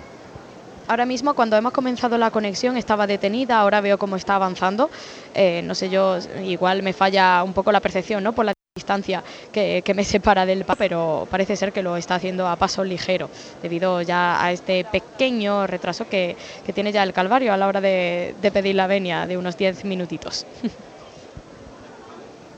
Ahora 0.89 1.05
mismo, 1.05 1.33
cuando 1.33 1.55
hemos 1.55 1.71
comenzado 1.71 2.17
la 2.17 2.29
conexión, 2.29 2.75
estaba 2.75 3.07
detenida, 3.07 3.57
ahora 3.57 3.79
veo 3.79 3.97
cómo 3.97 4.17
está 4.17 4.35
avanzando. 4.35 4.89
Eh, 5.33 5.61
no 5.63 5.75
sé 5.75 5.89
yo, 5.89 6.17
igual 6.43 6.83
me 6.83 6.91
falla 6.91 7.41
un 7.41 7.53
poco 7.53 7.71
la 7.71 7.79
percepción, 7.79 8.21
¿no? 8.21 8.33
Por 8.33 8.43
la 8.43 8.53
distancia 8.89 9.23
que, 9.51 9.93
me 9.95 10.03
separa 10.03 10.45
del 10.45 10.65
pero 10.77 11.27
parece 11.29 11.55
ser 11.55 11.71
que 11.71 11.83
lo 11.83 11.95
está 11.95 12.15
haciendo 12.15 12.47
a 12.47 12.55
paso 12.55 12.83
ligero, 12.83 13.29
debido 13.61 14.01
ya 14.01 14.43
a 14.43 14.51
este 14.51 14.83
pequeño 14.83 15.67
retraso 15.67 16.07
que, 16.07 16.35
tiene 16.73 16.91
ya 16.91 17.03
el 17.03 17.13
Calvario 17.13 17.53
a 17.53 17.57
la 17.57 17.67
hora 17.67 17.81
de, 17.81 18.33
pedir 18.53 18.75
la 18.75 18.87
venia 18.87 19.27
de 19.27 19.37
unos 19.37 19.57
10 19.57 19.85
minutitos. 19.85 20.45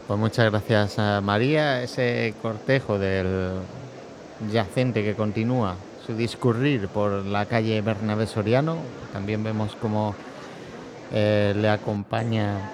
Pues 0.08 0.20
muchas 0.20 0.52
gracias 0.52 0.98
María, 1.24 1.82
ese 1.84 2.34
cortejo 2.42 3.00
del 3.00 3.62
yacente 4.52 5.04
que 5.06 5.16
continúa 5.16 5.78
su 6.06 6.14
discurrir 6.18 6.90
por 6.90 7.26
la 7.26 7.46
calle 7.46 7.80
Bernabé 7.82 8.28
Soriano, 8.28 8.76
también 9.14 9.42
vemos 9.42 9.78
cómo 9.80 10.14
eh, 11.14 11.54
le 11.56 11.70
acompaña 11.70 12.72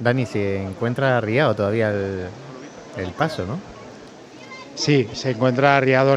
Dani, 0.00 0.26
se 0.26 0.62
encuentra 0.62 1.18
arriado 1.18 1.56
todavía 1.56 1.90
el, 1.90 3.10
paso, 3.16 3.44
¿no? 3.44 3.58
Sí, 4.74 5.08
se 5.12 5.30
encuentra 5.30 5.76
arriado 5.76 6.16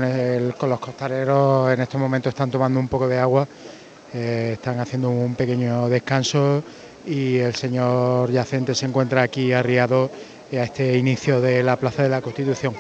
con 0.58 0.70
los 0.70 0.80
costaleros. 0.80 1.72
En 1.74 1.82
estos 1.82 2.00
momentos 2.00 2.32
están 2.32 2.52
tomando 2.52 2.80
un 2.80 2.88
poco 2.88 3.08
de 3.08 3.18
agua, 3.18 3.48
eh, 4.14 4.52
están 4.54 4.80
haciendo 4.80 5.10
un 5.10 5.34
pequeño 5.36 5.90
descanso 5.90 6.64
y 7.08 7.38
el 7.38 7.56
señor 7.56 8.32
yacente 8.32 8.76
se 8.76 8.86
encuentra 8.86 9.24
aquí 9.24 9.52
arriado 9.52 10.12
a 10.52 10.64
este 10.64 10.98
inicio 10.98 11.42
de 11.42 11.64
la 11.64 11.76
Plaza 11.78 12.04
de 12.04 12.10
la 12.10 12.22
Constitución. 12.22 12.76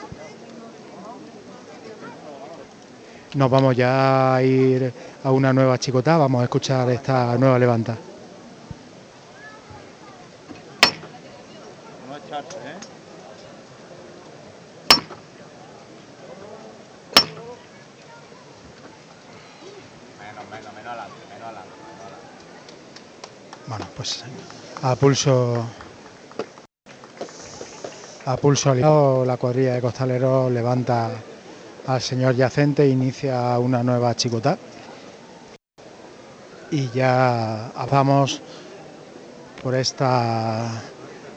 Nos 3.33 3.49
vamos 3.49 3.75
ya 3.75 4.35
a 4.35 4.43
ir 4.43 4.93
a 5.23 5.31
una 5.31 5.53
nueva 5.53 5.77
chicota, 5.77 6.17
vamos 6.17 6.41
a 6.41 6.43
escuchar 6.43 6.89
esta 6.91 7.37
nueva 7.37 7.57
levanta. 7.57 7.97
Bueno, 23.67 23.85
pues 24.01 24.23
a 24.81 24.95
pulso 24.95 25.63
a 28.25 28.35
pulso 28.35 28.71
aliado 28.71 29.23
la 29.25 29.37
cuadrilla 29.37 29.75
de 29.75 29.81
costaleros 29.81 30.51
levanta 30.51 31.11
al 31.85 32.01
señor 32.01 32.33
yacente 32.33 32.81
e 32.81 32.89
inicia 32.89 33.59
una 33.59 33.83
nueva 33.83 34.15
chicota. 34.15 34.57
Y 36.71 36.89
ya 36.89 37.71
vamos 37.91 38.41
por 39.61 39.75
esta 39.75 40.81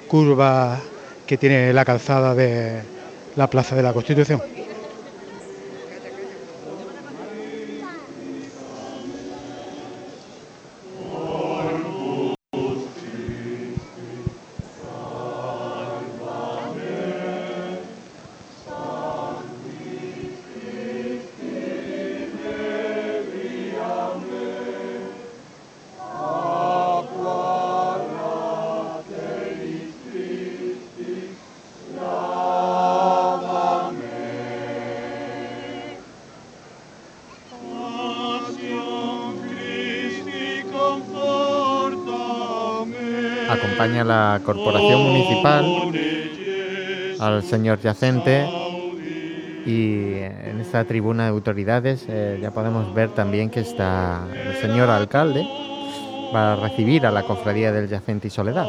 curva 0.09 0.81
que 1.27 1.37
tiene 1.37 1.71
la 1.75 1.85
calzada 1.85 2.35
de 2.35 2.81
la 3.37 3.47
Plaza 3.47 3.77
de 3.77 3.83
la 3.83 3.93
Constitución. 3.93 4.41
Corporación 44.45 45.03
municipal 45.03 45.65
al 47.19 47.43
señor 47.43 47.81
yacente 47.81 48.47
y 49.67 50.19
en 50.19 50.61
esta 50.61 50.85
tribuna 50.85 51.25
de 51.25 51.31
autoridades 51.31 52.05
eh, 52.09 52.39
ya 52.41 52.51
podemos 52.51 52.95
ver 52.95 53.11
también 53.11 53.51
que 53.51 53.61
está 53.61 54.27
el 54.33 54.57
señor 54.57 54.91
alcalde 54.91 55.47
para 56.33 56.57
recibir 56.57 57.07
a 57.07 57.11
la 57.11 57.23
cofradía 57.23 57.73
del 57.73 57.89
yacente 57.89 58.29
y 58.29 58.31
soledad. 58.31 58.67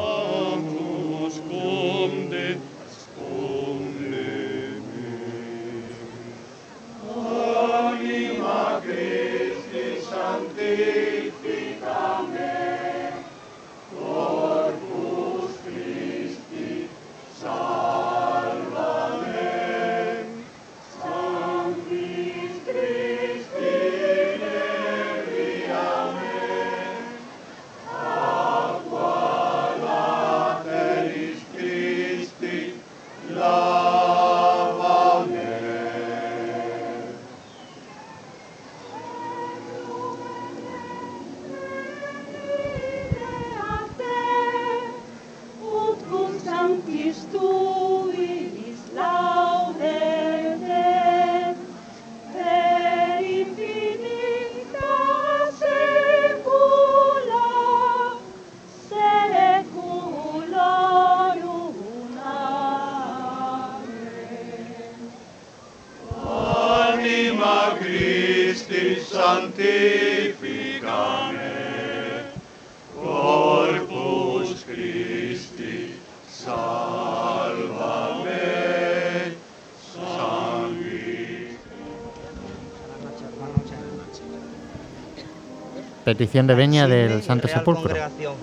Petición 86.36 86.48
de 86.48 86.54
veña 86.54 86.86
del 86.86 87.22
Santo 87.22 87.48
Sepulcro. 87.48 87.84
Congregación 87.84 88.34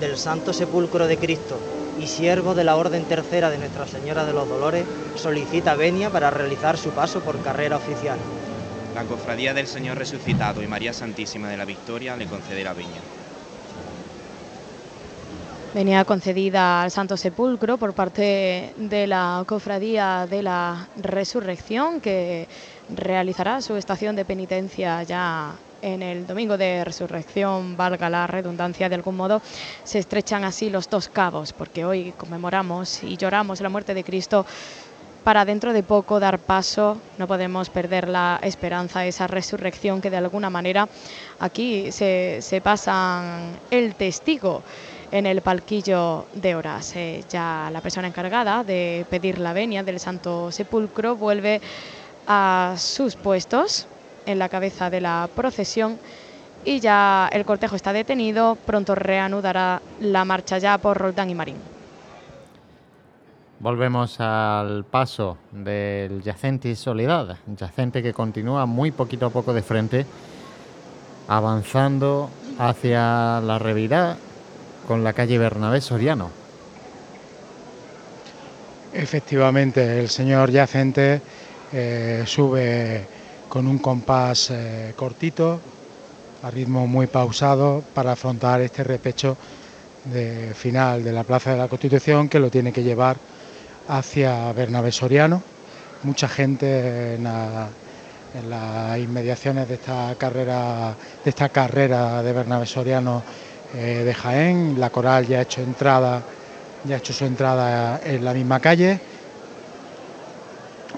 del 0.00 0.16
Santo 0.16 0.54
Sepulcro 0.54 1.06
de 1.06 1.18
Cristo 1.18 1.60
y 2.00 2.06
siervo 2.06 2.54
de 2.54 2.64
la 2.64 2.76
Orden 2.76 3.04
Tercera 3.04 3.50
de 3.50 3.58
Nuestra 3.58 3.86
Señora 3.86 4.24
de 4.24 4.32
los 4.32 4.48
Dolores, 4.48 4.86
solicita 5.16 5.74
venia 5.74 6.08
para 6.08 6.30
realizar 6.30 6.78
su 6.78 6.92
paso 6.92 7.20
por 7.20 7.42
carrera 7.42 7.76
oficial. 7.76 8.16
La 8.94 9.04
Cofradía 9.04 9.52
del 9.52 9.66
Señor 9.66 9.98
Resucitado 9.98 10.62
y 10.62 10.66
María 10.66 10.94
Santísima 10.94 11.50
de 11.50 11.58
la 11.58 11.66
Victoria 11.66 12.16
le 12.16 12.24
concederá 12.24 12.72
veña. 12.72 13.02
Venía 15.74 16.06
concedida 16.06 16.80
al 16.80 16.90
Santo 16.90 17.18
Sepulcro 17.18 17.76
por 17.76 17.92
parte 17.92 18.72
de 18.78 19.06
la 19.06 19.44
Cofradía 19.46 20.26
de 20.26 20.42
la 20.42 20.88
Resurrección, 20.96 22.00
que 22.00 22.48
realizará 22.88 23.60
su 23.60 23.76
estación 23.76 24.16
de 24.16 24.24
penitencia 24.24 25.02
ya 25.02 25.52
en 25.82 26.02
el 26.02 26.26
domingo 26.26 26.56
de 26.56 26.84
resurrección, 26.84 27.76
valga 27.76 28.08
la 28.08 28.26
redundancia 28.26 28.88
de 28.88 28.94
algún 28.94 29.16
modo, 29.16 29.42
se 29.84 29.98
estrechan 29.98 30.44
así 30.44 30.70
los 30.70 30.88
dos 30.88 31.08
cabos, 31.08 31.52
porque 31.52 31.84
hoy 31.84 32.12
conmemoramos 32.16 33.02
y 33.02 33.16
lloramos 33.16 33.60
la 33.60 33.68
muerte 33.68 33.92
de 33.92 34.04
Cristo 34.04 34.46
para 35.24 35.44
dentro 35.44 35.72
de 35.72 35.82
poco 35.82 36.18
dar 36.18 36.38
paso, 36.38 36.98
no 37.18 37.28
podemos 37.28 37.70
perder 37.70 38.08
la 38.08 38.40
esperanza, 38.42 39.06
esa 39.06 39.26
resurrección 39.26 40.00
que 40.00 40.10
de 40.10 40.16
alguna 40.16 40.50
manera 40.50 40.88
aquí 41.38 41.92
se, 41.92 42.38
se 42.40 42.60
pasan 42.60 43.58
el 43.70 43.94
testigo 43.94 44.62
en 45.12 45.26
el 45.26 45.42
palquillo 45.42 46.26
de 46.32 46.54
horas. 46.56 46.96
Eh, 46.96 47.22
ya 47.28 47.70
la 47.72 47.80
persona 47.80 48.08
encargada 48.08 48.64
de 48.64 49.06
pedir 49.10 49.38
la 49.38 49.52
venia 49.52 49.82
del 49.82 50.00
Santo 50.00 50.50
Sepulcro 50.50 51.14
vuelve 51.14 51.60
a 52.26 52.74
sus 52.78 53.14
puestos 53.14 53.86
en 54.26 54.38
la 54.38 54.48
cabeza 54.48 54.90
de 54.90 55.00
la 55.00 55.28
procesión 55.34 55.98
y 56.64 56.80
ya 56.80 57.28
el 57.32 57.44
cortejo 57.44 57.76
está 57.76 57.92
detenido, 57.92 58.56
pronto 58.66 58.94
reanudará 58.94 59.82
la 60.00 60.24
marcha 60.24 60.58
ya 60.58 60.78
por 60.78 60.96
Roldán 60.96 61.30
y 61.30 61.34
Marín. 61.34 61.56
Volvemos 63.58 64.18
al 64.20 64.84
paso 64.84 65.38
del 65.52 66.20
Yacente 66.22 66.74
Soledad, 66.74 67.36
yacente 67.46 68.02
que 68.02 68.12
continúa 68.12 68.66
muy 68.66 68.90
poquito 68.90 69.26
a 69.26 69.30
poco 69.30 69.52
de 69.52 69.62
frente, 69.62 70.04
avanzando 71.28 72.28
hacia 72.58 73.40
la 73.40 73.58
revirá 73.60 74.16
con 74.86 75.04
la 75.04 75.12
calle 75.12 75.38
Bernabé 75.38 75.80
Soriano. 75.80 76.30
Efectivamente, 78.92 80.00
el 80.00 80.08
señor 80.08 80.50
yacente 80.50 81.22
eh, 81.72 82.24
sube 82.26 83.06
con 83.52 83.66
un 83.66 83.76
compás 83.76 84.48
eh, 84.50 84.94
cortito, 84.96 85.60
a 86.42 86.50
ritmo 86.50 86.86
muy 86.86 87.06
pausado, 87.06 87.84
para 87.92 88.12
afrontar 88.12 88.62
este 88.62 88.82
repecho 88.82 89.36
final 90.54 91.04
de 91.04 91.12
la 91.12 91.22
Plaza 91.22 91.52
de 91.52 91.58
la 91.58 91.68
Constitución 91.68 92.30
que 92.30 92.40
lo 92.40 92.50
tiene 92.50 92.72
que 92.72 92.82
llevar 92.82 93.18
hacia 93.88 94.50
Bernabé 94.54 94.90
Soriano. 94.90 95.42
Mucha 96.02 96.28
gente 96.28 97.16
en 97.16 97.24
las 97.24 98.98
inmediaciones 98.98 99.68
de 99.68 99.74
esta 99.74 100.14
carrera, 100.16 100.94
de 101.22 101.28
esta 101.28 101.50
carrera 101.50 102.22
de 102.22 102.32
Bernabé 102.32 102.64
Soriano 102.64 103.22
eh, 103.74 104.02
de 104.02 104.14
Jaén. 104.14 104.80
La 104.80 104.88
coral 104.88 105.26
ya 105.26 105.40
ha 105.40 105.42
hecho 105.42 105.60
entrada, 105.60 106.22
ya 106.84 106.94
ha 106.94 106.98
hecho 106.98 107.12
su 107.12 107.26
entrada 107.26 108.00
en 108.02 108.24
la 108.24 108.32
misma 108.32 108.60
calle 108.60 109.11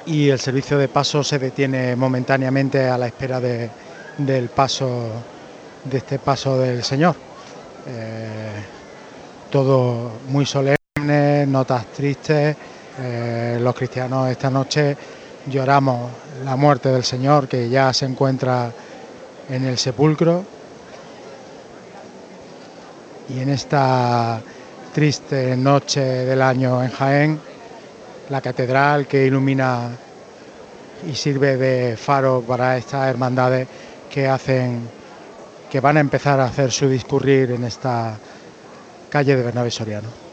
y 0.06 0.28
el 0.28 0.39
servicio 0.39 0.78
de 0.78 0.89
paso 0.89 1.24
se 1.24 1.39
detiene 1.39 1.97
momentáneamente 1.97 2.89
a 2.89 2.98
la 2.98 3.06
espera 3.06 3.40
de- 3.40 3.70
del 4.18 4.48
paso 4.48 5.09
de 5.85 5.98
este 5.98 6.18
paso 6.18 6.59
del 6.59 6.82
Señor. 6.85 7.14
Eh, 7.86 8.51
todo 9.51 10.12
muy 10.28 10.47
solemne, 10.47 11.47
notas 11.47 11.86
tristes. 11.86 12.56
eh, 12.97 13.59
los 13.60 13.74
cristianos 13.74 14.31
esta 14.31 14.48
noche 14.48 14.97
lloramos 15.47 16.12
la 16.44 16.55
muerte 16.55 16.90
del 16.90 17.02
Señor 17.02 17.48
que 17.48 17.68
ya 17.68 17.93
se 17.93 18.06
encuentra 18.06 18.70
en 19.51 19.64
el 19.64 19.76
sepulcro. 19.78 20.44
Y 23.28 23.40
en 23.40 23.48
esta 23.48 24.40
triste 24.94 25.56
noche 25.56 26.01
del 26.01 26.40
año 26.40 26.85
en 26.85 26.90
Jaén, 26.90 27.40
la 28.30 28.40
catedral 28.40 29.06
que 29.06 29.26
ilumina 29.26 29.90
y 31.06 31.14
sirve 31.14 31.56
de 31.56 31.96
faro 31.96 32.42
para 32.46 32.76
estas 32.76 33.09
hermandades 33.09 33.68
que 34.10 34.26
hacen 34.26 34.88
que 35.70 35.80
van 35.80 35.96
a 35.96 36.01
empezar 36.01 36.40
a 36.40 36.46
hacer 36.46 36.70
su 36.70 36.88
discurrir 36.88 37.51
en 37.51 37.64
esta 37.64 38.18
calle 39.10 39.36
de 39.36 39.42
Bernabé 39.42 39.70
Soriano. 39.70 40.23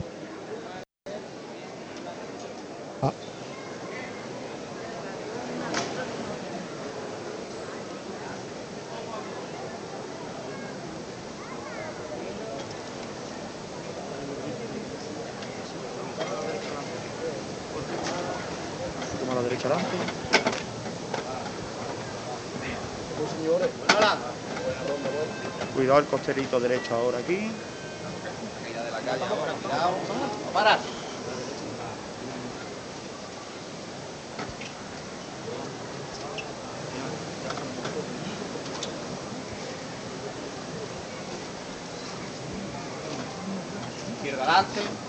Costerito 26.22 26.60
derecho 26.60 26.94
ahora 26.94 27.18
aquí. 27.18 27.52
Parar. 30.54 30.80
Izquierda 44.16 44.44
adelante. 44.44 45.01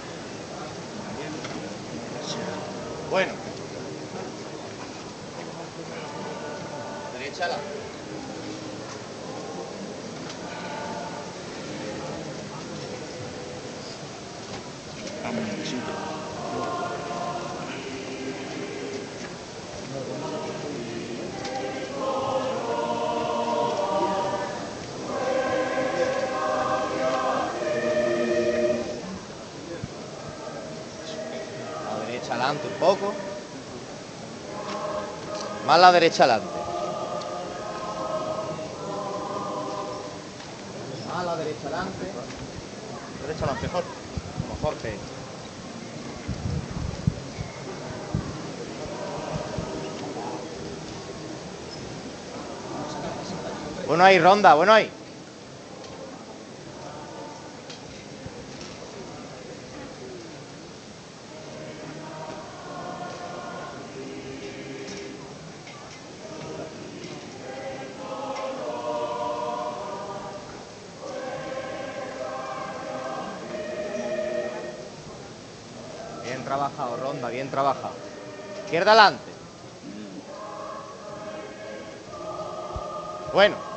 La 35.83 35.91
derecha 35.91 36.23
adelante. 36.25 36.47
Más 41.13 41.25
la 41.27 41.37
derecha 41.37 41.67
adelante. 41.67 42.07
Derecha 43.23 43.45
adelante, 43.45 43.69
Jorge. 43.69 43.89
Como 44.49 44.57
Jorge. 44.63 44.97
Bueno 53.89 54.05
ahí, 54.05 54.19
ronda, 54.21 54.55
bueno 54.55 54.73
ahí. 54.73 55.02
trabajado, 76.53 76.99
ronda, 76.99 77.31
bien 77.31 77.49
trabajado. 77.51 77.95
Izquierda 78.67 78.93
adelante. 78.93 79.33
Bueno. 83.33 83.72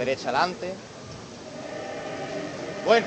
Derecha 0.00 0.30
adelante. 0.30 0.72
Bueno. 2.86 3.06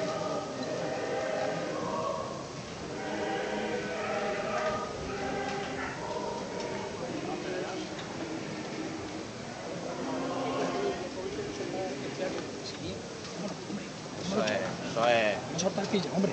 Eso 14.22 14.44
es, 14.45 15.38
eso 15.57 15.68
es. 15.68 16.06
Hombre. 16.15 16.32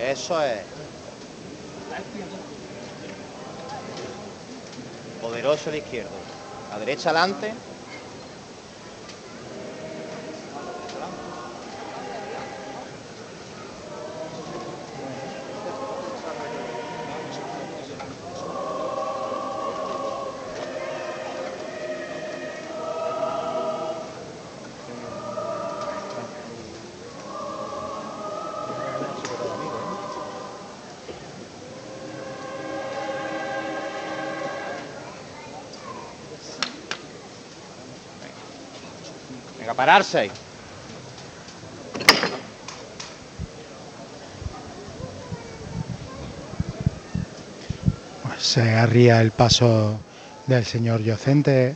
Eso 0.00 0.42
es. 0.42 0.60
Poderoso 5.20 5.68
el 5.68 5.76
izquierdo. 5.76 6.10
A 6.74 6.78
derecha 6.78 7.10
adelante. 7.10 7.52
Venga, 39.72 39.74
pararse 39.74 40.18
ahí. 40.18 40.30
Pues 48.22 48.42
se 48.42 48.74
arría 48.74 49.20
el 49.20 49.30
paso 49.30 49.98
del 50.46 50.64
señor 50.64 51.02
Yocente 51.02 51.74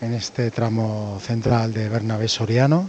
en 0.00 0.14
este 0.14 0.50
tramo 0.50 1.18
central 1.22 1.72
de 1.72 1.88
Bernabé 1.88 2.28
Soriano. 2.28 2.88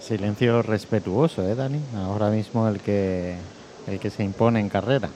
Silencio 0.00 0.62
respetuoso, 0.62 1.46
¿eh, 1.48 1.54
Dani? 1.54 1.80
Ahora 1.96 2.30
mismo 2.30 2.66
el 2.68 2.80
que, 2.80 3.36
el 3.86 4.00
que 4.00 4.10
se 4.10 4.24
impone 4.24 4.60
en 4.60 4.68
carrera. 4.68 5.08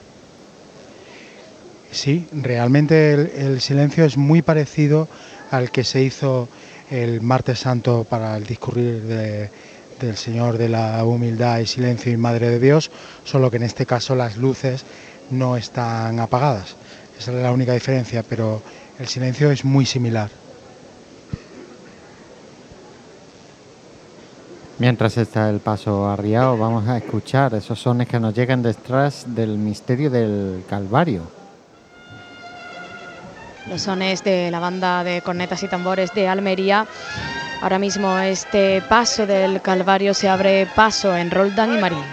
Sí, 1.91 2.27
realmente 2.31 3.13
el, 3.13 3.31
el 3.35 3.61
silencio 3.61 4.05
es 4.05 4.17
muy 4.17 4.41
parecido 4.41 5.07
al 5.51 5.71
que 5.71 5.83
se 5.83 6.01
hizo 6.01 6.47
el 6.89 7.21
martes 7.21 7.59
santo 7.59 8.05
para 8.09 8.37
el 8.37 8.45
discurrir 8.45 9.03
de- 9.03 9.49
del 9.99 10.15
Señor 10.15 10.57
de 10.57 10.69
la 10.69 11.03
Humildad 11.03 11.59
y 11.59 11.65
Silencio 11.65 12.11
y 12.11 12.17
Madre 12.17 12.49
de 12.49 12.59
Dios, 12.59 12.91
solo 13.23 13.49
que 13.49 13.57
en 13.57 13.63
este 13.63 13.85
caso 13.85 14.15
las 14.15 14.37
luces 14.37 14.85
no 15.31 15.57
están 15.57 16.19
apagadas. 16.19 16.75
Esa 17.19 17.31
es 17.31 17.41
la 17.41 17.51
única 17.51 17.73
diferencia, 17.73 18.23
pero 18.23 18.61
el 18.99 19.07
silencio 19.07 19.51
es 19.51 19.65
muy 19.65 19.85
similar. 19.85 20.29
Mientras 24.79 25.17
está 25.17 25.49
el 25.49 25.59
paso 25.59 26.07
arriado, 26.07 26.55
vamos 26.55 26.87
a 26.87 26.97
escuchar 26.97 27.55
esos 27.55 27.79
sones 27.79 28.07
que 28.07 28.19
nos 28.19 28.35
llegan 28.35 28.61
detrás 28.61 29.25
del 29.25 29.57
misterio 29.57 30.11
del 30.11 30.63
Calvario. 30.69 31.23
Los 33.69 33.81
sones 33.81 34.23
de 34.23 34.49
la 34.49 34.59
banda 34.59 35.03
de 35.03 35.21
cornetas 35.21 35.61
y 35.63 35.67
tambores 35.67 36.13
de 36.13 36.27
Almería. 36.27 36.87
Ahora 37.61 37.79
mismo 37.79 38.17
este 38.19 38.81
paso 38.81 39.25
del 39.25 39.61
Calvario 39.61 40.13
se 40.13 40.29
abre 40.29 40.67
paso 40.75 41.15
en 41.15 41.31
Roldán 41.31 41.75
y 41.75 41.81
Marín. 41.81 42.03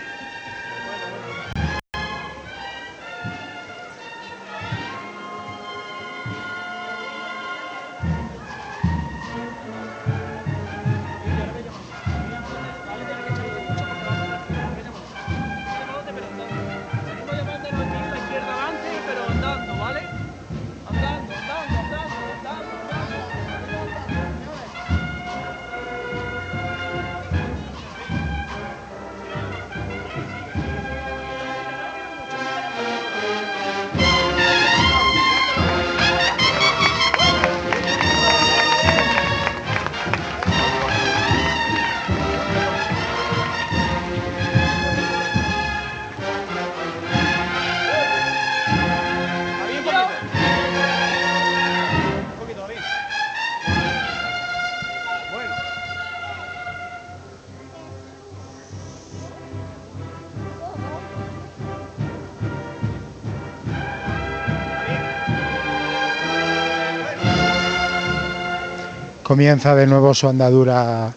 Comienza 69.35 69.75
de 69.75 69.89
nuevo 69.89 70.15
su 70.15 70.29
andadura 70.29 71.13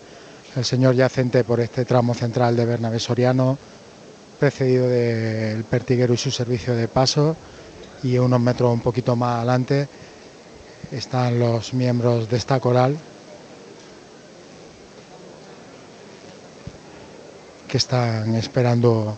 el 0.56 0.66
señor 0.66 0.96
yacente 0.96 1.44
por 1.44 1.60
este 1.60 1.86
tramo 1.86 2.16
central 2.16 2.56
de 2.56 2.66
Bernabé 2.66 3.00
Soriano, 3.00 3.60
precedido 4.40 4.88
del 4.88 5.64
pertiguero 5.66 6.16
y 6.16 6.18
su 6.18 6.32
servicio 6.32 6.74
de 6.74 6.88
paso, 6.88 7.36
y 8.02 8.18
unos 8.18 8.40
metros 8.40 8.74
un 8.74 8.80
poquito 8.80 9.16
más 9.16 9.38
adelante 9.38 9.88
están 10.92 11.38
los 11.38 11.76
miembros 11.76 12.28
de 12.28 12.38
esta 12.38 12.60
coral 12.60 12.98
que 17.68 17.78
están 17.78 18.34
esperando 18.34 19.16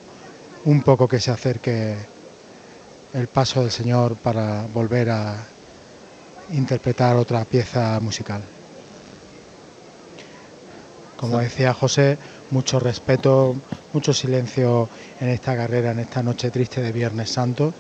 un 0.66 0.84
poco 0.84 1.08
que 1.08 1.22
se 1.22 1.32
acerque 1.32 1.96
el 3.14 3.28
paso 3.30 3.62
del 3.62 3.72
Señor 3.72 4.18
para 4.18 4.66
volver 4.74 5.10
a 5.10 5.38
interpretar 6.52 7.16
otra 7.16 7.46
pieza 7.46 7.98
musical. 8.02 8.42
Como 11.20 11.40
decía 11.40 11.74
José, 11.74 12.18
mucho 12.50 12.80
respeto, 12.80 13.54
mucho 13.92 14.14
silencio 14.14 14.88
en 15.20 15.28
esta 15.28 15.54
carrera, 15.54 15.92
en 15.92 16.00
esta 16.00 16.24
noche 16.24 16.50
triste 16.50 16.82
de 16.82 16.94
Viernes 16.94 17.30
Santo. 17.30 17.74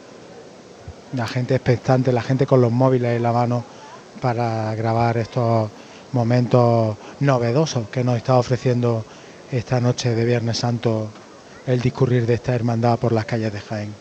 La 1.13 1.25
gente 1.25 1.55
expectante, 1.55 2.11
la 2.11 2.21
gente 2.21 2.45
con 2.45 2.59
los 2.59 2.71
móviles 2.71 3.15
en 3.15 3.23
la 3.23 3.31
mano 3.31 3.63
para 4.21 4.75
grabar 4.75 5.15
estos 5.15 5.69
momentos 6.11 6.97
novedosos 7.21 7.87
que 7.87 8.03
nos 8.03 8.17
está 8.17 8.37
ofreciendo 8.37 9.05
esta 9.53 9.79
noche 9.79 10.13
de 10.13 10.25
Viernes 10.25 10.57
Santo 10.57 11.09
el 11.65 11.79
discurrir 11.79 12.25
de 12.25 12.33
esta 12.33 12.53
hermandad 12.53 12.99
por 12.99 13.13
las 13.13 13.23
calles 13.23 13.53
de 13.53 13.61
Jaén. 13.61 13.93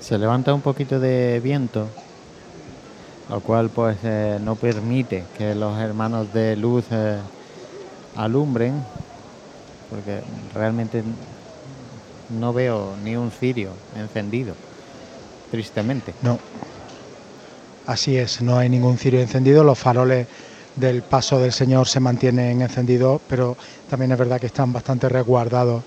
Se 0.00 0.16
levanta 0.18 0.54
un 0.54 0.60
poquito 0.60 1.00
de 1.00 1.40
viento, 1.40 1.88
lo 3.28 3.40
cual 3.40 3.70
pues 3.70 3.98
eh, 4.02 4.38
no 4.40 4.56
permite 4.56 5.26
que 5.34 5.54
los 5.54 5.78
hermanos 5.78 6.32
de 6.32 6.56
luz 6.56 6.86
eh, 6.90 7.20
alumbren, 8.14 8.82
porque 9.90 10.22
realmente 10.52 11.04
no 12.28 12.52
veo 12.52 12.96
ni 12.96 13.16
un 13.16 13.30
cirio 13.30 13.76
encendido, 13.94 14.54
tristemente. 15.50 16.14
No. 16.20 16.38
Así 17.86 18.16
es, 18.16 18.42
no 18.42 18.58
hay 18.58 18.68
ningún 18.68 18.98
cirio 18.98 19.20
encendido, 19.20 19.64
los 19.64 19.78
faroles 19.78 20.26
del 20.74 21.02
paso 21.02 21.38
del 21.40 21.52
Señor 21.52 21.88
se 21.88 22.00
mantienen 22.00 22.60
encendidos, 22.60 23.20
pero 23.26 23.56
también 23.88 24.12
es 24.12 24.18
verdad 24.18 24.38
que 24.38 24.46
están 24.46 24.72
bastante 24.72 25.08
resguardados. 25.08 25.84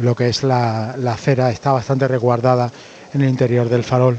Lo 0.00 0.14
que 0.14 0.28
es 0.28 0.42
la, 0.42 0.94
la 0.96 1.12
acera 1.12 1.50
está 1.50 1.72
bastante 1.72 2.06
resguardada 2.06 2.70
en 3.12 3.22
el 3.22 3.28
interior 3.28 3.68
del 3.68 3.84
farol. 3.84 4.18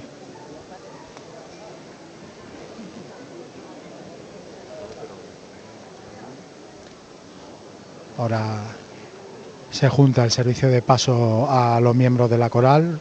Ahora 8.18 8.58
se 9.72 9.88
junta 9.88 10.26
el 10.26 10.32
servicio 10.32 10.68
de 10.68 10.82
paso 10.82 11.50
a 11.50 11.80
los 11.80 11.96
miembros 11.96 12.30
de 12.30 12.38
la 12.38 12.50
coral, 12.50 13.00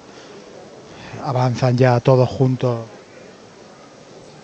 avanzan 1.24 1.76
ya 1.76 1.98
todos 1.98 2.28
juntos 2.28 2.86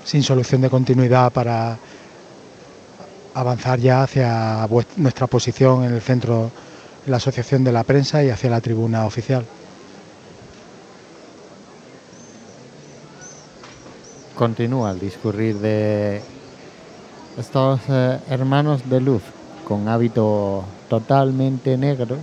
sin 0.05 0.23
solución 0.23 0.61
de 0.61 0.70
continuidad 0.70 1.32
para 1.32 1.78
avanzar 3.35 3.78
ya 3.78 4.02
hacia 4.02 4.66
nuestra 4.97 5.27
posición 5.28 5.85
en 5.85 5.94
el 5.94 6.01
centro, 6.01 6.51
la 7.06 7.16
asociación 7.18 7.64
de 7.64 7.72
la 7.72 7.85
prensa 7.85 8.24
y 8.24 8.31
hacia 8.31 8.51
la 8.51 8.60
tribuna 8.60 9.05
oficial. 9.06 9.44
Continúa 14.35 14.90
el 14.90 15.01
discurrir 15.01 15.59
de 15.59 16.20
estos 17.39 17.81
eh, 17.89 18.18
hermanos 18.28 18.89
de 18.89 19.01
luz 19.01 19.22
con 19.66 19.89
hábito 19.89 20.64
totalmente 20.89 21.76
negro 21.76 22.16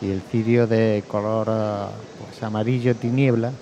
y 0.00 0.10
el 0.10 0.20
cirio 0.22 0.66
de 0.66 1.04
color 1.06 1.48
eh, 1.50 1.86
pues, 2.18 2.42
amarillo 2.42 2.94
tiniebla. 2.94 3.52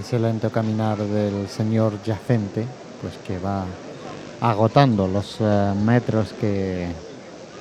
Ese 0.00 0.18
lento 0.18 0.50
caminar 0.50 0.98
del 0.98 1.48
señor 1.48 2.02
yacente, 2.02 2.66
pues 3.02 3.14
que 3.26 3.38
va 3.38 3.66
agotando 4.40 5.06
los 5.06 5.36
eh, 5.40 5.74
metros 5.84 6.32
que, 6.40 6.88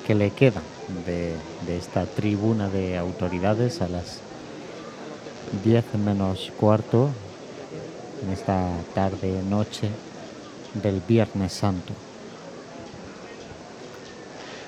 que, 0.07 0.15
le 0.15 0.31
quedan 0.31 0.63
de, 1.05 1.33
de 1.67 1.77
esta 1.77 2.05
tribuna 2.05 2.69
de 2.69 2.97
autoridades 2.97 3.81
a 3.81 3.89
las 3.89 4.19
10 5.63 5.95
menos 6.03 6.51
cuarto 6.57 7.09
en 8.23 8.31
esta 8.31 8.69
tarde, 8.93 9.41
noche 9.49 9.89
del 10.75 11.01
Viernes 11.05 11.51
Santo. 11.53 11.93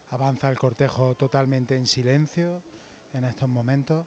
Avanza 0.10 0.50
el 0.50 0.60
cortejo 0.60 1.16
totalmente 1.16 1.76
en 1.76 1.88
silencio 1.88 2.62
en 3.14 3.24
estos 3.24 3.48
momentos. 3.48 4.06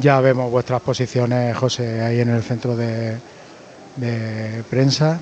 Ya 0.00 0.20
vemos 0.20 0.50
vuestras 0.50 0.82
posiciones, 0.82 1.56
José, 1.56 2.02
ahí 2.02 2.20
en 2.20 2.28
el 2.28 2.42
centro 2.42 2.76
de, 2.76 3.18
prensa. 4.68 5.18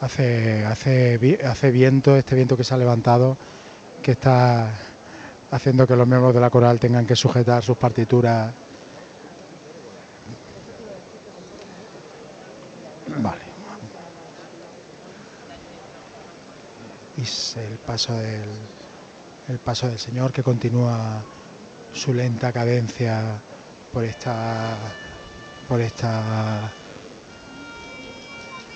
hace, 0.00 0.64
hace, 0.64 1.38
hace 1.44 1.70
viento, 1.70 2.16
este 2.16 2.34
viento 2.34 2.56
que 2.56 2.64
se 2.64 2.74
ha 2.74 2.78
levantado, 2.78 3.36
que 4.02 4.12
está 4.12 4.72
haciendo 5.50 5.86
que 5.86 5.96
los 5.96 6.06
miembros 6.06 6.34
de 6.34 6.40
la 6.40 6.50
coral 6.50 6.78
tengan 6.78 7.06
que 7.06 7.16
sujetar 7.16 7.62
sus 7.62 7.76
partituras. 7.76 8.52
Vale. 13.16 13.42
Y 17.16 17.58
el 17.58 17.78
paso 17.78 18.12
del 18.14 18.48
el 19.48 19.58
paso 19.58 19.88
del 19.88 19.98
Señor 19.98 20.32
que 20.32 20.42
continúa 20.42 21.22
su 21.92 22.12
lenta 22.12 22.52
cadencia 22.52 23.40
por 23.92 24.04
esta 24.04 24.76
por 25.68 25.80
esta 25.80 26.70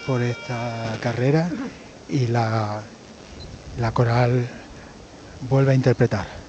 por 0.06 0.22
esta 0.22 0.96
carrera 1.00 1.48
y 2.08 2.26
la, 2.26 2.82
la 3.78 3.92
coral 3.92 4.48
vuelve 5.48 5.72
a 5.72 5.74
interpretar. 5.74 6.41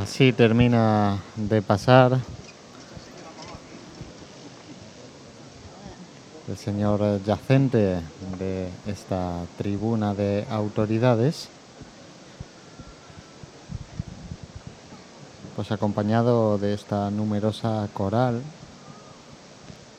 Así 0.00 0.32
termina 0.32 1.18
de 1.36 1.60
pasar. 1.60 2.20
El 6.48 6.56
señor 6.56 7.22
yacente 7.22 8.00
de 8.38 8.70
esta 8.86 9.42
tribuna 9.58 10.14
de 10.14 10.46
autoridades. 10.48 11.50
Pues 15.54 15.70
acompañado 15.70 16.56
de 16.56 16.72
esta 16.72 17.10
numerosa 17.10 17.86
coral 17.92 18.40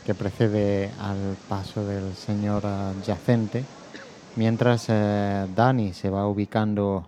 que 0.03 0.15
precede 0.15 0.90
al 0.99 1.38
paso 1.48 1.86
del 1.86 2.15
señor 2.15 2.64
yacente, 3.06 3.65
mientras 4.36 4.86
eh, 4.88 5.45
Dani 5.56 5.94
se 5.94 6.10
va 6.10 6.26
ubicando 6.26 7.06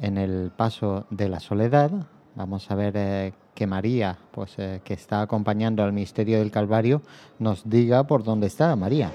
en 0.00 0.18
el 0.18 0.50
paso 0.56 1.06
de 1.10 1.28
la 1.28 1.40
soledad. 1.40 1.90
Vamos 2.34 2.70
a 2.70 2.74
ver 2.74 2.94
eh, 2.96 3.32
que 3.54 3.66
María, 3.66 4.18
pues 4.30 4.56
que 4.56 4.94
está 4.94 5.20
acompañando 5.20 5.82
al 5.82 5.92
misterio 5.92 6.38
del 6.38 6.50
Calvario, 6.50 7.02
nos 7.38 7.68
diga 7.68 8.04
por 8.04 8.24
dónde 8.24 8.46
está 8.46 8.74
María. 8.76 9.10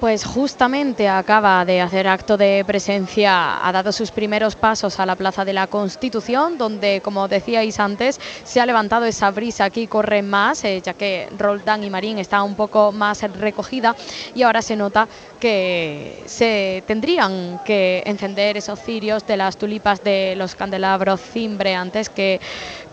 Pues 0.00 0.24
justamente 0.24 1.08
acaba 1.08 1.64
de 1.64 1.80
hacer 1.80 2.06
acto 2.06 2.36
de 2.36 2.62
presencia, 2.64 3.66
ha 3.66 3.72
dado 3.72 3.90
sus 3.90 4.12
primeros 4.12 4.54
pasos 4.54 5.00
a 5.00 5.06
la 5.06 5.16
Plaza 5.16 5.44
de 5.44 5.52
la 5.52 5.66
Constitución, 5.66 6.56
donde, 6.56 7.00
como 7.02 7.26
decíais 7.26 7.80
antes, 7.80 8.20
se 8.44 8.60
ha 8.60 8.66
levantado 8.66 9.06
esa 9.06 9.32
brisa 9.32 9.64
aquí, 9.64 9.88
corre 9.88 10.22
más, 10.22 10.62
eh, 10.62 10.80
ya 10.80 10.94
que 10.94 11.26
Roldán 11.36 11.82
y 11.82 11.90
Marín 11.90 12.18
está 12.20 12.44
un 12.44 12.54
poco 12.54 12.92
más 12.92 13.22
recogida 13.22 13.96
y 14.36 14.42
ahora 14.42 14.62
se 14.62 14.76
nota 14.76 15.08
que 15.40 16.22
se 16.26 16.84
tendrían 16.86 17.58
que 17.64 18.04
encender 18.06 18.56
esos 18.56 18.80
cirios 18.80 19.26
de 19.26 19.36
las 19.36 19.56
tulipas 19.56 20.00
de 20.04 20.34
los 20.36 20.54
candelabros 20.54 21.20
cimbreantes 21.20 22.08
que 22.08 22.40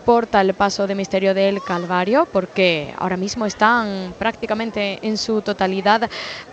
porta 0.04 0.40
el 0.40 0.54
paso 0.54 0.86
de 0.86 0.94
misterio 0.94 1.34
del 1.34 1.62
Calvario, 1.62 2.28
porque 2.32 2.94
ahora 2.96 3.16
mismo 3.16 3.44
están 3.44 4.14
prácticamente 4.18 5.00
en 5.02 5.18
su 5.18 5.42
totalidad 5.42 6.08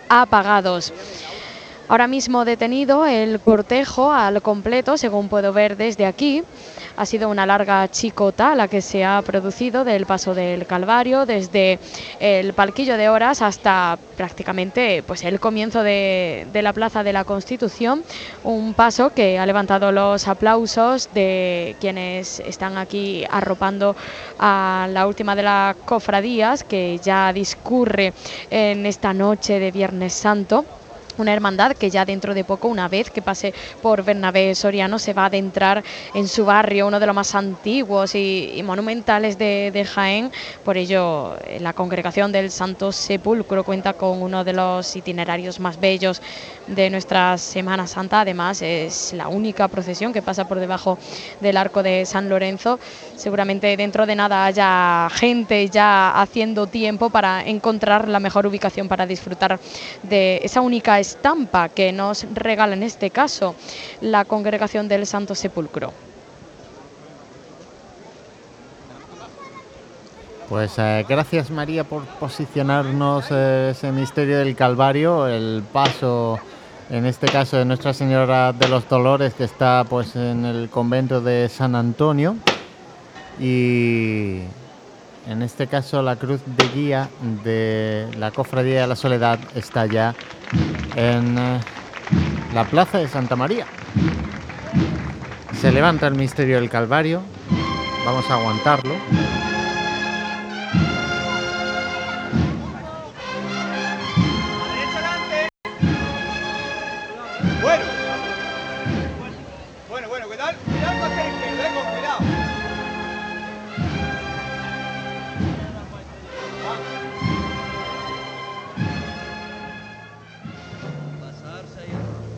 apagados. 0.08 0.92
Ahora 1.86 2.06
mismo 2.06 2.46
detenido 2.46 3.04
el 3.04 3.40
cortejo 3.40 4.10
al 4.10 4.40
completo, 4.40 4.96
según 4.96 5.28
puedo 5.28 5.52
ver 5.52 5.76
desde 5.76 6.06
aquí. 6.06 6.42
Ha 6.96 7.04
sido 7.04 7.28
una 7.28 7.44
larga 7.44 7.90
chicota 7.90 8.54
la 8.54 8.68
que 8.68 8.80
se 8.80 9.04
ha 9.04 9.20
producido 9.20 9.84
del 9.84 10.06
paso 10.06 10.34
del 10.34 10.64
Calvario, 10.64 11.26
desde 11.26 11.78
el 12.20 12.54
palquillo 12.54 12.96
de 12.96 13.10
horas 13.10 13.42
hasta 13.42 13.98
prácticamente 14.16 15.02
pues, 15.06 15.24
el 15.24 15.40
comienzo 15.40 15.82
de, 15.82 16.46
de 16.52 16.62
la 16.62 16.72
Plaza 16.72 17.02
de 17.02 17.12
la 17.12 17.24
Constitución. 17.24 18.02
Un 18.44 18.72
paso 18.72 19.10
que 19.10 19.38
ha 19.38 19.44
levantado 19.44 19.92
los 19.92 20.26
aplausos 20.26 21.10
de 21.12 21.76
quienes 21.80 22.40
están 22.40 22.78
aquí 22.78 23.26
arropando 23.30 23.94
a 24.38 24.88
la 24.90 25.06
última 25.06 25.36
de 25.36 25.42
las 25.42 25.76
cofradías 25.84 26.64
que 26.64 26.98
ya 27.02 27.30
discurre 27.34 28.14
en 28.50 28.86
esta 28.86 29.12
noche 29.12 29.58
de 29.58 29.70
Viernes 29.70 30.14
Santo 30.14 30.64
una 31.18 31.32
hermandad 31.32 31.76
que 31.76 31.90
ya 31.90 32.04
dentro 32.04 32.34
de 32.34 32.44
poco, 32.44 32.68
una 32.68 32.88
vez 32.88 33.10
que 33.10 33.22
pase 33.22 33.54
por 33.82 34.02
Bernabé 34.02 34.54
Soriano, 34.54 34.98
se 34.98 35.12
va 35.12 35.22
a 35.22 35.26
adentrar 35.26 35.82
en 36.14 36.28
su 36.28 36.44
barrio, 36.44 36.86
uno 36.86 37.00
de 37.00 37.06
los 37.06 37.14
más 37.14 37.34
antiguos 37.34 38.14
y, 38.14 38.60
monumentales 38.64 39.38
de, 39.38 39.88
Jaén. 39.94 40.30
Por 40.64 40.76
ello, 40.76 41.36
eh, 41.46 41.58
la 41.60 41.72
congregación 41.72 42.32
del 42.32 42.50
Santo 42.50 42.92
Sepulcro 42.92 43.64
cuenta 43.64 43.92
con 43.92 44.22
uno 44.22 44.44
de 44.44 44.52
los 44.52 44.96
itinerarios 44.96 45.60
más 45.60 45.78
bellos 45.78 46.22
de 46.66 46.90
nuestra 46.90 47.36
Semana 47.38 47.86
Santa. 47.86 48.20
Además, 48.20 48.62
es 48.62 49.12
la 49.12 49.28
única 49.28 49.68
procesión 49.68 50.12
que 50.12 50.22
pasa 50.22 50.48
por 50.48 50.58
debajo 50.58 50.98
del 51.40 51.56
arco 51.56 51.82
de 51.82 52.06
San 52.06 52.28
Lorenzo. 52.28 52.78
Seguramente 53.16 53.76
dentro 53.76 54.06
de 54.06 54.16
nada 54.16 54.46
haya 54.46 55.08
gente 55.12 55.68
ya 55.68 56.20
haciendo 56.20 56.66
tiempo 56.66 57.10
para 57.10 57.42
encontrar 57.46 58.08
la 58.08 58.20
mejor 58.20 58.46
ubicación 58.46 58.88
para 58.88 59.06
disfrutar 59.06 59.58
de 60.02 60.40
esa 60.42 60.60
única 60.60 60.98
estampa 61.04 61.68
que 61.68 61.92
nos 61.92 62.26
regala 62.32 62.74
en 62.74 62.82
este 62.82 63.10
caso 63.10 63.54
la 64.00 64.24
congregación 64.24 64.88
del 64.88 65.06
Santo 65.06 65.34
Sepulcro. 65.34 65.92
Pues 70.48 70.72
eh, 70.78 71.04
gracias 71.08 71.50
María 71.50 71.84
por 71.84 72.04
posicionarnos 72.04 73.26
eh, 73.30 73.70
ese 73.72 73.92
misterio 73.92 74.38
del 74.38 74.54
Calvario, 74.54 75.26
el 75.26 75.62
paso 75.72 76.38
en 76.90 77.06
este 77.06 77.26
caso 77.28 77.56
de 77.56 77.64
Nuestra 77.64 77.94
Señora 77.94 78.52
de 78.52 78.68
los 78.68 78.88
Dolores 78.88 79.32
que 79.34 79.44
está 79.44 79.84
pues 79.88 80.16
en 80.16 80.44
el 80.44 80.68
convento 80.68 81.20
de 81.20 81.48
San 81.48 81.74
Antonio 81.74 82.36
y 83.40 84.40
en 85.26 85.42
este 85.42 85.66
caso 85.66 86.02
la 86.02 86.16
cruz 86.16 86.40
de 86.44 86.68
guía 86.68 87.08
de 87.42 88.06
la 88.18 88.30
Cofradía 88.30 88.82
de 88.82 88.86
la 88.86 88.96
Soledad 88.96 89.38
está 89.54 89.86
ya 89.86 90.14
en 90.96 91.38
eh, 91.38 91.60
la 92.54 92.64
plaza 92.64 92.98
de 92.98 93.08
Santa 93.08 93.36
María. 93.36 93.66
Se 95.60 95.72
levanta 95.72 96.06
el 96.06 96.14
misterio 96.14 96.60
del 96.60 96.68
Calvario, 96.68 97.22
vamos 98.04 98.28
a 98.30 98.34
aguantarlo. 98.34 98.94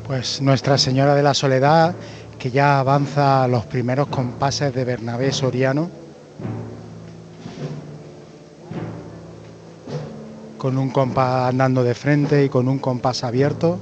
Pues 0.06 0.40
Nuestra 0.40 0.78
Señora 0.78 1.16
de 1.16 1.22
la 1.24 1.34
Soledad, 1.34 1.92
que 2.38 2.52
ya 2.52 2.78
avanza 2.78 3.48
los 3.48 3.64
primeros 3.64 4.06
compases 4.06 4.72
de 4.72 4.84
Bernabé 4.84 5.32
Soriano, 5.32 5.90
con 10.58 10.78
un 10.78 10.90
compás 10.90 11.48
andando 11.48 11.82
de 11.82 11.94
frente 11.94 12.44
y 12.44 12.48
con 12.48 12.68
un 12.68 12.78
compás 12.78 13.24
abierto. 13.24 13.80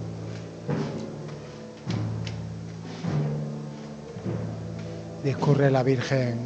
Discurre 5.23 5.71
la 5.71 5.83
Virgen 5.83 6.39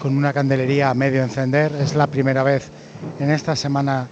con 0.00 0.16
una 0.16 0.32
candelería 0.32 0.90
a 0.90 0.94
medio 0.94 1.22
encender. 1.22 1.72
Es 1.76 1.94
la 1.94 2.08
primera 2.08 2.42
vez 2.42 2.68
en 3.20 3.30
esta 3.30 3.54
semana 3.54 4.08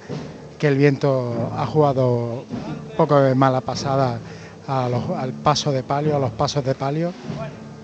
que 0.59 0.69
el 0.69 0.77
viento 0.77 1.51
ha 1.57 1.67
jugado 1.67 2.45
un 2.91 2.97
poco 2.97 3.21
de 3.21 3.35
mala 3.35 3.61
pasada 3.61 4.19
al 4.67 5.33
paso 5.33 5.73
de 5.73 5.83
palio, 5.83 6.17
a 6.17 6.19
los 6.19 6.31
pasos 6.31 6.65
de 6.65 6.75
palio, 6.75 7.13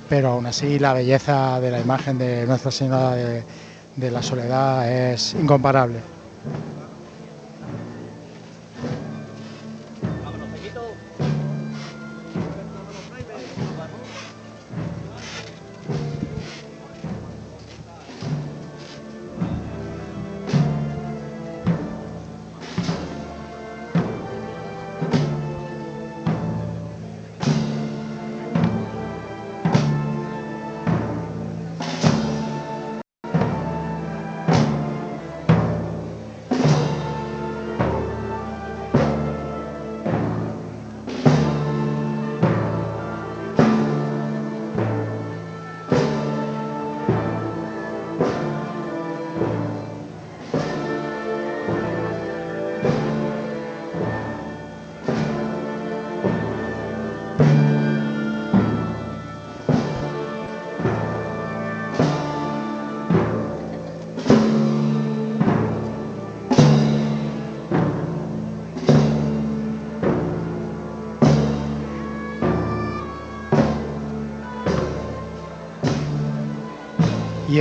pero 0.09 0.31
aún 0.31 0.47
así 0.47 0.79
la 0.79 0.93
belleza 0.93 1.61
de 1.61 1.71
la 1.71 1.81
imagen 1.81 2.19
de 2.19 2.47
Nuestra 2.47 2.71
Señora 2.71 3.15
de 3.15 4.11
la 4.11 4.23
Soledad 4.23 4.91
es 4.91 5.35
incomparable. 5.35 6.20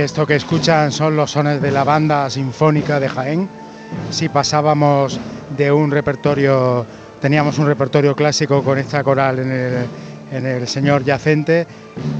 Esto 0.00 0.26
que 0.26 0.36
escuchan 0.36 0.92
son 0.92 1.14
los 1.14 1.32
sones 1.32 1.60
de 1.60 1.70
la 1.70 1.84
banda 1.84 2.30
sinfónica 2.30 2.98
de 2.98 3.08
Jaén. 3.08 3.48
Si 4.10 4.30
pasábamos 4.30 5.20
de 5.58 5.70
un 5.70 5.90
repertorio, 5.90 6.86
teníamos 7.20 7.58
un 7.58 7.66
repertorio 7.66 8.16
clásico 8.16 8.64
con 8.64 8.78
esta 8.78 9.04
coral 9.04 9.40
en 9.40 9.86
en 10.32 10.46
el 10.46 10.66
Señor 10.66 11.04
yacente. 11.04 11.66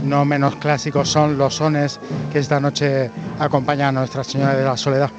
No 0.05 0.27
menos 0.27 0.57
clásicos 0.57 1.09
son 1.09 1.39
los 1.39 1.55
sones 1.55 1.98
que 2.31 2.40
esta 2.40 2.61
noche 2.61 3.11
acompañan 3.39 3.97
a 3.97 4.01
Nuestra 4.01 4.24
Señora 4.24 4.55
de 4.55 4.65
la 4.65 4.77
Soledad. 4.77 5.11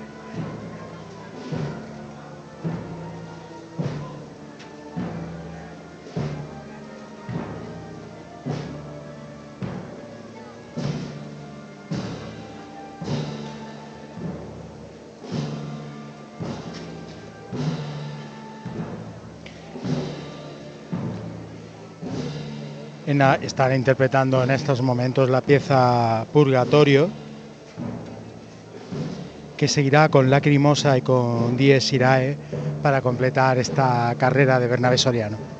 Están 23.36 23.76
interpretando 23.76 24.44
en 24.44 24.52
estos 24.52 24.82
momentos 24.82 25.30
la 25.30 25.42
pieza 25.42 26.26
Purgatorio, 26.32 27.10
que 29.58 29.68
seguirá 29.68 30.10
con 30.10 30.30
Lacrimosa 30.30 30.98
y 30.98 31.02
con 31.02 31.56
Dies 31.56 31.94
Irae 31.94 32.38
para 32.82 33.02
completar 33.02 33.58
esta 33.58 34.16
carrera 34.18 34.60
de 34.60 34.68
Bernabé 34.68 34.98
Soriano. 34.98 35.51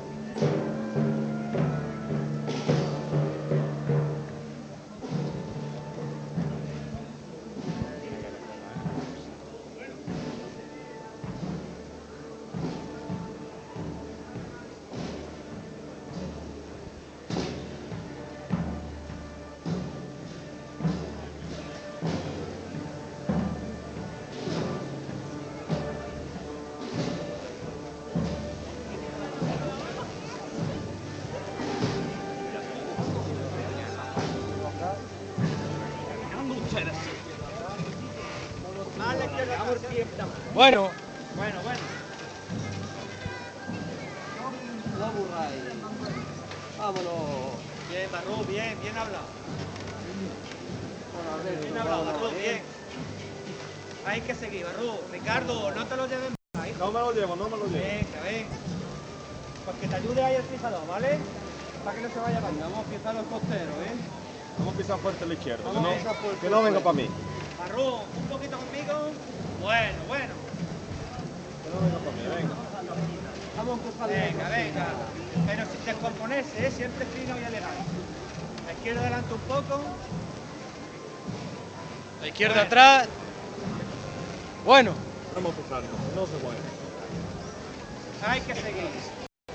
Hay 88.26 88.42
que 88.42 88.56
seguir. 88.56 88.90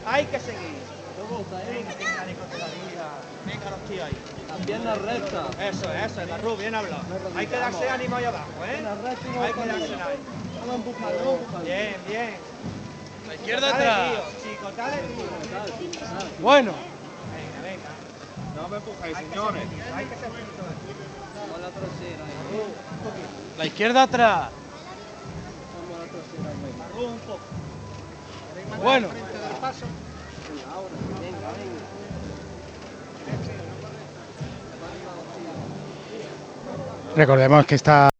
Hay 0.04 0.26
que 0.26 0.40
seguir. 0.40 0.96
Venga, 3.46 3.70
los 3.70 3.80
tíos 3.88 4.04
ahí. 4.04 4.16
Las 4.48 4.66
piernas 4.66 4.98
rectas. 5.02 5.46
Eso 5.60 5.92
es, 5.92 6.12
eso 6.12 6.20
es, 6.20 6.28
Barrú, 6.28 6.56
bien 6.56 6.74
hablado. 6.74 7.02
Hay 7.36 7.46
que 7.46 7.56
darse 7.56 7.88
ánimo 7.88 8.16
ahí 8.16 8.24
abajo, 8.24 8.50
¿eh? 8.64 8.84
Hay 9.40 9.52
que 9.52 9.66
darse 9.66 9.96
empujarlo. 10.74 11.38
Bien, 11.62 11.96
bien. 12.08 12.36
La 13.26 13.34
izquierda 13.34 13.68
atrás. 13.74 14.10
tío, 14.10 14.52
Chico, 14.52 14.72
dale, 14.76 14.96
tío. 14.98 16.40
Bueno. 16.40 16.72
Venga, 16.72 17.68
venga. 17.68 18.62
No 18.62 18.68
me 18.68 18.76
empujáis, 18.76 19.16
señores. 19.16 19.62
Hay 19.94 20.04
que 20.06 20.14
la 21.58 21.70
trasera. 21.70 22.24
Poquito. 23.02 23.58
La 23.58 23.66
izquierda 23.66 24.02
atrás. 24.02 24.50
Venga. 28.82 29.08
Recordemos 37.16 37.64
que 37.64 37.74
esta 37.76 38.10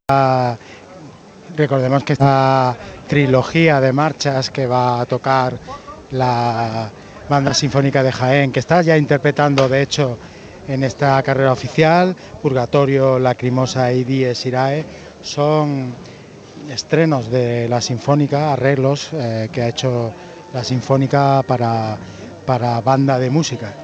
recordemos 1.56 2.04
que 2.04 2.12
esta 2.14 2.76
trilogía 3.08 3.80
de 3.80 3.92
marchas 3.92 4.50
que 4.50 4.66
va 4.66 5.00
a 5.00 5.06
tocar 5.06 5.58
la 6.12 6.90
banda 7.28 7.52
sinfónica 7.52 8.02
de 8.02 8.12
Jaén, 8.12 8.52
que 8.52 8.60
está 8.60 8.82
ya 8.82 8.96
interpretando 8.96 9.68
de 9.68 9.82
hecho 9.82 10.18
en 10.68 10.82
esta 10.82 11.22
carrera 11.22 11.52
oficial, 11.52 12.16
Purgatorio, 12.40 13.18
Lacrimosa 13.18 13.92
y 13.92 14.04
Dies 14.04 14.46
Irae, 14.46 14.84
son 15.22 15.92
estrenos 16.70 17.30
de 17.30 17.68
la 17.68 17.80
sinfónica, 17.80 18.52
arreglos 18.52 19.10
eh, 19.12 19.48
que 19.52 19.62
ha 19.62 19.68
hecho 19.68 20.12
la 20.56 20.64
sinfónica 20.64 21.42
para, 21.46 21.98
para 22.46 22.80
banda 22.80 23.18
de 23.18 23.28
música. 23.28 23.74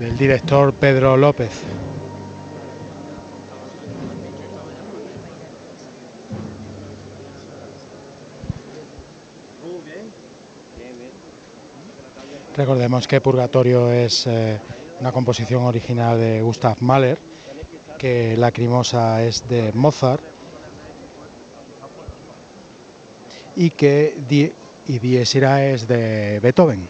del 0.00 0.16
director 0.18 0.74
Pedro 0.74 1.16
López. 1.16 1.62
Recordemos 12.54 13.08
que 13.08 13.20
Purgatorio 13.22 13.90
es 13.90 14.26
eh, 14.26 14.58
una 15.00 15.12
composición 15.12 15.64
original 15.64 16.18
de 16.18 16.42
Gustav 16.42 16.76
Mahler, 16.80 17.18
que 17.98 18.36
Lacrimosa 18.36 19.22
es 19.22 19.46
de 19.48 19.72
Mozart 19.72 20.22
y 23.56 23.70
que 23.70 24.18
Die, 24.28 24.54
y 24.86 24.98
Dies 24.98 25.34
es 25.34 25.88
de 25.88 26.40
Beethoven. 26.40 26.88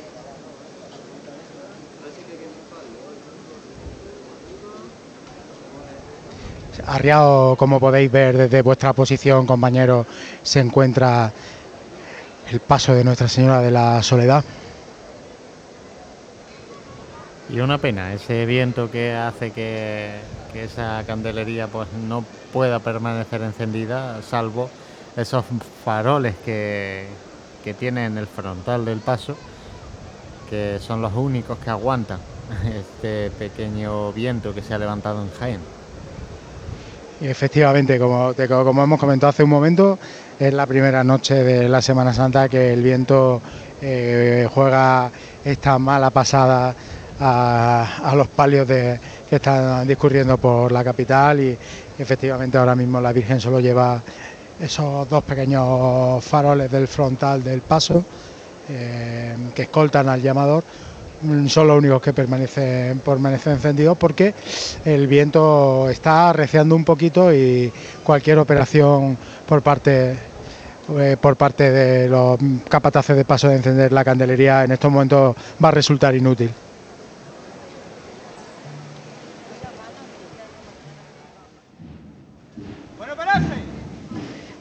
Arriado, 6.86 7.56
como 7.56 7.80
podéis 7.80 8.12
ver 8.12 8.36
desde 8.36 8.62
vuestra 8.62 8.92
posición, 8.92 9.46
compañeros, 9.46 10.06
se 10.42 10.60
encuentra 10.60 11.32
el 12.50 12.60
paso 12.60 12.94
de 12.94 13.02
Nuestra 13.02 13.28
Señora 13.28 13.60
de 13.60 13.72
la 13.72 14.02
Soledad. 14.04 14.44
Y 17.48 17.60
una 17.60 17.80
pena, 17.80 18.12
ese 18.12 18.44
viento 18.46 18.90
que 18.90 19.12
hace 19.14 19.52
que, 19.52 20.34
esa 20.52 21.04
candelería 21.06 21.68
pues 21.70 21.92
no 21.92 22.28
pueda 22.50 22.80
permanecer 22.82 23.42
encendida, 23.42 24.20
salvo 24.22 24.74
esos 25.14 25.46
faroles 25.84 26.38
que, 26.40 27.22
que 27.62 27.74
tiene 27.74 28.06
en 28.06 28.18
el 28.18 28.26
frontal 28.28 28.84
del 28.84 29.02
paso, 29.02 29.40
que 30.46 30.78
son 30.80 31.02
los 31.02 31.12
únicos 31.14 31.58
que 31.58 31.70
aguantan 31.70 32.26
este 32.64 33.30
pequeño 33.32 34.12
viento 34.12 34.54
que 34.54 34.62
se 34.62 34.74
ha 34.74 34.78
levantado 34.78 35.22
en 35.22 35.30
Jaén. 35.30 35.68
Y 37.18 37.28
efectivamente, 37.28 37.98
como, 37.98 38.34
te- 38.34 38.46
como 38.48 38.82
hemos 38.84 39.00
comentado 39.00 39.30
hace 39.30 39.42
un 39.42 39.48
momento, 39.50 39.98
es 40.38 40.52
la 40.52 40.66
primera 40.66 41.02
noche 41.02 41.34
de 41.42 41.68
la 41.68 41.80
Semana 41.80 42.12
Santa 42.12 42.48
que 42.48 42.72
el 42.74 42.82
viento 42.82 43.42
eh, 43.80 44.46
juega 44.52 45.10
esta 45.42 45.78
mala 45.78 46.10
pasada 46.10 46.76
a, 47.20 48.12
los 48.14 48.28
palios 48.28 48.66
que 48.66 48.98
están 49.30 49.86
discurriendo 49.86 50.38
por 50.38 50.70
la 50.72 50.84
capital 50.84 51.40
y 51.40 51.56
efectivamente 51.98 52.58
ahora 52.58 52.74
mismo 52.74 53.00
la 53.00 53.12
Virgen 53.12 53.40
solo 53.40 53.60
lleva 53.60 54.02
esos 54.60 55.08
dos 55.08 55.22
pequeños 55.24 56.24
faroles 56.24 56.70
del 56.70 56.88
frontal 56.88 57.42
del 57.42 57.60
paso 57.60 58.04
eh, 58.68 59.34
que 59.54 59.62
escoltan 59.62 60.08
al 60.08 60.20
llamador, 60.20 60.64
son 61.48 61.66
los 61.66 61.78
únicos 61.78 62.02
que 62.02 62.12
permanecen, 62.12 62.98
permanecen 62.98 63.54
encendidos 63.54 63.96
porque 63.96 64.34
el 64.84 65.06
viento 65.06 65.88
está 65.88 66.30
arreciando 66.30 66.74
un 66.74 66.84
poquito 66.84 67.32
y 67.32 67.72
cualquier 68.02 68.38
operación 68.38 69.16
por 69.46 69.62
parte 69.62 70.16
eh, 70.98 71.16
por 71.20 71.36
parte 71.36 71.70
de 71.70 72.08
los 72.08 72.38
capataces 72.68 73.16
de 73.16 73.24
paso 73.24 73.48
de 73.48 73.56
encender 73.56 73.92
la 73.92 74.04
candelería 74.04 74.64
en 74.64 74.72
estos 74.72 74.90
momentos 74.90 75.34
va 75.62 75.68
a 75.68 75.72
resultar 75.72 76.14
inútil. 76.14 76.50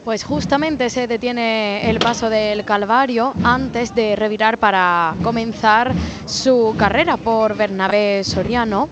Pues 0.05 0.23
justamente 0.23 0.91
se 0.91 1.07
detiene 1.07 1.89
el 1.89 1.97
paso 1.97 2.29
del 2.29 2.63
Calvario 2.63 3.33
antes 3.43 3.95
de 3.95 4.15
revirar 4.15 4.59
para 4.59 5.15
comenzar 5.23 5.91
su 6.27 6.75
carrera 6.77 7.17
por 7.17 7.57
Bernabé 7.57 8.23
Soriano. 8.23 8.87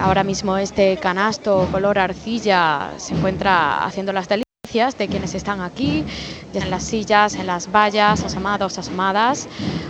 Ahora 0.00 0.24
mismo 0.24 0.56
este 0.56 0.96
canasto 0.96 1.68
color 1.70 1.98
arcilla 1.98 2.92
se 2.96 3.12
encuentra 3.14 3.84
haciendo 3.84 4.14
las 4.14 4.26
de 4.72 5.08
quienes 5.08 5.34
están 5.36 5.60
aquí, 5.60 6.04
en 6.52 6.70
las 6.70 6.82
sillas, 6.82 7.34
en 7.34 7.46
las 7.46 7.70
vallas, 7.70 8.24
asamados, 8.24 8.76
asamadas. 8.76 9.46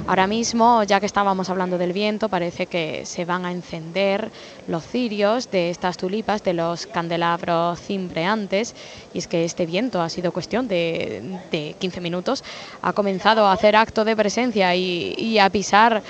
Ahora 0.07 0.27
mismo, 0.27 0.83
ya 0.83 1.01
que 1.01 1.07
estábamos 1.07 1.49
hablando 1.49 1.79
del 1.79 1.95
viento, 1.95 2.29
parece 2.29 2.67
que 2.67 3.07
se 3.07 3.25
van 3.25 3.47
a 3.47 3.53
encender 3.53 4.31
los 4.67 4.85
cirios 4.85 5.51
de 5.51 5.71
estas 5.71 5.97
tulipas, 5.97 6.43
de 6.43 6.53
los 6.53 6.87
candelabros 6.87 7.81
cimbreantes. 7.81 8.75
Y 9.15 9.19
es 9.19 9.27
que 9.27 9.47
este 9.47 9.65
viento 9.65 10.03
ha 10.03 10.11
sido 10.11 10.33
cuestión 10.33 10.69
de, 10.69 11.75
15 11.79 12.01
minutos. 12.03 12.45
Ha 12.83 12.93
comenzado 12.93 13.47
a 13.47 13.53
hacer 13.53 13.77
acto 13.77 14.05
de 14.05 14.17
presencia 14.17 14.75
y, 14.75 15.15
y 15.17 15.39
a 15.39 15.49
pisar 15.49 16.03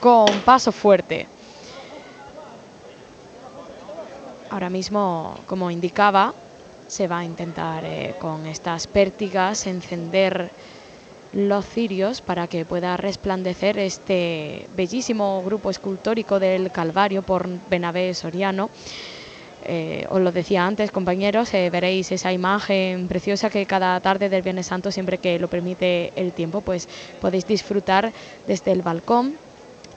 con 0.00 0.26
paso 0.40 0.72
fuerte. 0.72 1.28
Ahora 4.50 4.70
mismo, 4.70 5.38
como 5.46 5.70
indicaba, 5.70 6.34
se 6.88 7.06
va 7.06 7.18
a 7.18 7.24
intentar 7.24 7.84
eh, 7.84 8.14
con 8.18 8.46
estas 8.46 8.86
pértigas 8.86 9.66
encender 9.66 10.50
los 11.34 11.66
cirios 11.66 12.22
para 12.22 12.46
que 12.46 12.64
pueda 12.64 12.96
resplandecer 12.96 13.78
este 13.78 14.66
bellísimo 14.74 15.42
grupo 15.44 15.70
escultórico 15.70 16.40
del 16.40 16.72
Calvario 16.72 17.22
por 17.22 17.46
Benavés 17.68 18.18
Soriano. 18.18 18.70
Eh, 19.64 20.06
os 20.08 20.22
lo 20.22 20.32
decía 20.32 20.66
antes, 20.66 20.90
compañeros, 20.90 21.52
eh, 21.52 21.68
veréis 21.68 22.10
esa 22.10 22.32
imagen 22.32 23.06
preciosa 23.06 23.50
que 23.50 23.66
cada 23.66 24.00
tarde 24.00 24.30
del 24.30 24.40
Viernes 24.40 24.66
Santo, 24.66 24.90
siempre 24.90 25.18
que 25.18 25.38
lo 25.38 25.48
permite 25.48 26.12
el 26.16 26.32
tiempo, 26.32 26.62
pues 26.62 26.88
podéis 27.20 27.46
disfrutar 27.46 28.12
desde 28.46 28.72
el 28.72 28.80
balcón 28.80 29.36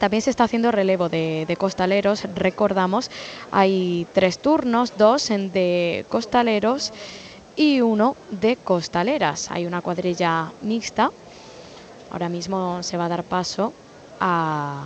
también 0.02 0.24
se 0.24 0.32
está 0.32 0.46
haciendo 0.46 0.72
relevo 0.72 1.10
de, 1.10 1.56
costaleros. 1.60 2.24
Recordamos, 2.34 3.12
hay 3.52 4.08
tres 4.14 4.40
turnos, 4.40 4.98
dos 4.98 5.28
de 5.28 6.08
costaleros 6.10 6.92
y 7.56 7.82
uno 7.82 8.16
de 8.32 8.56
costaleras. 8.56 9.52
Hay 9.52 9.68
una 9.68 9.82
cuadrilla 9.82 10.54
mixta. 10.64 11.12
Ahora 12.10 12.30
mismo 12.30 12.82
se 12.82 12.98
va 12.98 13.06
a 13.06 13.10
dar 13.10 13.24
paso 13.24 13.74
a, 14.20 14.86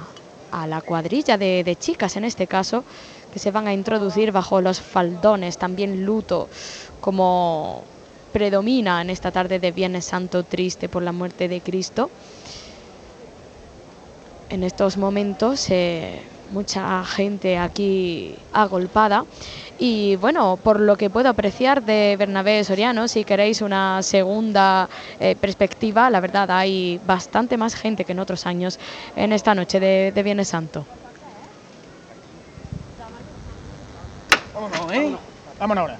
la 0.67 0.81
cuadrilla 0.81 1.37
de, 1.37 1.63
de, 1.63 1.77
chicas, 1.77 2.17
en 2.17 2.25
este 2.25 2.45
caso, 2.45 2.83
que 3.31 3.39
se 3.39 3.51
van 3.51 3.67
a 3.67 3.73
introducir 3.73 4.33
bajo 4.33 4.59
los 4.59 4.81
faldones, 4.81 5.57
también 5.57 6.05
luto, 6.05 6.49
como 6.99 7.85
predomina 8.33 9.01
en 9.01 9.09
esta 9.09 9.31
tarde 9.31 9.59
de 9.59 9.71
Viernes 9.71 10.03
Santo 10.03 10.43
triste 10.43 10.89
por 10.89 11.03
la 11.03 11.13
muerte 11.13 11.47
de 11.47 11.61
Cristo 11.61 12.09
en 14.49 14.63
estos 14.63 14.97
momentos 14.97 15.69
eh, 15.69 16.21
mucha 16.51 17.03
gente 17.05 17.57
aquí 17.57 18.37
agolpada 18.53 19.25
y 19.79 20.15
bueno, 20.17 20.57
por 20.63 20.79
lo 20.79 20.95
que 20.95 21.09
puedo 21.09 21.29
apreciar 21.29 21.83
de 21.83 22.15
Bernabé 22.17 22.63
Soriano, 22.63 23.07
si 23.07 23.23
queréis 23.23 23.61
una 23.61 24.01
segunda 24.03 24.89
eh, 25.19 25.35
perspectiva, 25.35 26.09
la 26.09 26.19
verdad 26.19 26.51
hay 26.51 26.99
bastante 27.05 27.57
más 27.57 27.75
gente 27.75 28.05
que 28.05 28.11
en 28.11 28.19
otros 28.19 28.45
años 28.45 28.79
en 29.15 29.33
esta 29.33 29.55
noche 29.55 29.79
de, 29.79 30.11
de 30.13 30.23
Viernes 30.23 30.49
Santo. 30.49 30.85
Vámonos, 34.53 34.91
¿eh? 34.93 35.15
Vámonos 35.59 35.81
ahora. 35.81 35.97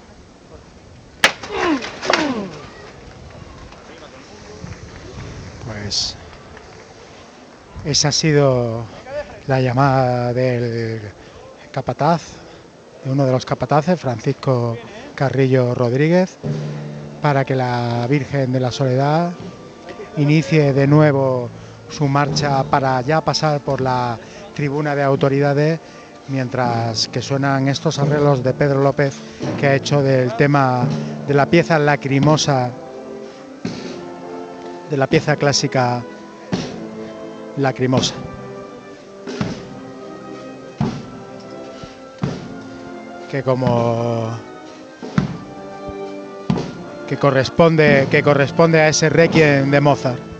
Pues 5.66 6.16
esa 7.86 8.08
ha 8.08 8.12
sido 8.12 8.82
la 9.46 9.60
llamada 9.60 10.34
del 10.34 11.02
capataz, 11.70 12.22
de 13.04 13.12
uno 13.12 13.24
de 13.24 13.30
los 13.30 13.46
capataces, 13.46 14.00
Francisco 14.00 14.76
Carrillo 15.14 15.72
Rodríguez, 15.72 16.36
para 17.22 17.44
que 17.44 17.54
la 17.54 18.04
Virgen 18.10 18.52
de 18.52 18.58
la 18.58 18.72
Soledad 18.72 19.32
inicie 20.16 20.72
de 20.72 20.86
nuevo 20.88 21.48
su 21.88 22.08
marcha 22.08 22.64
para 22.64 23.00
ya 23.02 23.20
pasar 23.20 23.60
por 23.60 23.80
la 23.80 24.18
tribuna 24.56 24.96
de 24.96 25.04
autoridades, 25.04 25.78
mientras 26.26 27.06
que 27.06 27.22
suenan 27.22 27.68
estos 27.68 28.00
arreglos 28.00 28.42
de 28.42 28.52
Pedro 28.52 28.82
López, 28.82 29.14
que 29.60 29.68
ha 29.68 29.74
hecho 29.76 30.02
del 30.02 30.34
tema 30.36 30.84
de 31.28 31.34
la 31.34 31.46
pieza 31.46 31.78
lacrimosa, 31.78 32.72
de 34.90 34.96
la 34.96 35.06
pieza 35.06 35.36
clásica 35.36 36.02
lacrimosa. 37.56 38.14
Que 43.30 43.42
como 43.42 44.30
que 47.08 47.16
corresponde 47.16 48.06
que 48.10 48.22
corresponde 48.22 48.80
a 48.80 48.88
ese 48.88 49.08
requiem 49.08 49.70
de 49.70 49.80
Mozart. 49.80 50.35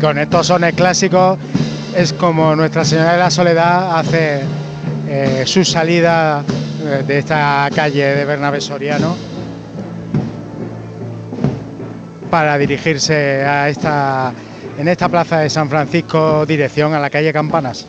Con 0.00 0.18
estos 0.18 0.46
sones 0.46 0.74
clásicos 0.74 1.38
es 1.94 2.12
como 2.12 2.56
Nuestra 2.56 2.84
Señora 2.84 3.12
de 3.12 3.18
la 3.18 3.30
Soledad 3.30 3.98
hace 3.98 4.40
eh, 5.06 5.42
su 5.44 5.64
salida 5.64 6.42
eh, 6.82 7.04
de 7.06 7.18
esta 7.18 7.68
calle 7.74 8.16
de 8.16 8.24
Bernabé 8.24 8.60
Soriano 8.60 9.14
para 12.30 12.56
dirigirse 12.56 13.44
a 13.44 13.68
esta 13.68 14.32
en 14.78 14.88
esta 14.88 15.08
plaza 15.08 15.40
de 15.40 15.50
San 15.50 15.68
Francisco 15.68 16.46
dirección 16.46 16.94
a 16.94 17.00
la 17.00 17.10
calle 17.10 17.32
Campanas. 17.32 17.86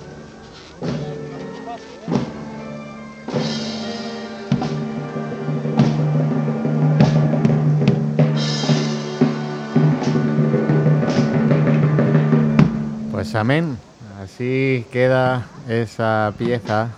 Pues 13.32 13.40
amén. 13.40 13.78
Así 14.22 14.86
queda 14.92 15.48
esa 15.70 16.34
pieza 16.38 16.90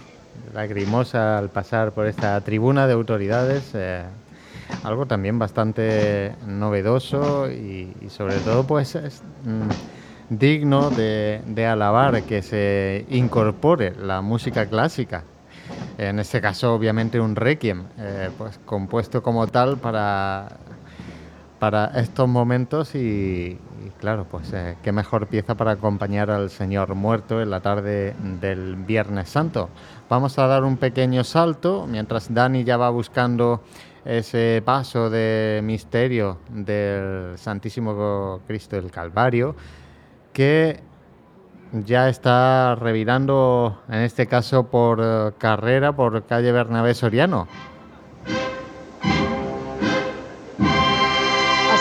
lagrimosa 0.51 1.37
al 1.37 1.51
pasar 1.51 1.91
por 1.91 2.07
esta 2.07 2.41
tribuna 2.41 2.87
de 2.87 2.93
autoridades. 2.93 3.69
Eh, 3.75 4.01
algo 4.83 5.05
también 5.05 5.37
bastante 5.37 6.33
novedoso 6.47 7.51
y, 7.51 7.93
sobre 8.09 8.37
todo 8.37 8.63
pues 8.63 8.95
es 8.95 9.21
mm, 9.45 10.35
digno 10.35 10.89
de, 10.89 11.67
alabar 11.67 12.23
que 12.23 12.41
se 12.41 13.05
incorpore 13.11 13.93
la 13.95 14.23
música 14.23 14.65
clásica. 14.65 15.25
En 15.99 16.17
este 16.17 16.41
caso 16.41 16.73
obviamente 16.73 17.19
un 17.19 17.35
requiem, 17.35 17.83
eh, 17.99 18.31
pues 18.39 18.59
compuesto 18.65 19.21
como 19.21 19.45
tal 19.45 19.77
para, 19.77 20.47
para 21.59 21.91
estos 22.01 22.27
momentos 22.27 22.95
y, 22.95 23.59
claro, 23.99 24.25
pues 24.29 24.51
eh, 24.53 24.77
qué 24.83 24.91
mejor 24.91 25.27
pieza 25.27 25.55
para 25.55 25.71
acompañar 25.71 26.29
al 26.31 26.49
Señor 26.49 26.95
muerto 26.95 27.41
en 27.41 27.49
la 27.49 27.61
tarde 27.61 28.15
del 28.41 28.75
Viernes 28.75 29.29
Santo. 29.29 29.69
Vamos 30.09 30.37
a 30.39 30.47
dar 30.47 30.63
un 30.63 30.77
pequeño 30.77 31.23
salto 31.23 31.87
mientras 31.87 32.33
Dani 32.33 32.63
ya 32.63 32.77
va 32.77 32.89
buscando 32.89 33.61
ese 34.05 34.61
paso 34.65 35.09
de 35.09 35.61
misterio 35.63 36.39
del 36.49 37.37
Santísimo 37.37 38.41
Cristo 38.45 38.75
del 38.75 38.91
Calvario, 38.91 39.55
que 40.33 40.81
ya 41.71 42.09
está 42.09 42.75
revirando, 42.75 43.81
en 43.89 44.01
este 44.01 44.27
caso 44.27 44.67
por 44.67 44.99
eh, 45.01 45.31
carrera, 45.37 45.95
por 45.95 46.25
calle 46.25 46.51
Bernabé 46.51 46.93
Soriano. 46.93 47.47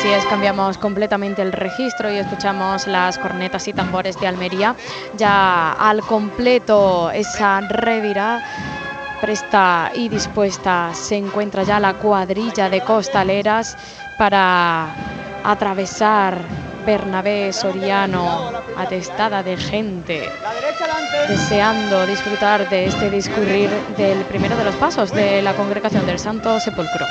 Así 0.02 0.10
es, 0.10 0.24
cambiamos 0.24 0.78
completamente 0.78 1.42
el 1.42 1.52
registro 1.52 2.10
y 2.10 2.16
escuchamos 2.16 2.88
las 2.88 3.18
cornetas 3.18 3.68
y 3.68 3.72
tambores 3.72 4.18
de 4.18 4.26
Almería. 4.26 4.74
Ya 5.16 5.74
al 5.74 6.00
completo 6.00 7.08
esa 7.12 7.60
revira 7.60 8.42
presta 9.20 9.92
y 9.94 10.08
dispuesta 10.08 10.90
se 10.92 11.18
encuentra 11.18 11.62
ya 11.62 11.78
la 11.78 11.94
cuadrilla 11.94 12.68
de 12.68 12.80
costaleras 12.80 13.76
para 14.18 14.88
atravesar 15.44 16.36
Bernabé 16.84 17.52
Soriano, 17.52 18.50
atestada 18.76 19.44
de 19.44 19.56
gente, 19.56 20.28
deseando 21.28 22.06
disfrutar 22.06 22.68
de 22.68 22.86
este 22.86 23.08
discurrir 23.08 23.70
del 23.96 24.18
primero 24.24 24.56
de 24.56 24.64
los 24.64 24.74
pasos 24.74 25.12
de 25.12 25.42
la 25.42 25.54
congregación 25.54 26.04
del 26.06 26.18
Santo 26.18 26.58
Sepulcro. 26.58 27.06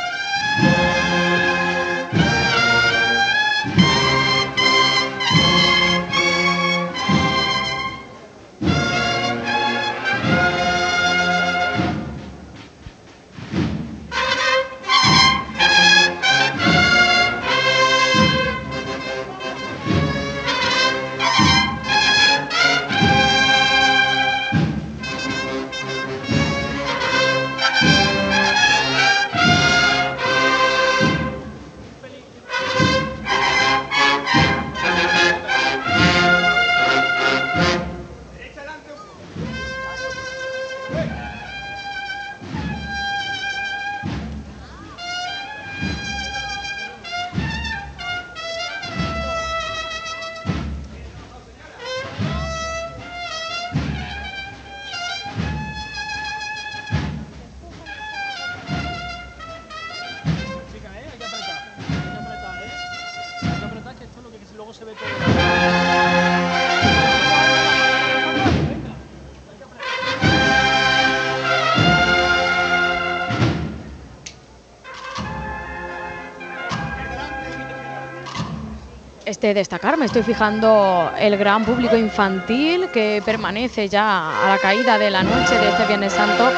De 79.42 79.54
destacar. 79.54 79.98
Me 79.98 80.06
estoy 80.06 80.24
fijando 80.24 81.12
el 81.20 81.36
gran 81.38 81.66
público 81.66 81.98
infantil 81.98 82.88
que 82.94 83.22
permanece 83.26 83.90
ya 83.90 84.44
a 84.44 84.50
la 84.50 84.58
caída 84.60 84.98
de 84.98 85.10
la 85.10 85.24
noche 85.24 85.58
de 85.58 85.70
este 85.70 85.86
Viernes 85.88 86.14
Santo 86.14 86.50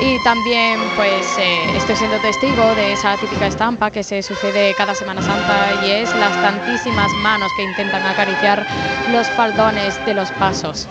y 0.00 0.22
también 0.24 0.80
pues 0.96 1.26
eh, 1.38 1.76
estoy 1.76 1.96
siendo 1.96 2.18
testigo 2.18 2.74
de 2.74 2.92
esa 2.94 3.16
típica 3.16 3.46
estampa 3.46 3.90
que 3.90 4.02
se 4.02 4.22
sucede 4.22 4.74
cada 4.76 4.94
Semana 4.94 5.22
Santa 5.22 5.86
y 5.86 5.90
es 5.90 6.14
las 6.16 6.32
tantísimas 6.42 7.10
manos 7.22 7.50
que 7.56 7.64
intentan 7.64 8.04
acariciar 8.04 8.66
los 9.12 9.28
faldones 9.30 10.04
de 10.06 10.14
los 10.14 10.30
pasos. 10.32 10.88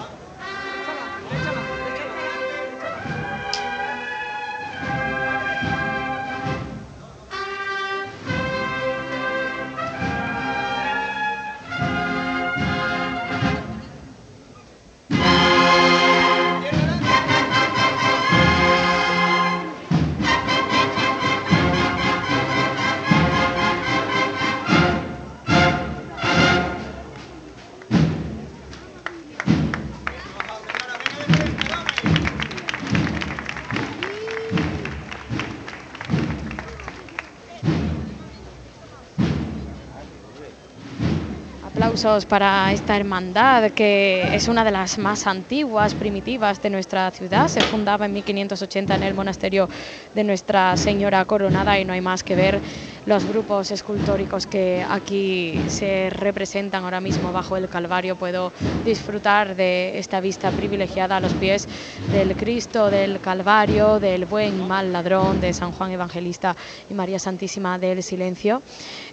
Para 42.28 42.74
esta 42.74 42.96
hermandad 42.98 43.72
que 43.74 44.30
es 44.34 44.48
una 44.48 44.64
de 44.64 44.72
las 44.72 44.98
más 44.98 45.28
antiguas, 45.28 45.94
primitivas 45.94 46.60
de 46.60 46.72
nuestra 46.72 47.12
ciudad. 47.12 47.48
Se 47.48 47.62
fundaba 47.62 48.08
en 48.08 48.14
1580 48.14 48.96
en 48.96 49.04
el 49.04 49.14
monasterio 49.14 49.70
de 50.16 50.24
Nuestra 50.24 50.76
Señora 50.78 51.24
Coronada 51.26 51.80
y 51.80 51.86
no 51.86 51.94
hay 51.94 52.02
más 52.02 52.24
que 52.24 52.36
ver 52.36 52.64
los 53.06 53.26
grupos 53.26 53.72
escultóricos 53.72 54.46
que 54.46 54.86
aquí 54.88 55.66
se 55.68 56.10
representan 56.10 56.84
ahora 56.84 57.02
mismo 57.02 57.32
bajo 57.32 57.58
el 57.58 57.68
Calvario. 57.68 58.16
Puedo 58.16 58.52
disfrutar 58.86 59.56
de 59.56 59.98
esta 59.98 60.22
vista 60.22 60.52
privilegiada 60.52 61.18
a 61.18 61.20
los 61.20 61.34
pies 61.34 61.68
del 62.12 62.36
Cristo 62.36 62.90
del 62.90 63.20
Calvario, 63.20 64.00
del 64.00 64.26
buen 64.26 64.60
y 64.60 64.66
mal 64.66 64.94
ladrón, 64.94 65.42
de 65.42 65.54
San 65.54 65.72
Juan 65.72 65.92
Evangelista 65.92 66.56
y 66.90 66.94
María 66.94 67.20
Santísima 67.20 67.80
del 67.80 68.04
Silencio. 68.04 68.62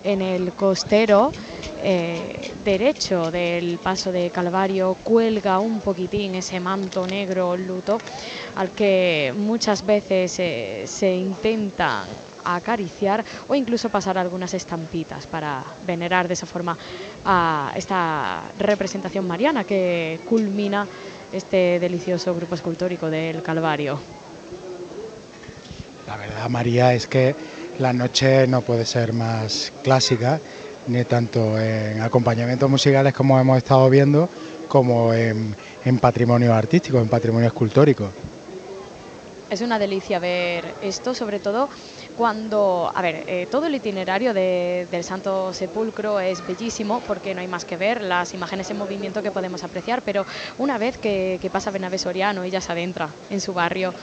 En 0.04 0.20
el 0.20 0.52
costero 0.52 1.32
eh, 1.82 2.52
derecho 2.64 3.30
del 3.30 3.78
paso 3.78 4.12
de 4.12 4.30
Calvario 4.30 4.96
cuelga 5.02 5.58
un 5.60 5.80
poquitín 5.80 6.34
ese 6.34 6.60
manto 6.60 7.06
negro 7.06 7.56
luto 7.56 7.98
al 8.56 8.70
que 8.70 9.32
muchas 9.36 9.86
veces 9.86 10.38
eh, 10.38 10.84
se 10.86 11.14
acariciar 12.56 13.24
o 13.48 13.54
incluso 13.54 13.88
pasar 13.88 14.18
algunas 14.18 14.54
estampitas 14.54 15.26
para 15.26 15.62
venerar 15.86 16.28
de 16.28 16.34
esa 16.34 16.46
forma 16.46 16.76
a 17.24 17.72
esta 17.76 18.42
representación 18.58 19.26
mariana 19.26 19.64
que 19.64 20.20
culmina 20.28 20.86
este 21.32 21.78
delicioso 21.78 22.34
grupo 22.34 22.54
escultórico 22.54 23.10
del 23.10 23.42
Calvario. 23.42 23.98
La 26.06 26.16
verdad, 26.16 26.48
María, 26.48 26.94
es 26.94 27.06
que 27.06 27.34
la 27.78 27.92
noche 27.92 28.46
no 28.46 28.62
puede 28.62 28.86
ser 28.86 29.12
más 29.12 29.72
clásica, 29.82 30.40
ni 30.86 31.04
tanto 31.04 31.58
en 31.60 32.00
acompañamientos 32.00 32.68
musicales 32.70 33.12
como 33.12 33.38
hemos 33.38 33.58
estado 33.58 33.90
viendo, 33.90 34.28
como 34.68 35.12
en, 35.12 35.54
en 35.84 35.98
patrimonio 35.98 36.54
artístico, 36.54 36.98
en 36.98 37.08
patrimonio 37.08 37.48
escultórico. 37.48 38.10
Es 39.50 39.60
una 39.60 39.78
delicia 39.78 40.18
ver 40.18 40.74
esto, 40.82 41.14
sobre 41.14 41.40
todo 41.40 41.68
cuando, 42.18 42.90
a 42.92 43.00
ver, 43.00 43.22
eh, 43.28 43.46
todo 43.46 43.66
el 43.66 43.76
itinerario 43.76 44.34
de- 44.34 44.88
del 44.90 45.04
Santo 45.04 45.52
Sepulcro 45.52 46.18
es 46.18 46.44
bellísimo 46.44 47.04
porque 47.06 47.32
no 47.32 47.40
hay 47.40 47.46
más 47.46 47.64
que 47.64 47.76
ver 47.76 48.02
las 48.02 48.34
imágenes 48.34 48.68
en 48.72 48.76
movimiento 48.76 49.22
que 49.22 49.30
podemos 49.30 49.62
apreciar, 49.62 50.02
pero 50.02 50.24
una 50.56 50.78
vez 50.78 50.98
que, 50.98 51.38
que 51.40 51.48
pasa 51.48 51.70
Bernabé 51.70 51.96
Soriano 51.98 52.44
y 52.44 52.50
ya 52.50 52.60
se 52.60 52.72
adentra 52.72 53.20
en 53.28 53.40
su 53.40 53.54
barrio, 53.54 53.94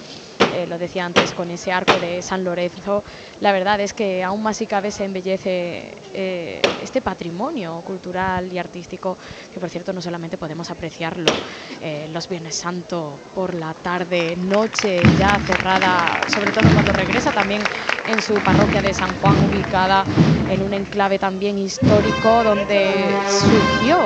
eh, 0.56 0.68
lo 0.68 0.78
decía 0.78 1.06
antes, 1.06 1.34
con 1.34 1.52
ese 1.52 1.72
arco 1.74 2.00
de 2.00 2.22
San 2.22 2.44
Lorenzo, 2.46 3.04
la 3.40 3.52
verdad 3.52 3.80
es 3.82 3.94
que 3.94 4.24
aún 4.24 4.42
más 4.42 4.58
si 4.58 4.68
cabe 4.68 4.90
se 4.92 5.04
embellece 5.04 5.94
eh, 6.14 6.78
este 6.82 7.02
patrimonio 7.02 7.82
cultural 7.84 8.52
y 8.52 8.58
artístico, 8.58 9.18
que 9.52 9.60
por 9.60 9.70
cierto 9.70 9.92
no 9.92 10.02
solamente 10.02 10.38
podemos 10.38 10.72
apreciarlo 10.72 11.42
eh, 11.82 12.08
los 12.10 12.30
Viernes 12.30 12.56
Santo 12.56 13.20
por 13.34 13.54
la 13.54 13.74
tarde, 13.74 14.36
noche 14.38 15.04
ya 15.18 15.38
cerrada, 15.46 16.24
sobre 16.28 16.52
todo 16.54 16.70
cuando 16.74 16.94
regresa 16.94 17.34
también 17.34 17.62
en 18.06 18.22
su 18.22 18.34
parroquia 18.36 18.82
de 18.82 18.94
San 18.94 19.14
Juan, 19.16 19.36
ubicada 19.50 20.06
en 20.48 20.62
un 20.62 20.74
enclave 20.74 21.20
también 21.20 21.58
histórico 21.58 22.44
donde 22.44 23.24
surgió 23.28 23.98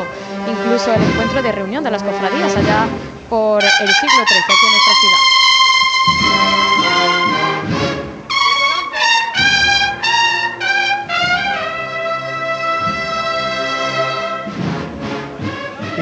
incluso 0.45 0.93
el 0.93 1.03
encuentro 1.03 1.43
de 1.43 1.51
reunión 1.51 1.84
de 1.84 1.91
las 1.91 2.01
cofradías 2.01 2.55
allá 2.55 2.88
por 3.30 3.63
el 3.77 3.93
siglo 3.93 4.26
XIII 4.26 4.78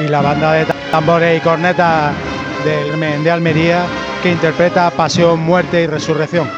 y 0.04 0.08
la 0.08 0.20
banda 0.20 0.52
de 0.52 0.66
tambores 0.90 1.38
y 1.38 1.40
cornetas 1.40 2.12
de 2.64 3.30
Almería 3.30 3.84
que 4.22 4.32
interpreta 4.32 4.90
Pasión, 4.90 5.40
Muerte 5.40 5.82
y 5.82 5.86
Resurrección. 5.86 6.57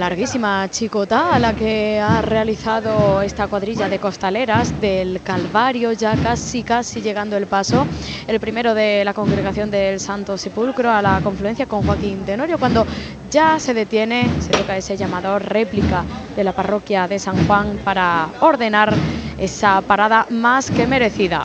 Larguísima 0.00 0.66
chicota 0.70 1.34
a 1.34 1.38
la 1.38 1.54
que 1.54 2.00
ha 2.00 2.22
realizado 2.22 3.20
esta 3.20 3.48
cuadrilla 3.48 3.86
de 3.86 3.98
costaleras 3.98 4.80
del 4.80 5.20
Calvario, 5.22 5.92
ya 5.92 6.14
casi 6.16 6.62
casi 6.62 7.02
llegando 7.02 7.36
el 7.36 7.46
paso, 7.46 7.86
el 8.26 8.40
primero 8.40 8.72
de 8.72 9.04
la 9.04 9.12
congregación 9.12 9.70
del 9.70 10.00
Santo 10.00 10.38
Sepulcro 10.38 10.90
a 10.90 11.02
la 11.02 11.20
confluencia 11.22 11.66
con 11.66 11.82
Joaquín 11.82 12.24
Tenorio, 12.24 12.58
cuando 12.58 12.86
ya 13.30 13.60
se 13.60 13.74
detiene, 13.74 14.26
se 14.40 14.54
toca 14.54 14.74
ese 14.74 14.96
llamador 14.96 15.44
réplica 15.44 16.02
de 16.34 16.44
la 16.44 16.52
parroquia 16.52 17.06
de 17.06 17.18
San 17.18 17.46
Juan 17.46 17.78
para 17.84 18.30
ordenar 18.40 18.94
esa 19.38 19.82
parada 19.82 20.26
más 20.30 20.70
que 20.70 20.86
merecida. 20.86 21.44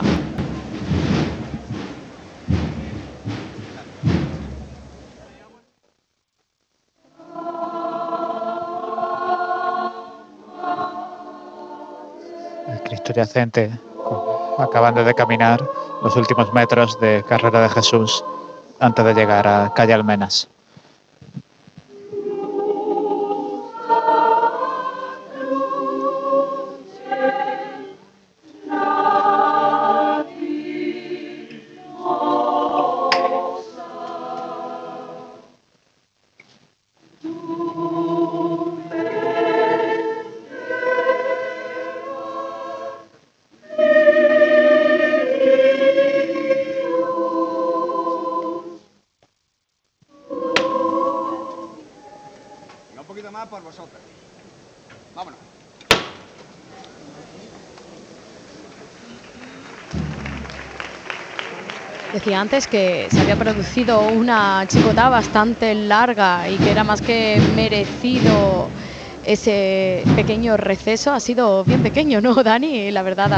El 13.16 13.22
Cristo 13.22 13.40
yacente, 13.40 13.70
acabando 14.58 15.02
de 15.02 15.14
caminar 15.14 15.66
los 16.02 16.14
últimos 16.16 16.52
metros 16.52 17.00
de 17.00 17.24
carrera 17.26 17.62
de 17.62 17.70
Jesús 17.70 18.22
antes 18.78 19.04
de 19.06 19.14
llegar 19.14 19.48
a 19.48 19.72
calle 19.74 19.94
Almenas. 19.94 20.48
Decía 62.26 62.40
antes 62.40 62.66
que 62.66 63.06
se 63.08 63.20
había 63.20 63.36
producido 63.36 64.00
una 64.00 64.64
chicota 64.66 65.08
bastante 65.08 65.72
larga 65.76 66.50
y 66.50 66.56
que 66.56 66.72
era 66.72 66.82
más 66.82 67.00
que 67.00 67.40
merecido 67.54 68.66
ese 69.24 70.02
pequeño 70.16 70.56
receso. 70.56 71.12
Ha 71.12 71.20
sido 71.20 71.62
bien 71.62 71.84
pequeño, 71.84 72.20
¿no, 72.20 72.34
Dani? 72.42 72.90
La 72.90 73.02
verdad 73.02 73.30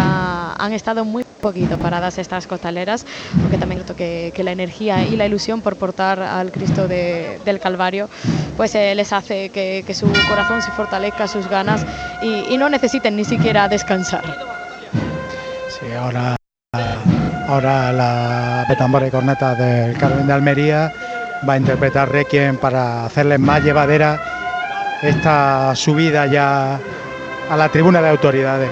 han 0.58 0.72
estado 0.72 1.04
muy 1.04 1.24
poquito 1.24 1.76
paradas 1.76 2.16
estas 2.16 2.46
costaleras, 2.46 3.04
aunque 3.38 3.58
también 3.58 3.80
noto 3.80 3.94
que, 3.94 4.32
que 4.34 4.42
la 4.42 4.52
energía 4.52 5.04
y 5.04 5.16
la 5.16 5.26
ilusión 5.26 5.60
por 5.60 5.76
portar 5.76 6.22
al 6.22 6.50
Cristo 6.50 6.88
del 6.88 7.60
Calvario, 7.60 8.08
pues 8.56 8.74
eh, 8.74 8.94
les 8.94 9.12
hace 9.12 9.50
que, 9.50 9.84
que, 9.86 9.92
su 9.92 10.06
corazón 10.30 10.62
se 10.62 10.70
fortalezca, 10.70 11.28
sus 11.28 11.46
ganas 11.46 11.84
y, 12.22 12.54
y 12.54 12.56
no 12.56 12.70
necesiten 12.70 13.16
ni 13.16 13.26
siquiera 13.26 13.68
descansar. 13.68 14.24
Sí, 15.78 15.92
ahora 15.92 16.37
Ahora 17.48 17.90
la 17.92 18.66
petambora 18.68 19.06
y 19.06 19.10
corneta 19.10 19.54
del 19.54 19.96
Carmen 19.96 20.26
de 20.26 20.32
Almería 20.34 20.92
va 21.48 21.54
a 21.54 21.56
interpretar 21.56 22.10
Requiem 22.12 22.58
para 22.58 23.06
hacerles 23.06 23.40
más 23.40 23.64
llevadera 23.64 24.20
esta 25.02 25.74
subida 25.74 26.26
ya 26.26 26.78
a 27.50 27.56
la 27.56 27.70
tribuna 27.70 28.02
de 28.02 28.08
autoridades. 28.10 28.68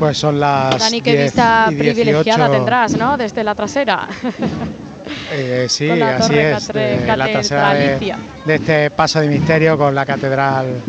Pues 0.00 0.16
son 0.16 0.40
las. 0.40 0.78
Dani, 0.78 1.02
qué 1.02 1.24
vista 1.24 1.66
privilegiada 1.68 2.50
tendrás, 2.50 2.96
¿no? 2.96 3.18
Desde 3.18 3.44
la 3.44 3.54
trasera. 3.54 4.08
Eh, 5.32 5.66
sí, 5.68 5.90
así 5.90 6.38
es. 6.38 6.68
De, 6.68 7.16
la 7.16 7.28
trasera 7.28 7.72
de, 7.74 8.14
este 8.46 8.90
paso 8.90 9.20
de 9.20 9.28
misterio 9.28 9.76
con 9.76 9.92
la 9.92 10.06
catedral 10.06 10.82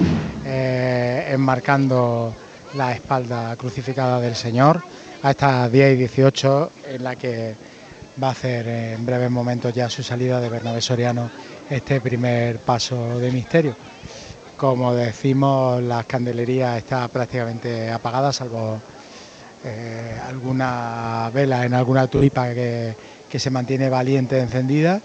eh, 0.46 1.30
enmarcando 1.32 2.34
la 2.76 2.92
espalda 2.92 3.56
crucificada 3.56 4.20
del 4.20 4.36
Señor 4.36 4.82
a 5.24 5.32
estas 5.32 5.72
10 5.72 5.94
y 5.94 5.96
18 5.98 6.72
en 6.90 7.04
la 7.04 7.16
que 7.16 7.56
va 8.22 8.28
a 8.30 8.32
hacer 8.32 8.68
en 8.68 9.06
breves 9.06 9.32
momentos 9.32 9.74
ya 9.74 9.90
su 9.90 10.04
salida 10.04 10.40
de 10.40 10.50
Bernabé 10.50 10.82
Soriano 10.82 11.30
este 11.70 12.00
primer 12.00 12.60
paso 12.60 13.18
de 13.18 13.32
misterio. 13.32 13.76
Como 14.58 14.94
decimos, 14.94 15.82
las 15.82 16.06
candelerías 16.06 16.78
está 16.78 17.08
prácticamente 17.08 17.90
apagadas, 17.90 18.36
salvo 18.36 18.80
eh, 19.64 20.20
alguna 20.28 21.30
vela 21.34 21.66
en 21.66 21.74
alguna 21.74 22.08
tulipa 22.08 22.54
que, 22.54 22.96
se 23.38 23.50
mantiene 23.50 23.90
valiente 23.90 24.40
encendida. 24.40 25.02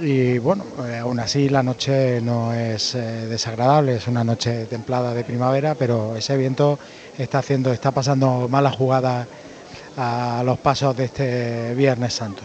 Y 0.00 0.38
bueno, 0.38 0.64
eh, 0.86 0.98
aún 0.98 1.20
así 1.20 1.48
la 1.48 1.62
noche 1.62 2.20
no 2.20 2.52
es 2.52 2.94
eh, 2.94 3.26
desagradable, 3.28 3.96
es 3.96 4.08
una 4.08 4.24
noche 4.24 4.66
templada 4.66 5.14
de 5.14 5.22
primavera, 5.22 5.74
pero 5.74 6.16
ese 6.16 6.36
viento 6.36 6.78
está 7.18 7.38
haciendo, 7.38 7.72
está 7.72 7.90
pasando 7.92 8.48
mala 8.48 8.70
jugada 8.70 9.26
a 9.96 10.42
los 10.44 10.58
pasos 10.58 10.96
de 10.96 11.04
este 11.04 11.74
Viernes 11.74 12.14
Santo. 12.14 12.42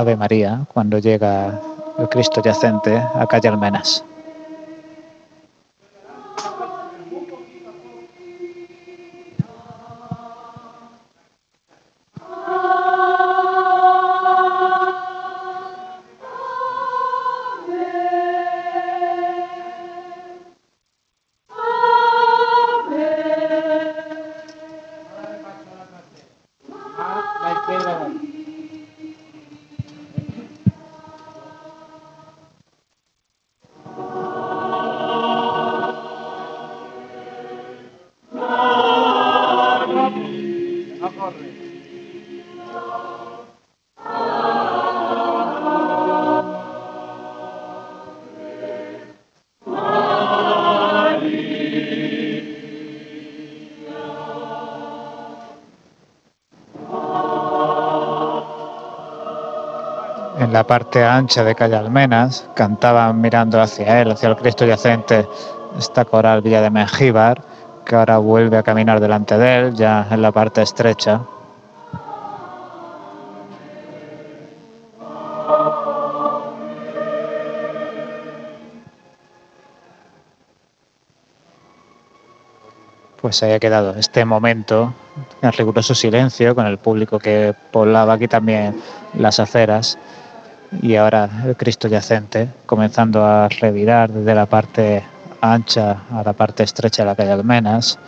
Ave 0.00 0.16
María 0.16 0.64
cuando 0.72 0.98
llega 0.98 1.60
el 1.98 2.08
Cristo 2.08 2.40
yacente 2.42 2.96
a 2.96 3.26
calle 3.26 3.48
Almenas. 3.48 4.02
La 60.60 60.66
parte 60.66 61.02
ancha 61.02 61.42
de 61.42 61.54
calle 61.54 61.74
Almenas 61.74 62.46
cantaban 62.54 63.18
mirando 63.18 63.62
hacia 63.62 64.02
él, 64.02 64.10
hacia 64.10 64.28
el 64.28 64.36
Cristo 64.36 64.66
yacente, 64.66 65.26
esta 65.78 66.04
coral 66.04 66.42
Villa 66.42 66.60
de 66.60 66.68
Mengíbar, 66.68 67.40
que 67.86 67.94
ahora 67.96 68.18
vuelve 68.18 68.58
a 68.58 68.62
caminar 68.62 69.00
delante 69.00 69.38
de 69.38 69.58
él, 69.58 69.74
ya 69.74 70.06
en 70.10 70.20
la 70.20 70.30
parte 70.32 70.60
estrecha. 70.60 71.22
Pues 83.22 83.42
haya 83.42 83.58
quedado 83.58 83.94
este 83.94 84.26
momento 84.26 84.92
en 85.40 85.52
riguroso 85.52 85.94
silencio, 85.94 86.54
con 86.54 86.66
el 86.66 86.76
público 86.76 87.18
que 87.18 87.54
poblaba 87.70 88.12
aquí 88.12 88.28
también 88.28 88.78
las 89.14 89.40
aceras, 89.40 89.98
y 90.82 90.96
ahora 90.96 91.28
el 91.44 91.56
Cristo 91.56 91.88
yacente 91.88 92.48
comenzando 92.66 93.24
a 93.24 93.48
revirar 93.48 94.10
desde 94.10 94.34
la 94.34 94.46
parte 94.46 95.02
ancha 95.40 96.02
a 96.12 96.22
la 96.22 96.32
parte 96.32 96.62
estrecha 96.62 97.02
de 97.02 97.06
la 97.06 97.16
calle 97.16 97.32
Almenas. 97.32 97.98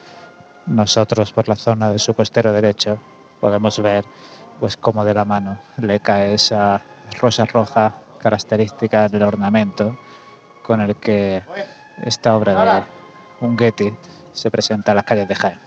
Nosotros 0.67 1.33
por 1.33 1.49
la 1.49 1.57
zona 1.57 1.91
de 1.91 1.99
su 1.99 2.15
costero 2.15 2.53
derecho 2.53 2.99
podemos 3.41 3.81
ver 3.81 4.05
pues 4.61 4.77
cómo 4.77 5.05
de 5.05 5.15
la 5.15 5.25
mano 5.25 5.59
le 5.79 5.99
cae 6.01 6.35
esa 6.35 6.81
rosa 7.21 7.45
roja 7.47 7.95
característica 8.19 9.09
del 9.09 9.25
ornamento 9.25 9.99
con 10.63 10.81
el 10.81 10.95
que 10.97 11.43
esta 12.05 12.37
obra 12.37 12.65
de 12.65 12.83
Unguetti 13.45 13.93
se 14.33 14.51
presenta 14.51 14.93
en 14.93 14.97
las 14.97 15.05
calles 15.05 15.27
de 15.27 15.35
Jaén. 15.35 15.59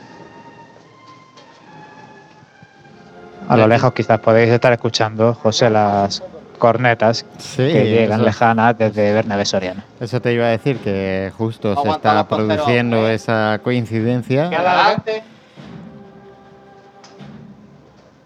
A 3.50 3.58
lo 3.58 3.68
lejos 3.68 3.94
quizás 3.94 4.20
podéis 4.20 4.50
estar 4.50 4.74
escuchando, 4.74 5.34
José, 5.36 5.70
las 5.70 6.24
cornetas 6.58 7.26
Sí, 7.38 7.58
que 7.72 7.86
llegan 7.90 8.20
eso- 8.20 8.26
lejanas 8.26 8.78
desde 8.78 9.14
Bernabé 9.14 9.46
Soriano. 9.46 9.82
Eso 10.00 10.22
te 10.22 10.34
iba 10.34 10.46
a 10.46 10.50
decir, 10.50 10.78
que 10.78 11.32
justo 11.38 11.76
se 11.82 11.90
está 11.90 12.28
produciendo 12.28 13.08
esa 13.08 13.60
coincidencia. 13.64 14.50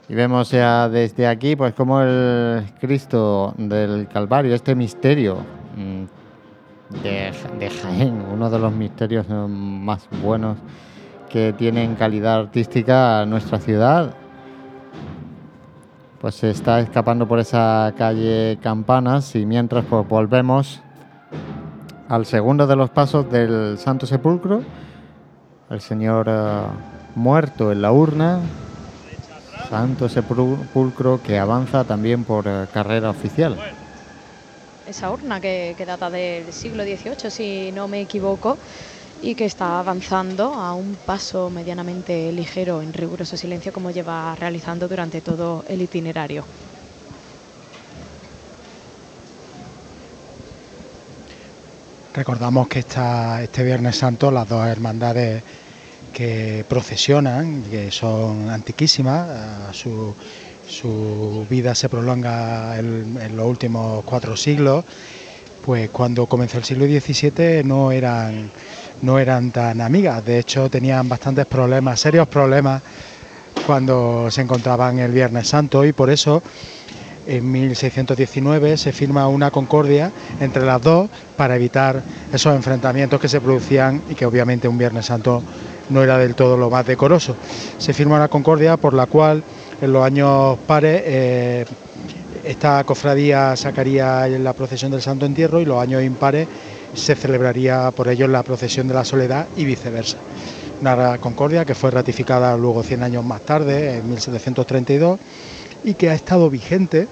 Y 0.08 0.16
vemos 0.16 0.50
ya 0.50 0.90
desde 0.90 1.28
aquí, 1.28 1.56
pues 1.56 1.74
como 1.76 2.02
el 2.02 2.64
Cristo 2.82 3.54
del 3.58 4.08
Calvario, 4.12 4.56
este 4.56 4.74
misterio 4.74 5.38
mm, 5.76 7.02
de, 7.04 7.32
de 7.60 7.70
Jaén, 7.70 8.26
uno 8.32 8.50
de 8.50 8.58
los 8.58 8.74
misterios 8.74 9.28
eh, 9.30 9.34
más 9.34 10.08
buenos 10.24 10.58
que 11.30 11.54
tiene 11.54 11.84
en 11.84 11.94
calidad 11.94 12.40
artística 12.40 13.24
nuestra 13.28 13.60
ciudad, 13.60 14.16
pues 16.22 16.36
se 16.36 16.50
está 16.50 16.80
escapando 16.82 17.28
por 17.28 17.40
esa 17.40 17.94
calle 17.98 18.58
Campanas 18.62 19.36
y 19.36 19.46
mientras 19.46 19.86
pues 19.86 20.08
volvemos 20.08 20.82
al 22.10 22.26
segundo 22.26 22.68
de 22.68 22.76
los 22.76 22.90
pasos 22.90 23.32
del 23.32 23.78
Santo 23.78 24.06
Sepulcro, 24.06 24.64
el 25.70 25.80
Señor 25.80 26.28
eh, 26.30 26.62
muerto 27.16 27.72
en 27.72 27.82
la 27.82 27.92
urna, 27.92 28.40
Santo 29.70 30.10
Sepulcro 30.10 31.22
que 31.24 31.38
avanza 31.38 31.84
también 31.84 32.26
por 32.26 32.48
eh, 32.48 32.66
carrera 32.74 33.12
oficial. 33.12 33.56
esa 34.88 35.12
urna 35.12 35.40
que, 35.40 35.76
que 35.78 35.86
data 35.86 36.10
del 36.10 36.52
siglo 36.52 36.84
XVIII, 36.84 37.30
si 37.30 37.72
no 37.72 37.88
me 37.88 38.02
equivoco, 38.02 38.58
y 39.22 39.36
que 39.36 39.46
está 39.46 39.80
avanzando 39.80 40.54
a 40.54 40.74
un 40.74 40.96
paso 40.96 41.50
medianamente 41.50 42.32
ligero 42.32 42.82
en 42.82 42.94
riguroso 42.94 43.36
silencio 43.36 43.74
como 43.74 43.92
lleva 43.92 44.36
realizando 44.36 44.88
durante 44.88 45.22
todo 45.22 45.66
el 45.68 45.82
itinerario. 45.82 46.46
Recordamos 52.14 52.68
que 52.68 52.80
esta, 52.80 53.42
este 53.44 53.64
Viernes 53.64 53.98
Santo 53.98 54.32
las 54.32 54.48
dos 54.48 54.66
hermandades 54.68 55.44
que 56.14 56.66
procesionan, 56.68 57.64
que 57.64 57.92
son 57.92 58.50
antiquísimas, 58.50 59.76
su 59.78 61.46
vida 61.50 61.76
se 61.76 61.90
prolonga 61.90 62.78
en, 62.78 63.18
en 63.22 63.38
los 63.38 63.46
últimos 63.46 64.04
cuatro 64.06 64.36
siglos, 64.36 64.86
pues 65.62 65.90
cuando 65.92 66.26
comenzó 66.26 66.58
el 66.58 66.64
siglo 66.64 66.86
XVII 66.86 67.64
no 67.64 67.92
eran, 67.92 68.52
no 69.02 69.20
eran 69.20 69.52
tan 69.52 69.82
amigas, 69.82 70.26
de 70.26 70.40
hecho 70.40 70.70
tenían 70.70 71.08
bastantes 71.08 71.46
problemas, 71.46 72.00
serios 72.00 72.28
problemas 72.28 72.82
cuando 73.66 74.30
se 74.32 74.42
encontraban 74.42 75.00
el 75.00 75.12
Viernes 75.12 75.48
Santo 75.48 75.86
y 75.86 75.94
por 75.94 76.10
eso 76.10 76.42
en 77.28 77.52
1619 77.52 78.78
se 78.78 78.92
firma 78.92 79.28
una 79.28 79.52
concordia 79.52 80.12
entre 80.40 80.66
las 80.66 80.82
dos 80.82 81.10
para 81.38 81.56
evitar 81.56 82.02
esos 82.34 82.56
enfrentamientos 82.56 83.20
que 83.20 83.30
se 83.30 83.40
producían 83.40 84.02
y 84.10 84.16
que 84.16 84.26
obviamente 84.26 84.68
un 84.68 84.78
Viernes 84.78 85.06
Santo 85.06 85.44
no 85.90 86.04
era 86.04 86.18
del 86.18 86.36
todo 86.36 86.58
lo 86.58 86.70
más 86.70 86.86
decoroso. 86.86 87.36
Se 87.78 87.94
firma 87.94 88.16
una 88.16 88.28
concordia 88.28 88.78
por 88.78 88.94
la 88.94 89.06
cual 89.06 89.44
en 89.82 89.94
los 89.94 90.04
años 90.04 90.58
pares 90.66 91.02
eh, 91.06 91.66
esta 92.44 92.84
cofradía 92.84 93.56
sacaría 93.56 94.28
la 94.28 94.54
procesión 94.54 94.92
del 94.92 95.02
Santo 95.02 95.26
Entierro 95.26 95.60
y 95.60 95.66
los 95.66 95.82
años 95.82 96.04
impares 96.04 96.48
se 96.94 97.16
celebraría 97.16 97.92
por 97.92 98.08
ello 98.08 98.28
la 98.28 98.44
procesión 98.44 98.88
de 98.88 98.94
la 98.94 99.06
Soledad 99.06 99.48
y 99.56 99.66
viceversa. 99.66 100.18
Una 100.82 101.18
concordia 101.18 101.66
que 101.66 101.76
fue 101.76 101.92
ratificada 101.92 102.56
luego 102.56 102.84
100 102.84 103.04
años 103.04 103.26
más 103.26 103.42
tarde, 103.42 103.98
en 103.98 104.10
1732, 104.10 105.20
y 105.84 105.94
que 105.94 106.10
ha 106.10 106.14
estado 106.14 106.50
vigente, 106.50 107.08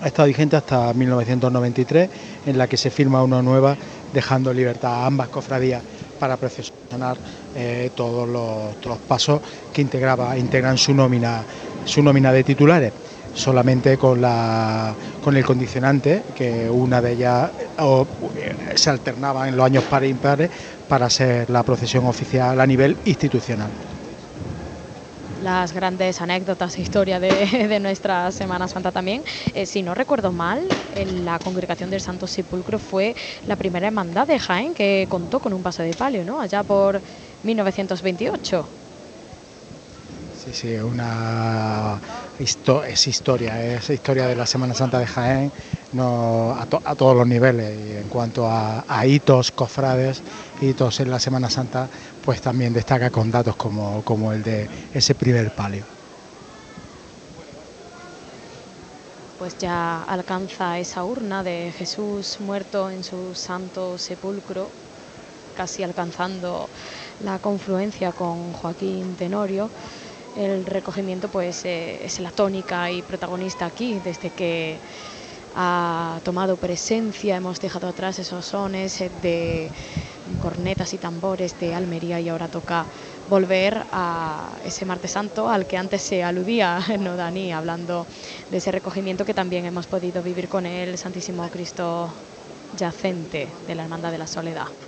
ha 0.00 0.06
estado 0.06 0.28
vigente 0.28 0.56
hasta 0.56 0.92
1993, 0.94 2.08
en 2.46 2.58
la 2.58 2.66
que 2.66 2.76
se 2.76 2.90
firma 2.90 3.22
una 3.22 3.42
nueva, 3.42 3.76
dejando 4.12 4.54
libertad 4.54 5.02
a 5.02 5.06
ambas 5.06 5.28
cofradías 5.28 5.82
para 6.18 6.36
procesionar 6.36 7.16
eh, 7.54 7.90
todos, 7.94 8.26
los, 8.26 8.76
todos 8.80 8.98
los 8.98 9.06
pasos 9.06 9.40
que 9.72 9.82
integraba, 9.82 10.36
integran 10.38 10.78
su 10.78 10.94
nómina, 10.94 11.42
su 11.84 12.02
nómina 12.02 12.32
de 12.32 12.42
titulares 12.42 12.92
solamente 13.38 13.96
con 13.98 14.20
la 14.20 14.96
con 15.20 15.36
el 15.36 15.44
condicionante 15.44 16.24
que 16.34 16.68
una 16.70 17.00
de 17.00 17.12
ellas 17.12 17.52
o, 17.78 18.06
eh, 18.34 18.56
se 18.76 18.90
alternaba 18.90 19.48
en 19.48 19.56
los 19.56 19.64
años 19.64 19.84
pares 19.84 20.08
e 20.08 20.10
impares 20.10 20.50
para 20.86 21.08
ser 21.10 21.48
la 21.50 21.62
procesión 21.64 22.06
oficial 22.06 22.60
a 22.60 22.66
nivel 22.66 22.98
institucional. 23.04 23.72
Las 25.38 25.72
grandes 25.72 26.20
anécdotas 26.20 26.76
e 26.78 26.82
historia 26.82 27.20
de, 27.20 27.46
de 27.68 27.80
nuestra 27.80 28.32
Semana 28.32 28.66
Santa 28.66 28.90
también. 28.90 29.22
Eh, 29.52 29.66
si 29.66 29.82
no 29.82 29.94
recuerdo 29.94 30.32
mal, 30.32 30.60
en 30.90 31.24
la 31.24 31.38
congregación 31.38 31.90
del 31.90 32.00
Santo 32.00 32.26
Sepulcro 32.26 32.78
fue 32.80 33.14
la 33.44 33.56
primera 33.56 33.86
hermandad 33.86 34.26
de 34.26 34.38
Jaén 34.40 34.74
que 34.74 35.06
contó 35.08 35.40
con 35.40 35.52
un 35.52 35.62
paso 35.62 35.82
de 35.84 35.94
palio, 35.94 36.24
¿no? 36.24 36.40
Allá 36.40 36.64
por 36.64 37.02
1928. 37.42 38.68
Sí, 40.48 40.52
sí, 40.54 40.76
una 40.78 42.00
es 42.38 43.06
historia, 43.06 43.62
es 43.74 43.90
historia 43.90 44.26
de 44.26 44.34
la 44.36 44.46
Semana 44.46 44.74
Santa 44.74 44.98
de 44.98 45.06
Jaén 45.06 45.52
a, 45.98 46.66
to- 46.68 46.80
a 46.84 46.96
todos 46.96 47.14
los 47.16 47.26
niveles. 47.26 47.76
Y 47.78 47.92
en 47.96 48.08
cuanto 48.08 48.46
a, 48.46 48.82
a 48.86 49.06
hitos, 49.06 49.52
cofrades, 49.52 50.22
hitos 50.58 51.00
en 51.00 51.10
la 51.10 51.20
Semana 51.20 51.50
Santa, 51.50 51.90
pues 52.20 52.40
también 52.40 52.72
destaca 52.72 53.10
con 53.10 53.30
datos 53.30 53.56
como, 53.56 54.02
como 54.04 54.32
el 54.32 54.42
de 54.42 54.70
ese 54.92 55.14
primer 55.14 55.52
palio. 55.52 55.88
pues 59.36 59.56
ya 59.58 60.02
alcanza 60.02 60.78
esa 60.78 61.04
urna 61.04 61.42
de 61.44 61.72
Jesús 61.76 62.40
muerto 62.40 62.90
en 62.90 63.04
su 63.04 63.34
santo 63.34 63.96
sepulcro, 63.98 64.74
casi 65.54 65.82
alcanzando 65.84 66.70
la 67.18 67.38
confluencia 67.40 68.12
con 68.14 68.52
Joaquín 68.54 69.16
Tenorio. 69.16 69.72
El 70.38 70.64
recogimiento 70.66 71.28
pues 71.28 71.64
eh, 71.64 71.98
es 72.04 72.20
la 72.20 72.30
tónica 72.30 72.92
y 72.92 73.02
protagonista 73.02 73.66
aquí 73.66 73.98
desde 73.98 74.30
que 74.30 74.78
ha 75.56 76.20
tomado 76.22 76.56
presencia, 76.56 77.34
hemos 77.36 77.58
dejado 77.58 77.88
atrás 77.88 78.20
esos 78.20 78.44
sones 78.44 79.00
eh, 79.00 79.10
de 79.20 79.68
cornetas 80.40 80.94
y 80.94 80.98
tambores 80.98 81.58
de 81.58 81.74
Almería 81.74 82.20
y 82.20 82.28
ahora 82.28 82.46
toca 82.46 82.86
volver 83.28 83.82
a 83.90 84.60
ese 84.64 84.84
martes 84.84 85.10
santo 85.10 85.48
al 85.48 85.66
que 85.66 85.76
antes 85.76 86.02
se 86.02 86.22
aludía, 86.22 86.78
no 87.00 87.16
Dani, 87.16 87.52
hablando 87.52 88.06
de 88.48 88.58
ese 88.58 88.70
recogimiento 88.70 89.24
que 89.24 89.34
también 89.34 89.64
hemos 89.64 89.88
podido 89.88 90.22
vivir 90.22 90.48
con 90.48 90.66
el 90.66 90.96
Santísimo 90.98 91.48
Cristo 91.50 92.14
yacente 92.78 93.48
de 93.66 93.74
la 93.74 93.82
Hermandad 93.82 94.12
de 94.12 94.18
la 94.18 94.28
Soledad. 94.28 94.87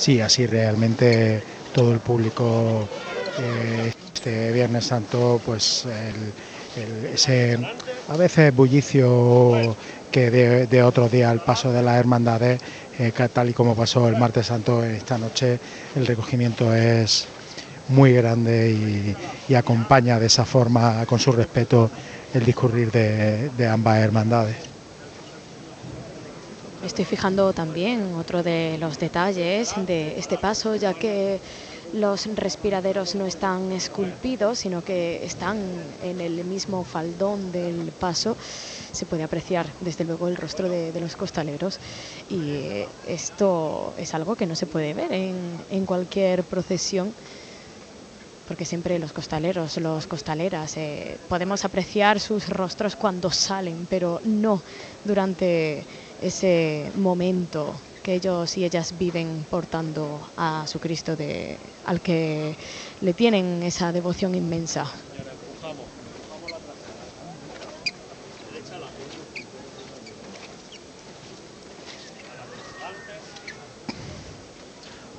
Sí, 0.00 0.20
así 0.20 0.46
realmente 0.46 1.42
todo 1.74 1.92
el 1.92 2.00
público 2.00 2.88
eh, 3.38 3.92
este 4.14 4.52
Viernes 4.52 4.86
Santo, 4.86 5.40
pues 5.44 5.86
ese 7.12 7.58
a 8.08 8.16
veces 8.16 8.54
bullicio 8.54 9.76
que 10.10 10.30
de, 10.30 10.66
de 10.66 10.82
otros 10.82 11.10
días 11.10 11.30
al 11.30 11.44
paso 11.44 11.72
de 11.72 11.82
las 11.82 11.98
hermandades, 11.98 12.60
eh, 12.98 13.12
tal 13.32 13.50
y 13.50 13.52
como 13.52 13.74
pasó 13.74 14.08
el 14.08 14.16
martes 14.16 14.46
santo 14.46 14.84
esta 14.84 15.16
noche, 15.16 15.58
el 15.96 16.06
recogimiento 16.06 16.74
es 16.74 17.28
muy 17.88 18.12
grande 18.12 19.16
y, 19.48 19.54
acompaña 19.54 20.20
de 20.20 20.26
esa 20.26 20.44
forma, 20.44 21.04
con 21.06 21.18
su 21.18 21.32
respeto, 21.32 21.90
el 22.32 22.44
discurrir 22.44 22.92
de, 22.92 23.68
ambas 23.68 23.98
hermandades. 23.98 24.69
Estoy 26.82 27.04
fijando 27.04 27.52
también 27.52 28.14
otro 28.14 28.42
de 28.42 28.76
los 28.78 28.98
detalles 28.98 29.74
de 29.86 30.18
este 30.18 30.38
paso, 30.38 30.76
ya 30.76 30.94
que 30.94 31.40
los 31.92 32.26
respiraderos 32.34 33.14
no 33.14 33.26
están 33.26 33.72
esculpidos, 33.72 34.60
sino 34.60 34.82
que 34.82 35.24
están 35.24 35.58
en 36.02 36.20
el 36.20 36.44
mismo 36.44 36.84
faldón 36.84 37.52
del 37.52 37.92
paso. 37.92 38.36
Se 38.92 39.06
puede 39.06 39.24
apreciar 39.24 39.74
desde 39.80 40.04
luego 40.04 40.28
el 40.28 40.36
rostro 40.36 40.68
de, 40.68 40.98
los 41.00 41.16
costaleros 41.16 41.80
y 42.28 42.84
esto 43.06 43.94
es 43.96 44.14
algo 44.14 44.36
que 44.36 44.46
no 44.46 44.54
se 44.54 44.66
puede 44.66 44.92
ver 44.94 45.12
en, 45.12 45.86
cualquier 45.86 46.44
procesión 46.44 47.14
porque 48.46 48.64
siempre 48.64 48.98
los 48.98 49.12
costaleros, 49.12 49.76
los 49.78 50.06
costaleras, 50.08 50.76
eh, 50.76 51.18
podemos 51.28 51.64
apreciar 51.64 52.18
sus 52.18 52.48
rostros 52.48 52.96
cuando 52.96 53.30
salen, 53.30 53.86
pero 53.88 54.20
no 54.24 54.60
durante 55.04 55.86
ese 56.20 56.92
momento 56.94 57.80
que 58.02 58.14
ellos 58.14 58.56
y 58.56 58.64
ellas 58.64 58.96
viven 58.98 59.46
portando 59.48 60.28
a 60.36 60.66
su 60.66 60.78
Cristo 60.80 61.16
de, 61.16 61.58
al 61.84 62.00
que 62.00 62.56
le 63.00 63.14
tienen 63.14 63.62
esa 63.62 63.92
devoción 63.92 64.34
inmensa. 64.34 64.90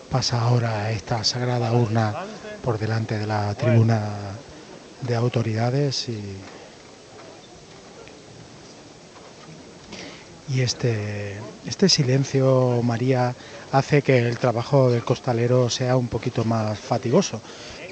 Pasa 0.10 0.42
ahora 0.42 0.92
esta 0.92 1.24
sagrada 1.24 1.72
urna 1.72 2.26
por 2.62 2.78
delante 2.78 3.18
de 3.18 3.26
la 3.28 3.56
tribuna 3.56 4.38
de 5.02 5.16
autoridades 5.16 6.10
y 6.10 6.38
y 10.54 10.62
este, 10.62 11.38
este 11.66 11.88
silencio, 11.88 12.82
María, 12.84 13.34
hace 13.72 14.02
que 14.02 14.18
el 14.18 14.38
trabajo 14.38 14.92
del 14.92 15.04
costalero 15.04 15.70
sea 15.70 15.96
un 15.96 16.08
poquito 16.08 16.44
más 16.44 16.78
fatigoso, 16.78 17.40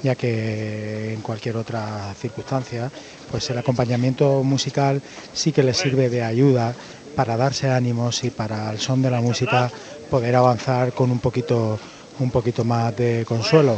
ya 0.02 0.14
que 0.14 1.14
en 1.14 1.22
cualquier 1.22 1.56
otra 1.56 2.14
circunstancia, 2.20 2.90
pues 3.30 3.48
el 3.50 3.58
acompañamiento 3.58 4.42
musical 4.42 5.00
sí 5.32 5.52
que 5.52 5.62
le 5.62 5.72
sirve 5.72 6.10
de 6.10 6.22
ayuda 6.22 6.74
para 7.16 7.36
darse 7.36 7.70
ánimos 7.70 8.24
y 8.24 8.30
para 8.30 8.68
al 8.68 8.78
son 8.78 9.02
de 9.02 9.10
la 9.10 9.20
música 9.20 9.70
poder 10.10 10.36
avanzar 10.36 10.92
con 10.92 11.10
un 11.10 11.18
poquito, 11.18 11.78
un 12.18 12.30
poquito 12.30 12.64
más 12.64 12.94
de 12.96 13.24
consuelo. 13.26 13.76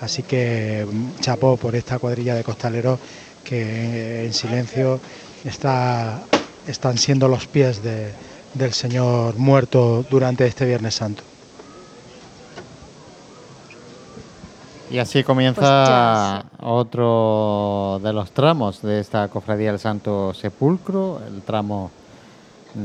Así 0.00 0.22
que 0.22 0.86
chapó 1.20 1.56
por 1.56 1.74
esta 1.74 1.98
cuadrilla 1.98 2.34
de 2.34 2.44
costaleros 2.44 2.98
que 3.44 4.26
en 4.26 4.34
silencio 4.34 5.00
está 5.44 6.20
están 6.66 6.98
siendo 6.98 7.28
los 7.28 7.46
pies 7.46 7.80
del 7.82 8.72
Señor 8.72 9.36
muerto 9.36 10.04
durante 10.10 10.46
este 10.46 10.64
Viernes 10.64 10.94
Santo. 10.94 11.22
Y 14.88 14.98
así 14.98 15.24
comienza 15.24 16.44
pues 16.50 16.60
otro 16.62 18.00
de 18.02 18.12
los 18.12 18.30
tramos 18.30 18.82
de 18.82 19.00
esta 19.00 19.26
Cofradía 19.28 19.72
del 19.72 19.80
Santo 19.80 20.32
Sepulcro, 20.32 21.20
el 21.26 21.42
tramo 21.42 21.90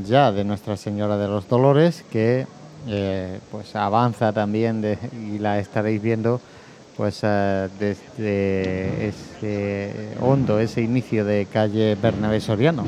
ya 0.08 0.32
de 0.32 0.44
Nuestra 0.44 0.78
Señora 0.78 1.18
de 1.18 1.28
los 1.28 1.48
Dolores, 1.48 2.04
que 2.12 2.48
eh, 2.88 3.40
pues 3.52 3.76
avanza 3.76 4.34
también 4.34 4.98
y 5.14 5.38
la 5.38 5.60
estaréis 5.60 6.02
viendo 6.02 6.42
pues 6.98 7.20
eh, 7.22 7.70
desde 7.80 9.08
ese 9.08 10.16
hondo, 10.22 10.60
ese 10.60 10.82
inicio 10.82 11.24
de 11.24 11.46
calle 11.46 11.96
Bernabé 12.02 12.42
Soriano. 12.42 12.84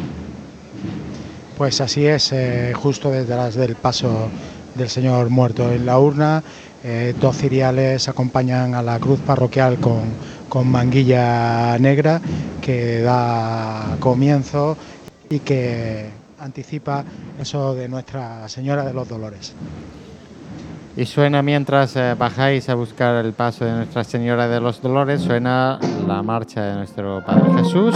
Pues 1.58 1.82
así 1.82 2.06
es, 2.06 2.32
eh, 2.32 2.74
justo 2.76 3.12
detrás 3.12 3.54
del 3.54 3.76
paso 3.76 4.30
del 4.74 4.90
Señor 4.90 5.30
muerto 5.30 5.72
en 5.72 5.86
la 5.86 6.00
urna, 6.00 6.42
eh, 6.84 7.14
dos 7.20 7.38
ciriales 7.38 8.10
acompañan 8.10 8.74
a 8.74 8.82
la 8.82 9.00
cruz 9.00 9.20
parroquial 9.20 9.78
con, 9.78 10.34
manguilla 10.66 11.78
negra 11.80 12.22
que 12.62 13.02
da 13.02 13.98
comienzo 14.00 14.78
y 15.28 15.40
que 15.40 16.10
anticipa 16.40 17.04
eso 17.40 17.74
de 17.74 17.88
Nuestra 17.88 18.48
Señora 18.50 18.84
de 18.84 18.94
los 18.94 19.10
Dolores. 19.10 19.56
Y 20.96 21.06
suena 21.06 21.42
mientras 21.42 21.96
eh, 21.96 22.16
bajáis 22.18 22.70
a 22.70 22.76
buscar 22.76 23.26
el 23.26 23.34
paso 23.34 23.66
de 23.66 23.72
Nuestra 23.72 24.04
Señora 24.04 24.48
de 24.48 24.60
los 24.60 24.80
Dolores, 24.80 25.22
suena 25.22 25.80
la 26.08 26.22
marcha 26.22 26.64
de 26.64 26.76
nuestro 26.76 27.24
Padre 27.26 27.64
Jesús 27.64 27.96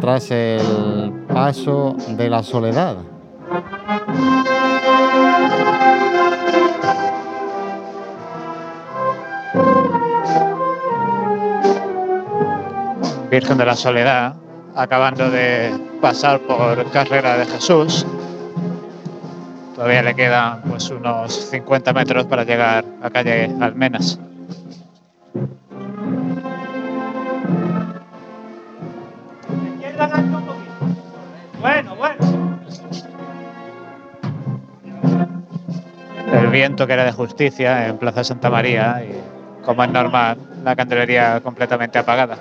tras 0.00 0.30
el 0.30 1.12
paso 1.28 1.96
de 2.08 2.28
la 2.28 2.42
soledad. 2.42 2.96
Virgen 13.30 13.56
de 13.56 13.64
la 13.64 13.74
Soledad, 13.74 14.34
acabando 14.76 15.30
de 15.30 15.72
pasar 16.02 16.38
por 16.40 16.84
Carrera 16.90 17.38
de 17.38 17.46
Jesús. 17.46 18.04
Todavía 19.74 20.02
le 20.02 20.14
quedan 20.14 20.60
pues 20.68 20.90
unos 20.90 21.32
50 21.32 21.94
metros 21.94 22.26
para 22.26 22.44
llegar 22.44 22.84
a 23.02 23.08
calle 23.08 23.50
Almenas. 23.58 24.18
Bueno, 31.60 31.96
bueno. 31.96 32.32
El 36.32 36.46
viento 36.48 36.86
que 36.86 36.92
era 36.92 37.04
de 37.04 37.12
justicia 37.12 37.86
en 37.86 37.98
Plaza 37.98 38.24
Santa 38.24 38.50
María 38.50 39.04
y, 39.04 39.64
como 39.64 39.84
es 39.84 39.90
normal, 39.90 40.38
la 40.64 40.74
candelería 40.74 41.40
completamente 41.40 41.98
apagada. 41.98 42.38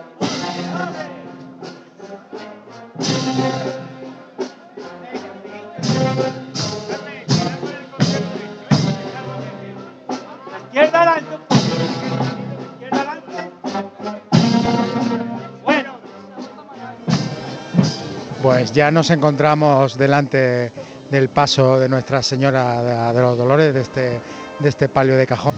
Pues 18.42 18.72
ya 18.72 18.90
nos 18.90 19.12
encontramos 19.12 20.00
delante 20.00 20.72
del 21.12 21.30
paso 21.30 21.80
de 21.80 21.88
Nuestra 21.88 22.24
Señora 22.24 23.14
de 23.14 23.22
los 23.22 23.38
Dolores, 23.38 23.72
de 23.72 23.82
este, 23.82 24.20
de 24.60 24.70
este 24.70 24.90
palio 24.90 25.16
de 25.16 25.28
cajón, 25.28 25.54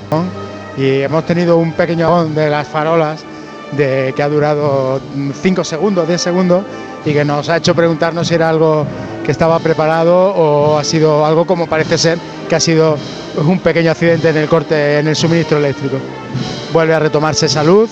y 0.75 0.99
hemos 0.99 1.25
tenido 1.25 1.57
un 1.57 1.71
pequeño 1.71 2.25
de 2.25 2.49
las 2.49 2.67
farolas 2.67 3.23
de, 3.71 4.13
que 4.13 4.21
ha 4.21 4.27
durado 4.27 4.99
5 5.41 5.63
segundos, 5.63 6.07
10 6.09 6.21
segundos, 6.21 6.65
y 7.05 7.13
que 7.13 7.23
nos 7.23 7.47
ha 7.47 7.57
hecho 7.57 7.73
preguntarnos 7.73 8.27
si 8.27 8.35
era 8.35 8.49
algo 8.49 8.85
que 9.25 9.31
estaba 9.31 9.59
preparado 9.59 10.33
o 10.33 10.77
ha 10.77 10.83
sido 10.83 11.25
algo 11.25 11.45
como 11.45 11.67
parece 11.67 11.97
ser 11.97 12.17
que 12.49 12.55
ha 12.55 12.59
sido 12.59 12.97
un 13.37 13.59
pequeño 13.59 13.91
accidente 13.91 14.29
en 14.29 14.37
el 14.37 14.49
corte 14.49 14.99
en 14.99 15.07
el 15.07 15.15
suministro 15.15 15.57
eléctrico. 15.57 15.97
Vuelve 16.73 16.93
a 16.93 16.99
retomarse 16.99 17.45
esa 17.45 17.63
luz 17.63 17.89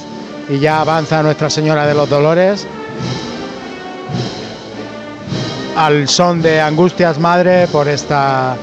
y 0.50 0.60
ya 0.60 0.82
avanza 0.82 1.24
Nuestra 1.24 1.50
Señora 1.50 1.88
de 1.88 1.94
los 1.94 2.10
Dolores 2.10 2.68
al 5.82 6.08
son 6.08 6.44
de 6.44 6.62
Angustias 6.62 7.18
Madre 7.18 7.68
por, 7.68 7.88
esta, 7.88 8.56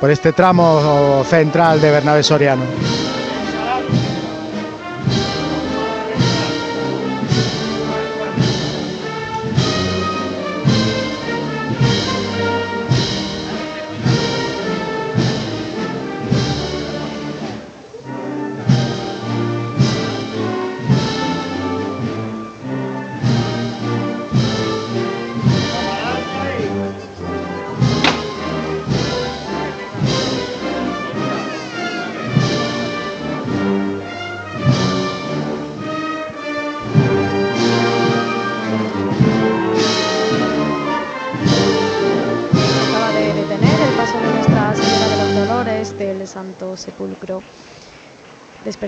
por 0.00 0.12
este 0.12 0.32
tramo 0.32 1.24
central 1.28 1.80
de 1.80 1.90
Bernabé 1.90 2.22
Soriano. 2.22 2.62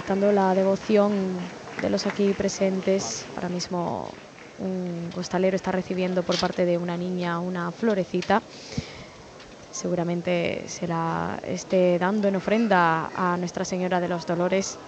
Despertando 0.08 0.32
la 0.32 0.54
devoción 0.54 1.36
de 1.82 1.90
los 1.90 2.06
aquí 2.06 2.32
presentes. 2.32 3.26
Ahora 3.34 3.50
mismo 3.50 4.08
un 4.56 5.10
costalero 5.14 5.54
está 5.54 5.70
recibiendo 5.70 6.22
por 6.22 6.38
parte 6.38 6.64
de 6.64 6.78
una 6.78 6.96
niña 6.96 7.40
una 7.40 7.70
florecita. 7.72 8.40
Seguramente 9.70 10.64
se 10.66 10.88
la 10.88 11.38
esté 11.42 11.98
dando 11.98 12.26
en 12.26 12.36
ofrenda 12.36 13.10
a 13.14 13.36
Nuestra 13.36 13.66
Señora 13.66 14.00
de 14.00 14.08
los 14.08 14.24
Dolores. 14.24 14.78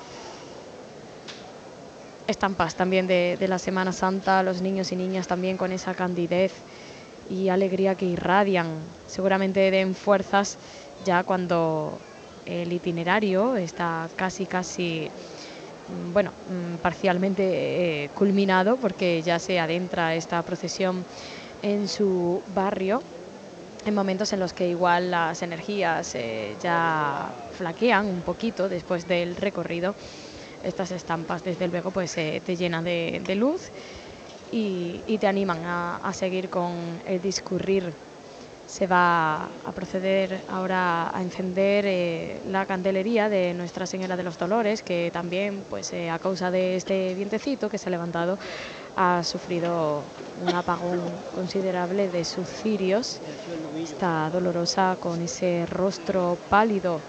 Estampas 2.27 2.75
también 2.75 3.07
de, 3.07 3.37
de 3.39 3.47
la 3.47 3.59
Semana 3.59 3.93
Santa, 3.93 4.43
los 4.43 4.63
niños 4.63 4.91
y 4.91 4.97
niñas 4.97 5.27
también 5.27 5.59
con 5.59 5.71
esa 5.71 5.93
candidez 5.93 6.55
y 7.29 7.51
alegría 7.51 7.95
que 7.95 8.07
irradian. 8.07 8.69
Seguramente 9.07 9.71
den 9.71 9.95
fuerzas 9.95 10.57
ya 11.05 11.25
cuando 11.25 11.99
el 12.51 12.73
itinerario 12.73 13.57
está 13.57 14.09
casi, 14.17 14.47
casi 14.47 15.11
Mm, 15.91 16.13
bueno, 16.13 16.35
mm, 16.47 16.77
parcialmente 16.77 18.05
eh, 18.05 18.11
culminado 18.11 18.79
porque 18.79 19.23
ya 19.23 19.39
se 19.39 19.59
adentra 19.59 20.15
esta 20.15 20.43
procesión 20.43 21.05
en 21.63 21.89
su 21.89 22.43
barrio 22.47 23.03
en 23.85 23.95
momentos 23.95 24.33
en 24.33 24.41
los 24.41 24.53
que 24.53 24.69
igual 24.69 25.11
las 25.11 25.43
energías 25.43 26.15
eh, 26.15 26.57
ya 26.61 27.35
flaquean 27.51 28.07
un 28.07 28.23
poquito 28.23 28.69
después 28.69 29.07
del 29.07 29.37
recorrido. 29.37 29.97
Estas 30.63 30.91
estampas, 30.91 31.43
desde 31.43 31.69
luego, 31.69 31.91
pues 31.91 32.17
eh, 32.19 32.43
te 32.45 32.57
llenan 32.57 32.85
de, 32.85 33.35
luz 33.37 33.73
y, 34.51 35.19
te 35.19 35.27
animan 35.27 35.63
a 35.65 36.13
seguir 36.13 36.51
con 36.51 37.01
el 37.07 37.21
discurrir 37.23 37.97
se 38.71 38.87
va 38.87 39.47
a 39.65 39.73
proceder 39.73 40.45
ahora 40.47 41.11
a 41.13 41.23
encender 41.23 41.85
eh, 41.89 42.41
la 42.45 42.67
candelería 42.67 43.29
de 43.29 43.53
Nuestra 43.53 43.85
Señora 43.85 44.17
de 44.17 44.23
los 44.23 44.39
Dolores, 44.39 44.85
que 44.85 45.11
también, 45.13 45.65
pues, 45.69 45.93
eh, 45.93 46.09
a 46.09 46.21
causa 46.21 46.53
de 46.53 46.77
este 46.77 47.15
vientecito 47.17 47.69
que 47.69 47.79
se 47.79 47.89
ha 47.89 47.91
levantado, 47.91 48.39
ha 48.95 49.25
sufrido 49.25 50.15
un 50.37 50.55
apagón 50.55 51.25
considerable 51.33 52.11
de 52.11 52.25
sus 52.25 52.49
cirios. 52.49 53.21
Está 53.75 54.31
dolorosa 54.31 54.97
con 55.01 55.21
ese 55.21 55.67
rostro 55.67 56.39
pálido 56.49 57.03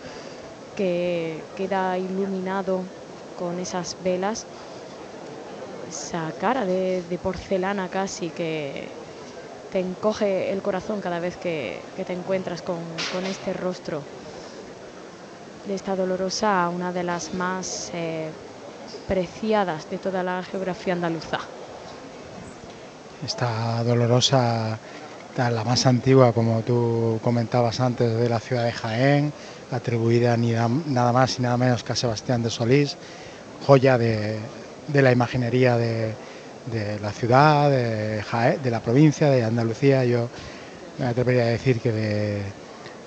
que 0.73 1.51
queda 1.53 1.99
iluminado 1.99 2.89
con 3.35 3.59
esas 3.59 3.97
velas, 3.99 4.47
esa 5.87 6.33
cara 6.39 6.65
de 6.65 7.19
porcelana 7.21 7.87
casi 7.89 8.31
que 8.31 9.00
te 9.71 9.79
encoge 9.79 10.51
el 10.51 10.61
corazón 10.61 10.99
cada 10.99 11.19
vez 11.19 11.37
que, 11.37 11.79
te 12.05 12.13
encuentras 12.13 12.61
con, 12.61 12.75
este 13.25 13.53
rostro 13.53 14.01
de 15.65 15.75
esta 15.75 15.95
dolorosa, 15.95 16.69
una 16.69 16.91
de 16.91 17.03
las 17.03 17.33
más 17.33 17.89
eh, 17.93 18.31
preciadas 19.07 19.89
de 19.89 19.97
toda 19.97 20.23
la 20.23 20.43
geografía 20.43 20.93
andaluza. 20.93 21.39
Esta 23.23 23.83
dolorosa, 23.83 24.77
la 25.37 25.63
más 25.63 25.85
antigua, 25.85 26.33
como 26.33 26.61
tú 26.63 27.19
comentabas 27.23 27.79
antes, 27.79 28.13
de 28.13 28.27
la 28.27 28.39
ciudad 28.39 28.65
de 28.65 28.73
Jaén, 28.73 29.31
atribuida 29.71 30.35
ni 30.35 30.51
nada 30.51 31.13
más 31.13 31.39
y 31.39 31.43
nada 31.43 31.55
menos 31.55 31.83
que 31.83 31.93
a 31.93 31.95
Sebastián 31.95 32.43
de 32.43 32.49
Solís, 32.49 32.97
joya 33.65 33.97
de 33.97 34.41
la 34.91 35.11
imaginería 35.13 35.77
de, 35.77 36.13
de 36.65 36.99
la 36.99 37.11
ciudad, 37.11 37.69
de, 37.69 38.71
la 38.71 38.79
provincia, 38.79 39.29
de 39.29 39.43
Andalucía. 39.43 40.05
Yo 40.05 40.27
me 40.99 41.05
atrevería 41.05 41.43
a 41.43 41.47
decir 41.47 41.79
que 41.79 41.91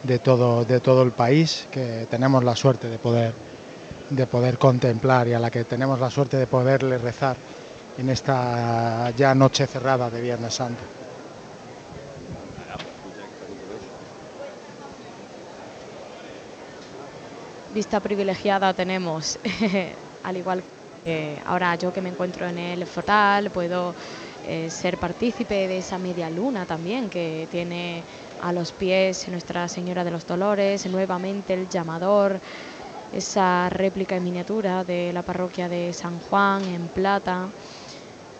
de, 0.02 0.18
todo, 0.18 0.64
de 0.64 0.80
todo 0.80 1.02
el 1.02 1.12
país, 1.12 1.66
que 1.70 2.06
tenemos 2.10 2.42
la 2.44 2.56
suerte 2.56 2.88
de 2.88 2.98
poder, 2.98 3.32
de 4.10 4.26
poder 4.26 4.58
contemplar 4.58 5.28
y 5.28 5.34
a 5.34 5.38
la 5.38 5.50
que 5.50 5.64
tenemos 5.64 6.00
la 6.00 6.10
suerte 6.10 6.36
de 6.36 6.46
poderle 6.46 6.98
rezar 6.98 7.36
en 7.98 8.10
esta 8.10 9.10
ya 9.16 9.34
noche 9.34 9.66
cerrada 9.66 10.10
de 10.10 10.20
Viernes 10.20 10.54
Santo. 10.54 10.80
Vista 17.74 17.98
privilegiada 17.98 18.72
tenemos, 18.72 19.36
al 20.22 20.36
igual 20.36 20.62
que 20.62 20.83
eh, 21.06 21.38
ahora 21.44 21.74
yo 21.76 21.92
que 21.92 22.00
me 22.00 22.08
encuentro 22.08 22.46
en 22.48 22.56
el 22.58 22.86
Fortal 22.86 23.50
puedo 23.50 23.94
eh, 24.42 24.70
ser 24.70 24.98
partícipe 24.98 25.68
de 25.68 25.78
esa 25.78 25.98
media 25.98 26.30
luna 26.30 26.64
también 26.66 27.10
que 27.10 27.46
tiene 27.50 28.06
a 28.38 28.52
los 28.54 28.72
pies 28.72 29.28
Nuestra 29.28 29.68
Señora 29.68 30.04
de 30.04 30.10
los 30.10 30.24
Dolores, 30.26 30.86
nuevamente 30.86 31.52
el 31.54 31.68
llamador, 31.68 32.40
esa 33.10 33.68
réplica 33.70 34.16
en 34.16 34.24
miniatura 34.24 34.84
de 34.84 35.12
la 35.12 35.22
parroquia 35.22 35.68
de 35.68 35.92
San 35.92 36.20
Juan 36.20 36.68
en 36.68 36.88
plata, 36.90 37.54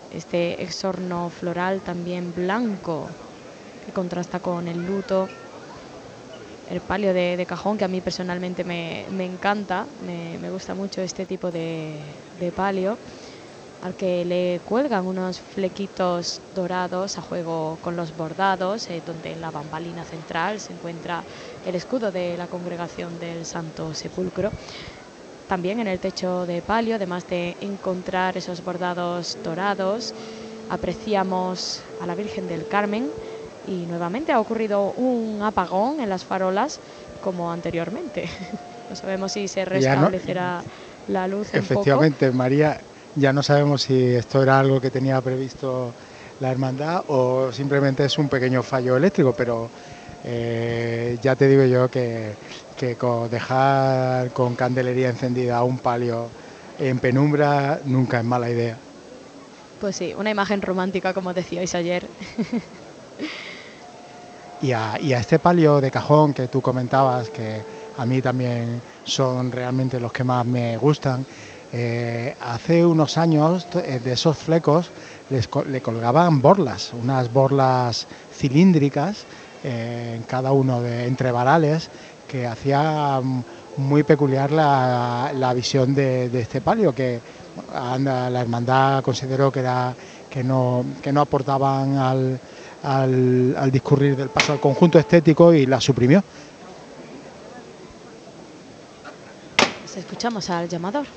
este 0.09 0.63
exorno 0.63 1.29
floral 1.29 1.83
también 1.83 2.33
blanco 2.33 3.17
que 3.81 3.93
contrasta 3.93 4.39
con 4.39 4.67
el 4.67 4.85
luto 4.85 5.31
el 6.69 6.81
palio 6.81 7.13
de, 7.13 7.45
cajón, 7.47 7.77
que 7.77 7.85
a 7.85 7.87
mí 7.87 8.01
personalmente 8.01 8.63
me, 8.63 9.05
encanta, 9.23 9.85
me, 10.05 10.49
gusta 10.49 10.73
mucho 10.73 11.01
este 11.01 11.25
tipo 11.25 11.51
de, 11.51 11.99
palio, 12.55 12.97
al 13.83 13.93
que 13.93 14.25
le 14.25 14.61
cuelgan 14.65 15.05
unos 15.05 15.39
flequitos 15.39 16.41
dorados 16.55 17.17
a 17.17 17.21
juego 17.21 17.77
con 17.81 17.95
los 17.95 18.17
bordados, 18.17 18.89
eh, 18.89 19.01
donde 19.05 19.33
en 19.33 19.41
la 19.41 19.51
bambalina 19.51 20.03
central 20.03 20.59
se 20.59 20.73
encuentra 20.73 21.23
el 21.67 21.75
escudo 21.75 22.11
de 22.11 22.35
la 22.35 22.47
congregación 22.47 23.19
del 23.19 23.45
Santo 23.45 23.93
Sepulcro. 23.93 24.49
También 25.47 25.79
en 25.79 25.87
el 25.87 25.99
techo 25.99 26.47
de 26.47 26.63
palio, 26.63 26.95
además 26.95 27.27
de 27.27 27.55
encontrar 27.61 28.35
esos 28.37 28.63
bordados 28.63 29.37
dorados, 29.43 30.15
apreciamos 30.71 31.81
a 32.01 32.07
la 32.07 32.15
Virgen 32.15 32.47
del 32.47 32.67
Carmen, 32.67 33.11
y 33.65 33.85
nuevamente 33.87 34.31
ha 34.31 34.39
ocurrido 34.39 34.93
un 34.93 35.41
apagón 35.41 35.99
en 35.99 36.09
las 36.09 36.25
farolas 36.25 36.81
como 37.19 37.51
anteriormente. 37.51 38.29
no 38.89 38.95
sabemos 38.95 39.31
si 39.31 39.47
se 39.47 39.65
restablecerá 39.65 40.63
la 41.07 41.27
luz. 41.27 41.53
Efectivamente, 41.53 42.31
María, 42.31 42.83
ya 43.15 43.33
no 43.33 43.43
sabemos 43.43 43.83
si 43.83 44.15
esto 44.15 44.43
era 44.43 44.59
algo 44.59 44.81
que 44.81 44.91
tenía 44.91 45.21
previsto 45.21 45.95
la 46.39 46.51
hermandad 46.51 47.03
o 47.07 47.51
simplemente 47.51 48.05
es 48.05 48.17
un 48.17 48.29
pequeño 48.29 48.61
fallo 48.61 48.97
eléctrico, 48.97 49.33
pero 49.33 49.71
eh, 50.23 51.17
ya 51.21 51.35
te 51.35 51.47
digo 51.47 51.63
yo 51.65 51.89
que, 51.89 52.37
que 52.75 52.97
con 52.97 53.29
dejar 53.29 54.31
con 54.33 54.55
candelería 54.55 55.09
encendida 55.09 55.63
un 55.63 55.79
palio 55.79 56.33
en 56.77 56.99
penumbra 56.99 57.81
nunca 57.85 58.19
es 58.19 58.25
mala 58.25 58.49
idea. 58.49 58.81
Pues 59.77 59.95
sí, 59.97 60.13
una 60.15 60.29
imagen 60.31 60.61
romántica 60.61 61.13
como 61.13 61.33
decíais 61.33 61.75
ayer. 61.75 62.11
y 64.65 64.73
a, 64.73 65.19
este 65.19 65.37
palio 65.37 65.79
de 65.79 65.91
cajón 65.91 66.33
que 66.33 66.47
tú 66.47 66.59
comentabas, 66.59 67.29
que 67.29 67.61
a 67.97 68.05
mí 68.05 68.19
también 68.21 68.81
son 69.03 69.51
realmente 69.51 69.99
los 69.99 70.11
que 70.11 70.23
más 70.23 70.43
me 70.45 70.75
gustan, 70.77 71.23
eh, 71.71 72.35
hace 72.41 72.83
unos 72.83 73.17
años 73.19 73.67
eh, 73.75 73.99
de 74.03 74.13
esos 74.13 74.37
flecos 74.37 74.89
le 75.29 75.81
colgaban 75.81 76.41
borlas, 76.41 76.93
unas 76.93 77.31
borlas 77.31 78.07
cilíndricas 78.33 79.25
eh, 79.63 80.13
en 80.15 80.23
cada 80.23 80.51
uno 80.51 80.81
de 80.81 81.05
entre 81.05 81.31
varales 81.31 81.89
que 82.27 82.47
hacía 82.47 83.21
muy 83.77 84.03
peculiar 84.03 84.51
la, 84.51 85.53
visión 85.55 85.93
de, 85.93 86.25
este 86.39 86.61
palio 86.61 86.93
que 86.93 87.19
la 87.71 88.41
hermandad 88.41 89.03
consideró 89.03 89.51
que 89.51 89.59
era 89.59 89.93
que 90.29 90.43
no, 90.43 90.83
que 91.01 91.13
no 91.13 91.21
aportaban 91.21 91.97
al, 91.97 92.39
al, 92.85 93.71
discurrir 93.71 94.15
del 94.15 94.29
paso 94.29 94.53
al 94.53 94.59
conjunto 94.59 94.99
estético 94.99 95.53
y 95.53 95.65
la 95.65 95.81
suprimió. 95.81 96.23
Escuchamos 99.95 100.49
al 100.49 100.67
llamador. 100.67 101.07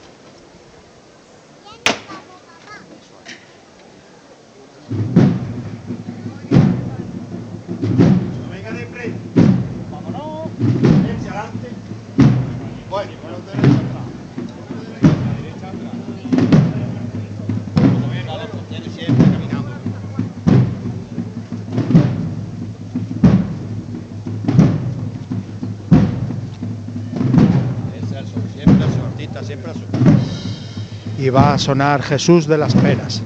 Y 31.19 31.29
va 31.31 31.55
a 31.55 31.59
sonar 31.59 32.03
Jesús 32.03 32.47
de 32.47 32.59
las 32.59 32.75
Peras. 32.75 33.23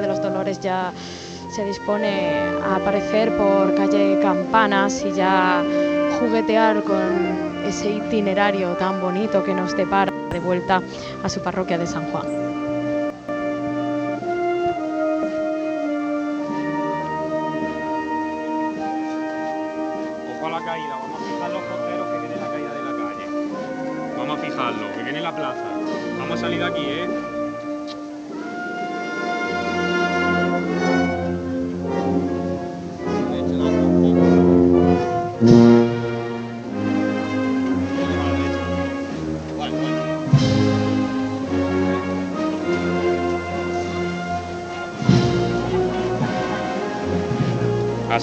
De 0.00 0.08
los 0.08 0.20
Dolores 0.20 0.60
ya 0.60 0.92
se 1.54 1.64
dispone 1.64 2.34
a 2.62 2.76
aparecer 2.76 3.34
por 3.34 3.74
calle 3.74 4.18
Campanas 4.20 5.02
y 5.06 5.12
ya 5.12 5.64
juguetear 6.20 6.82
con 6.82 7.64
ese 7.66 7.92
itinerario 7.92 8.74
tan 8.74 9.00
bonito 9.00 9.42
que 9.42 9.54
nos 9.54 9.74
depara 9.74 10.12
de 10.30 10.38
vuelta 10.38 10.82
a 11.24 11.28
su 11.30 11.40
parroquia 11.40 11.78
de 11.78 11.86
San 11.86 12.10
Juan. 12.10 12.35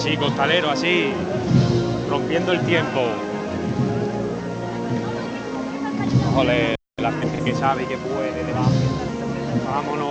Así, 0.04 0.18
costalero, 0.18 0.70
así. 0.70 1.12
Rompiendo 2.10 2.52
el 2.52 2.60
tiempo. 2.66 3.00
Joder, 6.34 6.74
la 7.00 7.10
gente 7.10 7.42
que 7.42 7.54
sabe 7.54 7.84
y 7.84 7.86
que 7.86 7.96
puede, 7.96 8.44
debajo. 8.44 8.70
Vámonos. 9.66 10.08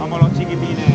Vamos 0.00 0.20
los 0.22 0.32
chiquitines. 0.32 0.86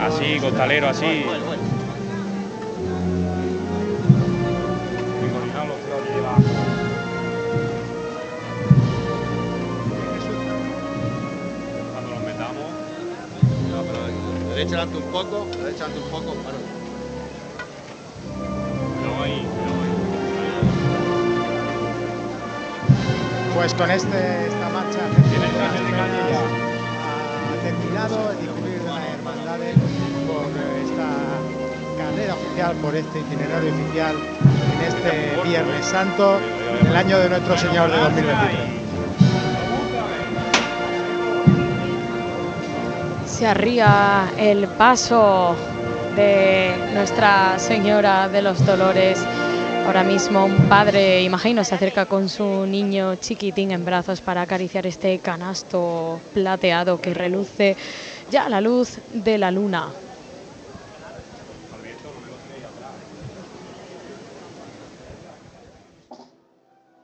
Así, 0.00 0.40
costalero, 0.40 0.88
así. 0.88 1.24
Derecha 14.62 14.76
adelante 14.82 14.98
un 15.04 15.12
poco, 15.12 15.46
derecha 15.58 15.86
adelante 15.86 16.04
un 16.04 16.10
poco. 16.12 16.36
Bueno. 16.36 16.58
No 19.02 19.24
hay, 19.24 19.44
Pues 23.56 23.74
con 23.74 23.90
este, 23.90 24.46
esta 24.46 24.68
marcha 24.68 25.00
ha 25.00 25.10
terminado 27.64 28.30
el 28.30 28.38
discurrir 28.38 28.78
de 28.78 28.86
las 28.86 29.08
hermandades 29.08 29.74
por 30.28 30.46
esta 30.84 31.08
carrera 31.98 32.34
oficial, 32.34 32.76
por 32.76 32.94
este 32.94 33.18
itinerario 33.18 33.72
oficial 33.74 34.14
en 34.14 34.80
este 34.86 35.42
Viernes 35.42 35.84
Santo, 35.84 36.38
el 36.88 36.96
año 36.96 37.18
de 37.18 37.30
nuestro 37.30 37.58
Señor 37.58 37.90
de 37.90 37.96
2023. 37.96 38.81
Arría 43.44 44.32
el 44.38 44.68
paso 44.68 45.56
de 46.14 46.70
Nuestra 46.94 47.58
Señora 47.58 48.28
de 48.28 48.40
los 48.40 48.64
Dolores. 48.64 49.18
Ahora 49.84 50.04
mismo 50.04 50.44
un 50.44 50.56
padre, 50.68 51.22
imagino, 51.22 51.64
se 51.64 51.74
acerca 51.74 52.06
con 52.06 52.28
su 52.28 52.66
niño 52.66 53.16
chiquitín 53.16 53.72
en 53.72 53.84
brazos 53.84 54.20
para 54.20 54.42
acariciar 54.42 54.86
este 54.86 55.18
canasto 55.18 56.20
plateado 56.32 57.00
que 57.00 57.14
reluce 57.14 57.76
ya 58.30 58.48
la 58.48 58.60
luz 58.60 58.98
de 59.12 59.38
la 59.38 59.50
luna. 59.50 59.88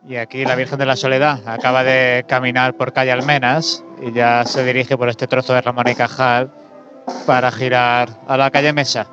Y 0.09 0.17
aquí 0.17 0.43
la 0.47 0.55
Virgen 0.55 0.79
de 0.79 0.87
la 0.87 0.97
Soledad 0.97 1.47
acaba 1.47 1.85
de 1.85 2.25
caminar 2.27 2.75
por 2.75 2.95
calle 2.95 3.13
Almenas 3.13 3.85
y 4.01 4.11
ya 4.11 4.43
se 4.47 4.65
dirige 4.65 4.97
por 4.97 5.11
este 5.11 5.27
trozo 5.27 5.53
de 5.53 5.61
Ramón 5.61 5.87
y 5.87 5.95
Cajal 5.95 6.51
para 7.27 7.53
girar 7.53 8.09
a 8.27 8.39
la 8.39 8.51
calle 8.51 8.73
Mesa. 8.73 9.07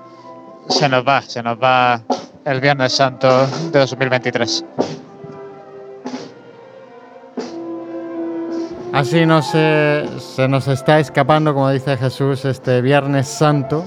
Se 0.70 0.88
nos 0.88 1.06
va, 1.06 1.22
se 1.22 1.44
nos 1.44 1.62
va 1.62 2.02
el 2.46 2.62
Viernes 2.62 2.94
Santo 2.94 3.46
de 3.74 3.80
2023. 3.80 4.64
Así 8.94 9.26
no 9.26 9.42
se, 9.42 10.06
se 10.18 10.48
nos 10.48 10.70
está 10.70 11.02
escapando, 11.02 11.54
como 11.54 11.72
dice 11.72 11.98
Jesús, 11.98 12.46
este 12.46 12.82
Viernes 12.82 13.28
Santo. 13.28 13.84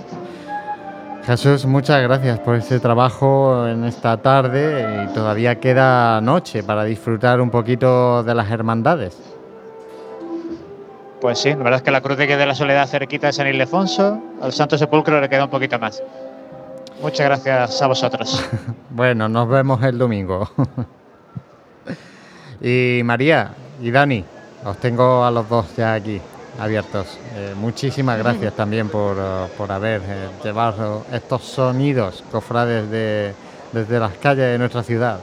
Jesús, 1.28 1.66
muchas 1.66 2.00
gracias 2.00 2.38
por 2.38 2.55
este 2.55 2.80
trabajo 2.80 3.68
en 3.68 3.84
esta 3.84 4.16
tarde 4.16 5.05
y 5.05 5.12
todavía 5.12 5.60
queda 5.60 6.22
noche 6.22 6.62
para 6.62 6.84
disfrutar 6.84 7.42
un 7.42 7.50
poquito 7.50 8.22
de 8.22 8.34
las 8.34 8.50
hermandades. 8.50 9.14
Pues 11.20 11.39
sí, 11.39 11.50
la 11.50 11.57
verdad 11.57 11.74
es 11.74 11.82
que 11.82 11.90
la 11.90 12.00
Cruz 12.00 12.16
de 12.16 12.47
la 12.47 12.55
Soledad 12.55 12.86
cerquita 12.86 13.26
de 13.26 13.34
San 13.34 13.47
Ildefonso, 13.47 14.18
al 14.40 14.55
Santo 14.55 14.78
Sepulcro 14.78 15.20
le 15.20 15.28
queda 15.28 15.44
un 15.44 15.50
poquito 15.50 15.78
más. 15.78 16.02
Muchas 17.02 17.26
gracias 17.26 17.82
a 17.82 17.86
vosotros. 17.89 18.42
bueno, 18.89 19.28
nos 19.28 19.47
vemos 19.50 19.82
el 19.82 19.98
domingo. 19.98 20.48
y 22.62 23.02
María 23.05 23.50
y 23.82 23.90
Dani, 23.90 24.24
os 24.65 24.78
tengo 24.78 25.23
a 25.23 25.31
los 25.31 25.47
dos 25.47 25.76
ya 25.76 25.92
aquí 25.92 26.23
abiertos. 26.58 27.18
Eh, 27.36 27.54
muchísimas 27.56 28.18
gracias 28.18 28.54
también 28.54 28.88
por, 28.88 29.16
uh, 29.16 29.48
por 29.56 29.70
haber 29.70 30.02
eh, 30.04 30.28
llevado 30.42 31.06
estos 31.12 31.44
sonidos 31.44 32.24
cofrades 32.30 32.90
de, 32.90 33.32
desde 33.72 34.00
las 34.00 34.12
calles 34.14 34.52
de 34.52 34.58
nuestra 34.58 34.82
ciudad. 34.82 35.20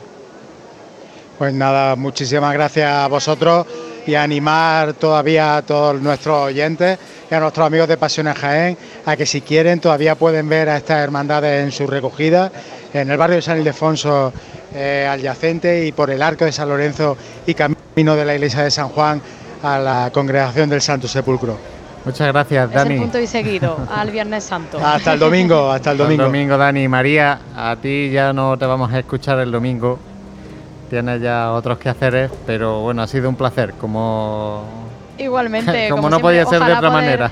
Pues 1.38 1.54
nada, 1.54 1.96
muchísimas 1.96 2.54
gracias 2.54 2.90
a 2.90 3.08
vosotros 3.08 3.68
y 4.08 4.16
animar 4.16 4.94
todavía 4.94 5.58
a 5.58 5.62
todos 5.64 6.02
nuestros 6.02 6.48
oyentes 6.48 6.98
y 7.30 7.34
a 7.34 7.40
nuestros 7.40 7.66
amigos 7.68 7.88
de 7.88 7.98
Pasiones 7.98 8.38
Jaén 8.38 8.78
a 9.06 9.16
que 9.18 9.26
si 9.26 9.42
quieren 9.42 9.80
todavía 9.80 10.16
pueden 10.16 10.48
ver 10.48 10.70
a 10.70 10.78
estas 10.78 11.04
hermandades 11.04 11.64
en 11.64 11.72
su 11.72 11.88
recogida 11.88 12.52
en 12.94 13.10
el 13.10 13.18
barrio 13.18 13.38
de 13.38 13.42
San 13.42 13.58
Ildefonso 13.58 14.32
eh, 14.74 15.08
adyacente 15.10 15.86
y 15.86 15.92
por 15.92 16.12
el 16.12 16.22
arco 16.22 16.46
de 16.46 16.52
San 16.52 16.70
Lorenzo 16.70 17.18
y 17.46 17.54
camino 17.54 18.16
de 18.16 18.26
la 18.26 18.36
iglesia 18.36 18.64
de 18.64 18.72
San 18.72 18.90
Juan 18.90 19.22
a 19.64 19.80
la 19.80 20.12
congregación 20.12 20.70
del 20.70 20.82
Santo 20.82 21.08
Sepulcro. 21.08 21.58
Muchas 22.06 22.28
gracias, 22.28 22.72
Dani. 22.72 23.00
Punto 23.00 23.20
y 23.20 23.26
seguido 23.26 23.78
al 23.96 24.12
Viernes 24.12 24.44
Santo. 24.44 24.78
Hasta 24.78 25.14
el 25.14 25.20
domingo, 25.20 25.72
hasta 25.72 25.92
el 25.92 25.98
domingo. 25.98 26.24
Hasta 26.24 26.28
el 26.28 26.32
domingo, 26.32 26.58
Dani. 26.58 26.88
María, 26.88 27.40
a 27.56 27.76
ti 27.76 28.12
ya 28.12 28.32
no 28.32 28.58
te 28.58 28.66
vamos 28.66 28.94
a 28.94 29.00
escuchar 29.00 29.40
el 29.40 29.52
domingo. 29.52 29.98
Tienes 30.90 31.20
ya 31.22 31.52
otros 31.52 31.80
quehaceres, 31.80 32.32
pero 32.46 32.82
bueno, 32.82 33.02
ha 33.02 33.08
sido 33.08 33.28
un 33.28 33.36
placer, 33.36 33.74
como... 33.74 34.64
Igualmente. 35.18 35.90
como, 35.92 36.10
no 36.10 36.20
podía 36.20 36.46
ser 36.46 36.64
de 36.64 36.74
otra 36.74 36.92
manera. 36.92 37.32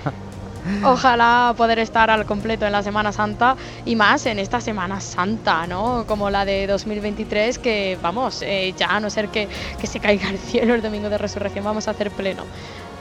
Ojalá 0.84 1.54
poder 1.58 1.80
estar 1.80 2.10
al 2.10 2.26
completo 2.26 2.66
en 2.66 2.72
la 2.72 2.84
Semana 2.84 3.12
Santa 3.12 3.56
y 3.86 3.96
más 3.96 4.26
en 4.26 4.40
esta 4.40 4.62
Semana 4.62 5.02
Santa, 5.02 5.68
¿no? 5.68 6.06
Como 6.08 6.30
la 6.30 6.46
de 6.46 6.68
2023, 6.68 7.60
que 7.60 7.98
vamos, 8.02 8.42
eh, 8.42 8.74
ya 8.78 8.88
a 8.88 9.00
no 9.00 9.10
ser 9.10 9.30
que, 9.30 9.48
que 9.80 9.88
se 9.88 10.00
caiga 10.00 10.30
el 10.30 10.38
cielo 10.40 10.76
el 10.76 10.82
domingo 10.82 11.10
de 11.10 11.18
resurrección, 11.18 11.66
vamos 11.66 11.88
a 11.88 11.92
hacer 11.92 12.12
pleno. 12.12 12.44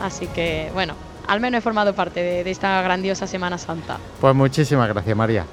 Así 0.01 0.27
que, 0.29 0.71
bueno, 0.75 0.95
al 1.29 1.41
menos 1.41 1.59
he 1.59 1.61
formado 1.63 1.95
parte 1.95 2.23
de, 2.23 2.45
de 2.45 2.51
esta 2.51 2.81
grandiosa 2.83 3.27
Semana 3.27 3.59
Santa. 3.59 3.99
Pues 4.21 4.35
muchísimas 4.35 4.89
gracias, 4.89 5.17
María. 5.17 5.47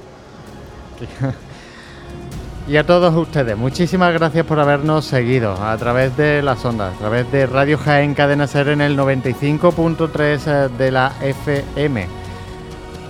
Y 2.70 2.78
a 2.78 2.86
todos 2.86 3.16
ustedes, 3.16 3.58
muchísimas 3.58 4.14
gracias 4.14 4.46
por 4.46 4.60
habernos 4.60 5.04
seguido 5.04 5.54
a 5.54 5.76
través 5.78 6.16
de 6.16 6.44
las 6.44 6.64
ondas, 6.64 6.94
a 6.94 7.00
través 7.00 7.32
de 7.32 7.48
Radio 7.48 7.80
Jaén 7.80 8.14
Cadena 8.14 8.46
Ser 8.46 8.68
en 8.68 8.82
el 8.82 8.96
95.3 8.96 10.70
de 10.78 10.92
la 10.92 11.12
FM. 11.20 12.08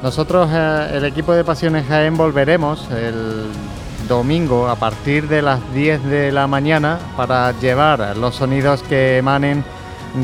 Nosotros, 0.02 0.50
eh, 0.54 0.92
el 0.94 1.04
equipo 1.04 1.34
de 1.34 1.44
Pasiones 1.44 1.86
Jaén, 1.88 2.16
volveremos 2.16 2.90
el 2.92 3.48
domingo 4.08 4.70
a 4.70 4.78
partir 4.78 5.28
de 5.28 5.42
las 5.42 5.60
10 5.74 6.06
de 6.06 6.32
la 6.32 6.48
mañana 6.48 6.98
para 7.18 7.52
llevar 7.60 8.16
los 8.16 8.36
sonidos 8.36 8.82
que 8.84 9.18
emanen 9.18 9.66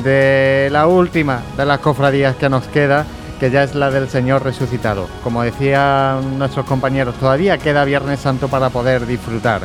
de 0.01 0.69
la 0.71 0.87
última 0.87 1.41
de 1.57 1.65
las 1.65 1.79
cofradías 1.79 2.37
que 2.37 2.47
nos 2.47 2.63
queda 2.67 3.05
que 3.39 3.51
ya 3.51 3.63
es 3.63 3.75
la 3.75 3.91
del 3.91 4.09
Señor 4.09 4.43
resucitado. 4.43 5.07
Como 5.23 5.43
decían 5.43 6.37
nuestros 6.37 6.65
compañeros, 6.65 7.15
todavía 7.15 7.57
queda 7.57 7.85
Viernes 7.85 8.19
Santo 8.19 8.47
para 8.47 8.69
poder 8.69 9.05
disfrutar. 9.05 9.61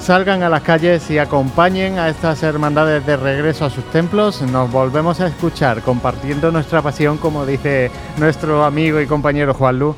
Salgan 0.00 0.42
a 0.42 0.50
las 0.50 0.62
calles 0.62 1.10
y 1.10 1.16
acompañen 1.16 1.98
a 1.98 2.10
estas 2.10 2.42
hermandades 2.42 3.06
de 3.06 3.16
regreso 3.16 3.64
a 3.64 3.70
sus 3.70 3.84
templos. 3.90 4.42
Nos 4.42 4.70
volvemos 4.70 5.18
a 5.20 5.28
escuchar 5.28 5.80
compartiendo 5.80 6.52
nuestra 6.52 6.82
pasión, 6.82 7.16
como 7.16 7.46
dice 7.46 7.90
nuestro 8.18 8.64
amigo 8.64 9.00
y 9.00 9.06
compañero 9.06 9.54
Juan 9.54 9.78
Lu, 9.78 9.96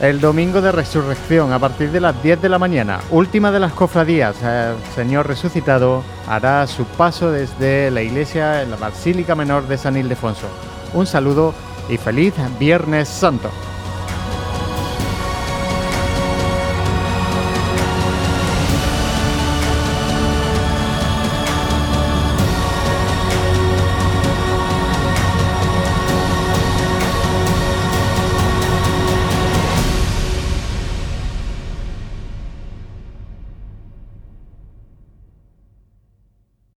el 0.00 0.20
domingo 0.20 0.60
de 0.60 0.70
resurrección 0.70 1.52
a 1.52 1.58
partir 1.58 1.90
de 1.90 2.00
las 2.00 2.22
10 2.22 2.42
de 2.42 2.48
la 2.48 2.60
mañana. 2.60 3.00
Última 3.10 3.50
de 3.50 3.58
las 3.58 3.72
cofradías, 3.72 4.40
el 4.40 4.76
Señor 4.94 5.26
resucitado 5.26 6.04
hará 6.28 6.64
su 6.68 6.84
paso 6.84 7.32
desde 7.32 7.90
la 7.90 8.02
iglesia 8.02 8.62
en 8.62 8.70
la 8.70 8.76
Basílica 8.76 9.34
Menor 9.34 9.66
de 9.66 9.78
San 9.78 9.96
Ildefonso. 9.96 10.46
Un 10.94 11.06
saludo 11.06 11.54
y 11.88 11.96
feliz 11.96 12.34
Viernes 12.58 13.08
Santo. 13.08 13.50